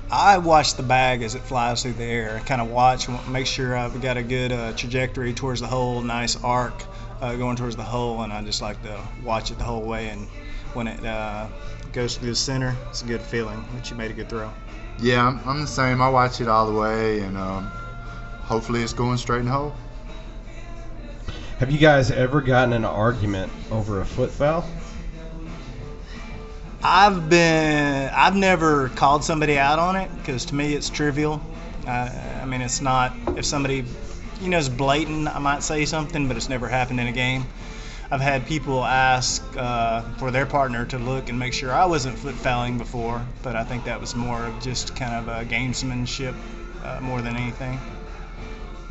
I 0.10 0.38
watch 0.38 0.76
the 0.76 0.84
bag 0.84 1.24
as 1.24 1.36
it 1.36 1.42
flies 1.42 1.84
through 1.84 1.94
the 1.94 2.04
air. 2.04 2.38
I 2.38 2.40
kind 2.40 2.62
of 2.62 2.70
watch, 2.70 3.08
make 3.28 3.48
sure 3.48 3.76
I've 3.76 4.00
got 4.02 4.16
a 4.16 4.24
good 4.24 4.52
uh, 4.52 4.74
trajectory 4.74 5.34
towards 5.34 5.60
the 5.60 5.68
hole, 5.68 6.02
nice 6.02 6.42
arc 6.44 6.84
uh, 7.22 7.36
going 7.36 7.56
towards 7.56 7.76
the 7.76 7.84
hole, 7.84 8.22
and 8.22 8.32
I 8.32 8.44
just 8.44 8.62
like 8.62 8.82
to 8.84 9.00
watch 9.24 9.52
it 9.52 9.58
the 9.58 9.64
whole 9.64 9.82
way. 9.82 10.10
And 10.10 10.28
when 10.74 10.88
it 10.88 11.04
uh, 11.06 11.48
goes 11.94 12.18
through 12.18 12.30
the 12.30 12.36
center, 12.36 12.76
it's 12.90 13.04
a 13.04 13.06
good 13.06 13.22
feeling 13.22 13.64
that 13.76 13.90
you 13.90 13.96
made 13.96 14.12
a 14.12 14.14
good 14.14 14.28
throw. 14.28 14.52
Yeah, 15.00 15.28
I'm, 15.28 15.40
I'm 15.48 15.62
the 15.62 15.68
same. 15.68 16.02
I 16.02 16.10
watch 16.10 16.42
it 16.42 16.48
all 16.48 16.72
the 16.72 16.78
way, 16.78 17.20
and 17.22 17.38
um, 17.38 17.72
hopefully 18.42 18.82
it's 18.82 18.94
going 18.94 19.18
straight 19.18 19.40
in 19.40 19.46
the 19.46 19.52
hole. 19.52 19.76
Have 21.60 21.72
you 21.72 21.78
guys 21.78 22.12
ever 22.12 22.42
gotten 22.42 22.74
an 22.74 22.84
argument 22.84 23.52
over 23.72 24.02
a 24.02 24.06
foot 24.06 24.32
foul? 24.32 24.68
I've 26.84 27.30
been, 27.30 28.12
I've 28.14 28.36
never 28.36 28.90
called 28.90 29.24
somebody 29.24 29.58
out 29.58 29.80
on 29.80 29.96
it 29.96 30.14
because 30.18 30.46
to 30.46 30.56
me 30.56 30.74
it's 30.74 30.90
trivial. 30.90 31.42
Uh, 31.88 32.10
I 32.42 32.46
mean, 32.46 32.62
it's 32.62 32.82
not, 32.82 33.14
if 33.38 33.46
somebody, 33.46 33.86
you 34.42 34.50
know, 34.50 34.58
is 34.58 34.68
blatant, 34.68 35.28
I 35.28 35.40
might 35.40 35.64
say 35.64 35.86
something, 35.86 36.28
but 36.28 36.36
it's 36.36 36.50
never 36.50 36.68
happened 36.68 37.00
in 37.00 37.08
a 37.08 37.12
game. 37.14 37.46
I've 38.14 38.22
had 38.22 38.46
people 38.46 38.86
ask 38.86 39.44
uh, 39.58 40.04
for 40.20 40.30
their 40.30 40.46
partner 40.46 40.86
to 40.86 41.00
look 41.00 41.30
and 41.30 41.40
make 41.40 41.52
sure 41.52 41.72
I 41.72 41.86
wasn't 41.86 42.16
foot 42.16 42.36
fouling 42.36 42.78
before, 42.78 43.26
but 43.42 43.56
I 43.56 43.64
think 43.64 43.86
that 43.86 44.00
was 44.00 44.14
more 44.14 44.46
of 44.46 44.62
just 44.62 44.96
kind 44.96 45.16
of 45.16 45.28
a 45.28 45.44
gamesmanship 45.46 46.36
uh, 46.84 47.00
more 47.02 47.24
than 47.24 47.36
anything. 47.36 47.80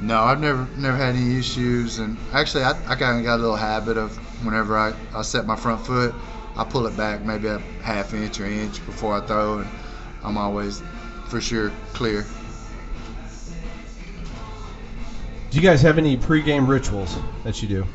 No, 0.01 0.19
I've 0.23 0.41
never 0.41 0.67
never 0.77 0.97
had 0.97 1.15
any 1.15 1.39
issues, 1.39 2.01
and 2.01 2.17
actually, 2.33 2.65
I, 2.65 2.71
I 2.91 2.97
kind 2.97 3.21
of 3.21 3.25
got 3.25 3.37
a 3.37 3.43
little 3.43 3.55
habit 3.55 3.97
of 3.97 4.17
whenever 4.45 4.77
I, 4.77 4.93
I 5.15 5.23
set 5.23 5.47
my 5.47 5.55
front 5.55 5.87
foot, 5.87 6.13
I 6.57 6.65
pull 6.65 6.89
it 6.89 6.97
back 6.97 7.25
maybe 7.25 7.47
a 7.47 7.61
half 7.81 8.15
inch 8.15 8.41
or 8.41 8.47
inch 8.47 8.85
before 8.87 9.15
I 9.15 9.25
throw, 9.25 9.61
and 9.61 9.71
I'm 10.25 10.37
always 10.37 10.83
for 11.29 11.41
sure 11.41 11.71
clear. 11.93 12.27
Do 15.51 15.57
you 15.57 15.63
guys 15.63 15.81
have 15.83 15.97
any 15.97 16.17
pregame 16.17 16.67
rituals 16.67 17.17
that 17.45 17.63
you 17.63 17.69
do? 17.69 17.87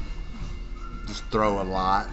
Just 1.07 1.25
throw 1.25 1.61
a 1.61 1.63
lot. 1.63 2.09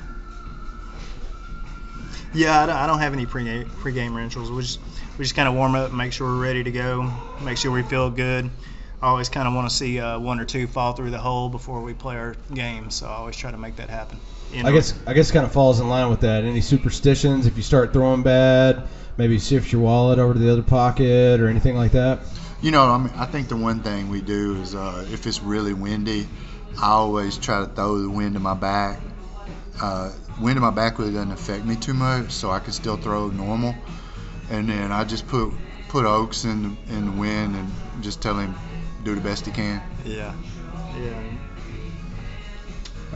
Yeah, 2.33 2.63
I 2.63 2.67
don't, 2.67 2.77
I 2.77 2.87
don't 2.87 2.99
have 2.99 3.13
any 3.13 3.27
pre 3.27 3.45
pregame 3.45 4.15
rituals. 4.15 4.51
We 4.51 4.63
just 4.63 4.81
we 5.19 5.25
just 5.25 5.37
kind 5.37 5.49
of 5.49 5.55
warm 5.55 5.75
up, 5.75 5.93
make 5.93 6.13
sure 6.13 6.27
we're 6.27 6.43
ready 6.43 6.65
to 6.65 6.73
go, 6.73 7.11
make 7.43 7.59
sure 7.59 7.71
we 7.71 7.83
feel 7.83 8.11
good. 8.11 8.51
I 9.01 9.09
always 9.09 9.29
kind 9.29 9.47
of 9.47 9.55
want 9.55 9.69
to 9.69 9.75
see 9.75 10.01
uh, 10.01 10.19
one 10.19 10.41
or 10.41 10.45
two 10.45 10.67
fall 10.67 10.95
through 10.95 11.11
the 11.11 11.19
hole 11.19 11.49
before 11.49 11.83
we 11.83 11.93
play 11.93 12.17
our 12.17 12.37
game, 12.55 12.91
so 12.91 13.07
I 13.07 13.13
always 13.13 13.37
try 13.37 13.51
to 13.51 13.59
make 13.59 13.77
that 13.77 13.91
happen. 13.91 14.19
You 14.53 14.65
I 14.65 14.73
guess 14.73 14.95
I 15.07 15.13
guess 15.13 15.31
kind 15.31 15.45
of 15.45 15.53
falls 15.53 15.81
in 15.81 15.89
line 15.89 16.11
with 16.11 16.21
that. 16.21 16.45
Any 16.45 16.61
superstitions? 16.61 17.47
If 17.47 17.57
you 17.57 17.63
start 17.63 17.93
throwing 17.93 18.23
bad, 18.23 18.83
maybe 19.17 19.39
shift 19.39 19.73
your 19.73 19.83
wallet 19.83 20.19
over 20.19 20.33
to 20.33 20.39
the 20.39 20.51
other 20.51 20.63
pocket 20.63 21.41
or 21.41 21.49
anything 21.49 21.77
like 21.77 21.93
that. 21.93 22.21
You 22.63 22.71
know, 22.71 22.85
I 22.85 22.99
mean, 22.99 23.13
I 23.15 23.27
think 23.27 23.49
the 23.49 23.57
one 23.57 23.81
thing 23.81 24.09
we 24.09 24.23
do 24.23 24.61
is 24.61 24.75
uh, 24.75 25.07
if 25.13 25.27
it's 25.27 25.43
really 25.43 25.75
windy, 25.75 26.27
I 26.81 26.89
always 26.89 27.39
try 27.39 27.61
to 27.61 27.67
throw 27.67 27.99
the 27.99 28.11
wind 28.11 28.37
in 28.37 28.43
my 28.43 28.55
back. 28.55 29.01
Uh, 29.81 30.13
wind 30.41 30.57
in 30.57 30.63
my 30.63 30.71
back 30.71 30.99
really 30.99 31.13
doesn't 31.13 31.33
affect 31.33 31.65
me 31.65 31.77
too 31.77 31.95
much, 31.95 32.31
so 32.31 32.51
I 32.51 32.59
can 32.59 32.73
still 32.73 32.97
throw 32.97 33.29
normal. 33.29 33.75
And 34.51 34.69
then 34.69 34.93
I 34.93 35.05
just 35.05 35.27
put 35.27 35.53
put 35.89 36.05
Oakes 36.05 36.45
in 36.45 36.63
the, 36.63 36.95
in 36.95 37.05
the 37.07 37.13
wind 37.13 37.55
and 37.55 37.71
just 38.03 38.21
tell 38.21 38.37
him 38.37 38.55
do 39.05 39.15
the 39.15 39.21
best 39.21 39.47
he 39.47 39.53
can. 39.53 39.81
Yeah. 40.05 40.35
Yeah. 40.99 41.23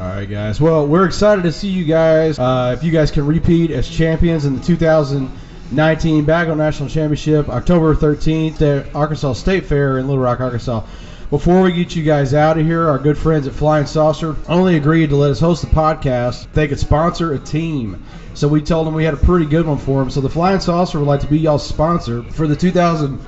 All 0.01 0.07
right, 0.07 0.27
guys. 0.27 0.61
Well, 0.61 0.87
we're 0.87 1.07
excited 1.07 1.43
to 1.43 1.51
see 1.51 1.69
you 1.69 1.85
guys. 1.85 2.39
Uh, 2.39 2.77
if 2.77 2.85
you 2.85 2.93
guys 2.93 3.11
can 3.11 3.27
repeat 3.27 3.73
as 3.73 3.89
champions 3.89 4.45
in 4.45 4.57
the 4.57 4.63
2019 4.63 6.25
Bago 6.25 6.57
National 6.57 6.89
Championship, 6.89 7.49
October 7.49 7.97
13th 7.97 8.63
at 8.63 8.95
Arkansas 8.95 9.33
State 9.33 9.67
Fair 9.67 9.99
in 9.99 10.07
Little 10.07 10.23
Rock, 10.23 10.39
Arkansas. 10.39 10.87
Before 11.31 11.61
we 11.61 11.73
get 11.73 11.95
you 11.95 12.03
guys 12.03 12.33
out 12.33 12.57
of 12.59 12.65
here, 12.65 12.89
our 12.89 12.99
good 12.99 13.19
friends 13.19 13.47
at 13.47 13.53
Flying 13.53 13.85
Saucer 13.85 14.35
only 14.49 14.77
agreed 14.77 15.11
to 15.11 15.17
let 15.17 15.31
us 15.31 15.39
host 15.39 15.61
the 15.61 15.69
podcast. 15.69 16.47
if 16.47 16.53
They 16.55 16.67
could 16.67 16.79
sponsor 16.79 17.35
a 17.35 17.39
team. 17.39 18.03
So 18.33 18.49
we 18.49 18.63
told 18.63 18.87
them 18.87 18.95
we 18.95 19.05
had 19.05 19.13
a 19.13 19.19
pretty 19.19 19.45
good 19.45 19.67
one 19.67 19.77
for 19.77 20.01
them. 20.01 20.09
So 20.11 20.23
the 20.23 20.31
Flying 20.31 20.61
Saucer 20.61 20.99
would 20.99 21.07
like 21.07 21.21
to 21.21 21.27
be 21.27 21.39
y'all's 21.39 21.67
sponsor 21.67 22.23
for 22.23 22.47
the 22.47 22.57
2019 22.57 23.19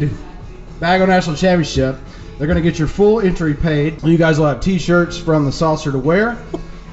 Bago 0.80 1.06
National 1.06 1.36
Championship. 1.36 1.98
They're 2.38 2.46
going 2.46 2.56
to 2.56 2.62
get 2.62 2.78
your 2.78 2.88
full 2.88 3.20
entry 3.20 3.52
paid. 3.52 4.02
You 4.02 4.16
guys 4.16 4.38
will 4.38 4.46
have 4.46 4.60
T-shirts 4.60 5.18
from 5.18 5.44
the 5.44 5.52
saucer 5.52 5.92
to 5.92 5.98
wear. 5.98 6.38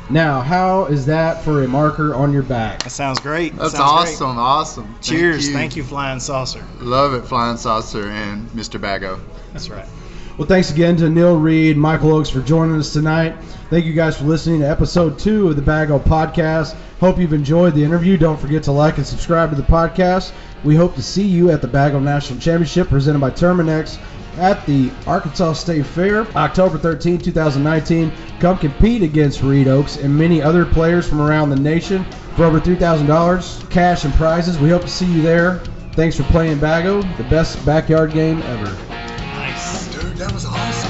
Now, 0.10 0.40
how 0.40 0.86
is 0.86 1.06
that 1.08 1.44
for 1.44 1.64
a 1.64 1.68
marker 1.68 2.16
on 2.16 2.32
your 2.32 2.44
back? 2.44 2.84
That 2.84 2.92
sounds 2.92 3.20
great. 3.20 3.56
That's 3.56 3.74
sounds 3.74 4.04
great. 4.04 4.14
awesome, 4.14 4.38
awesome. 4.38 4.96
Cheers. 5.02 5.52
Thank 5.52 5.76
you, 5.76 5.84
Flying 5.84 6.22
Saucer. 6.22 6.64
Love 6.80 7.14
it, 7.14 7.28
Flying 7.28 7.58
Saucer 7.58 8.10
and 8.10 8.50
Mr. 8.52 8.80
Bago. 8.80 9.20
That's 9.52 9.70
right. 9.70 9.88
Well, 10.38 10.48
thanks 10.48 10.72
again 10.72 10.96
to 10.98 11.10
Neil 11.10 11.36
Reed, 11.38 11.78
Michael 11.78 12.14
Oakes 12.14 12.30
for 12.30 12.42
joining 12.42 12.76
us 12.78 12.94
tonight. 12.94 13.36
Thank 13.70 13.86
you 13.86 13.94
guys 13.94 14.18
for 14.18 14.26
listening 14.26 14.62
to 14.62 14.70
episode 14.70 15.20
two 15.20 15.50
of 15.50 15.56
the 15.56 15.62
Bago 15.64 16.00
Podcast. 16.00 16.76
Hope 17.00 17.18
you've 17.20 17.34
enjoyed 17.34 17.74
the 17.74 17.84
interview. 17.84 18.18
Don't 18.18 18.40
forget 18.40 18.64
to 18.64 18.72
like 18.72 18.98
and 18.98 19.06
subscribe 19.06 19.50
to 19.50 19.56
the 19.56 19.64
podcast. 19.64 20.32
We 20.64 20.76
hope 20.76 20.96
to 20.96 21.04
see 21.04 21.26
you 21.28 21.52
at 21.52 21.62
the 21.62 21.68
Bago 21.68 22.02
National 22.02 22.40
Championship 22.40 22.88
presented 22.88 23.20
by 23.20 23.32
Terminix 23.32 24.00
at 24.38 24.66
the 24.66 24.92
Arkansas 25.06 25.54
State 25.54 25.86
Fair, 25.86 26.28
October 26.36 26.78
13, 26.78 27.20
2019. 27.20 28.12
Come 28.40 28.58
compete 28.58 29.02
against 29.02 29.42
Reed 29.42 29.68
Oakes 29.68 29.98
and 29.98 30.16
many 30.16 30.42
other 30.42 30.66
players 30.66 31.08
from 31.08 31.22
around 31.22 31.50
the 31.50 31.56
nation 31.56 32.06
for 32.36 32.46
over 32.46 32.60
$3,000 32.60 33.70
cash 33.70 34.06
and 34.06 34.14
prizes. 34.14 34.60
We 34.60 34.70
hope 34.70 34.84
to 34.84 34.88
see 34.88 35.12
you 35.12 35.22
there. 35.22 35.60
Thanks 35.94 36.16
for 36.16 36.24
playing 36.24 36.60
Bago, 36.60 37.02
the 37.18 37.24
best 37.24 37.66
backyard 37.66 38.12
game 38.12 38.42
ever. 38.44 38.72
Nice. 38.90 39.88
Dude, 39.94 40.16
that 40.18 40.32
was 40.32 40.46
awesome. 40.46 40.87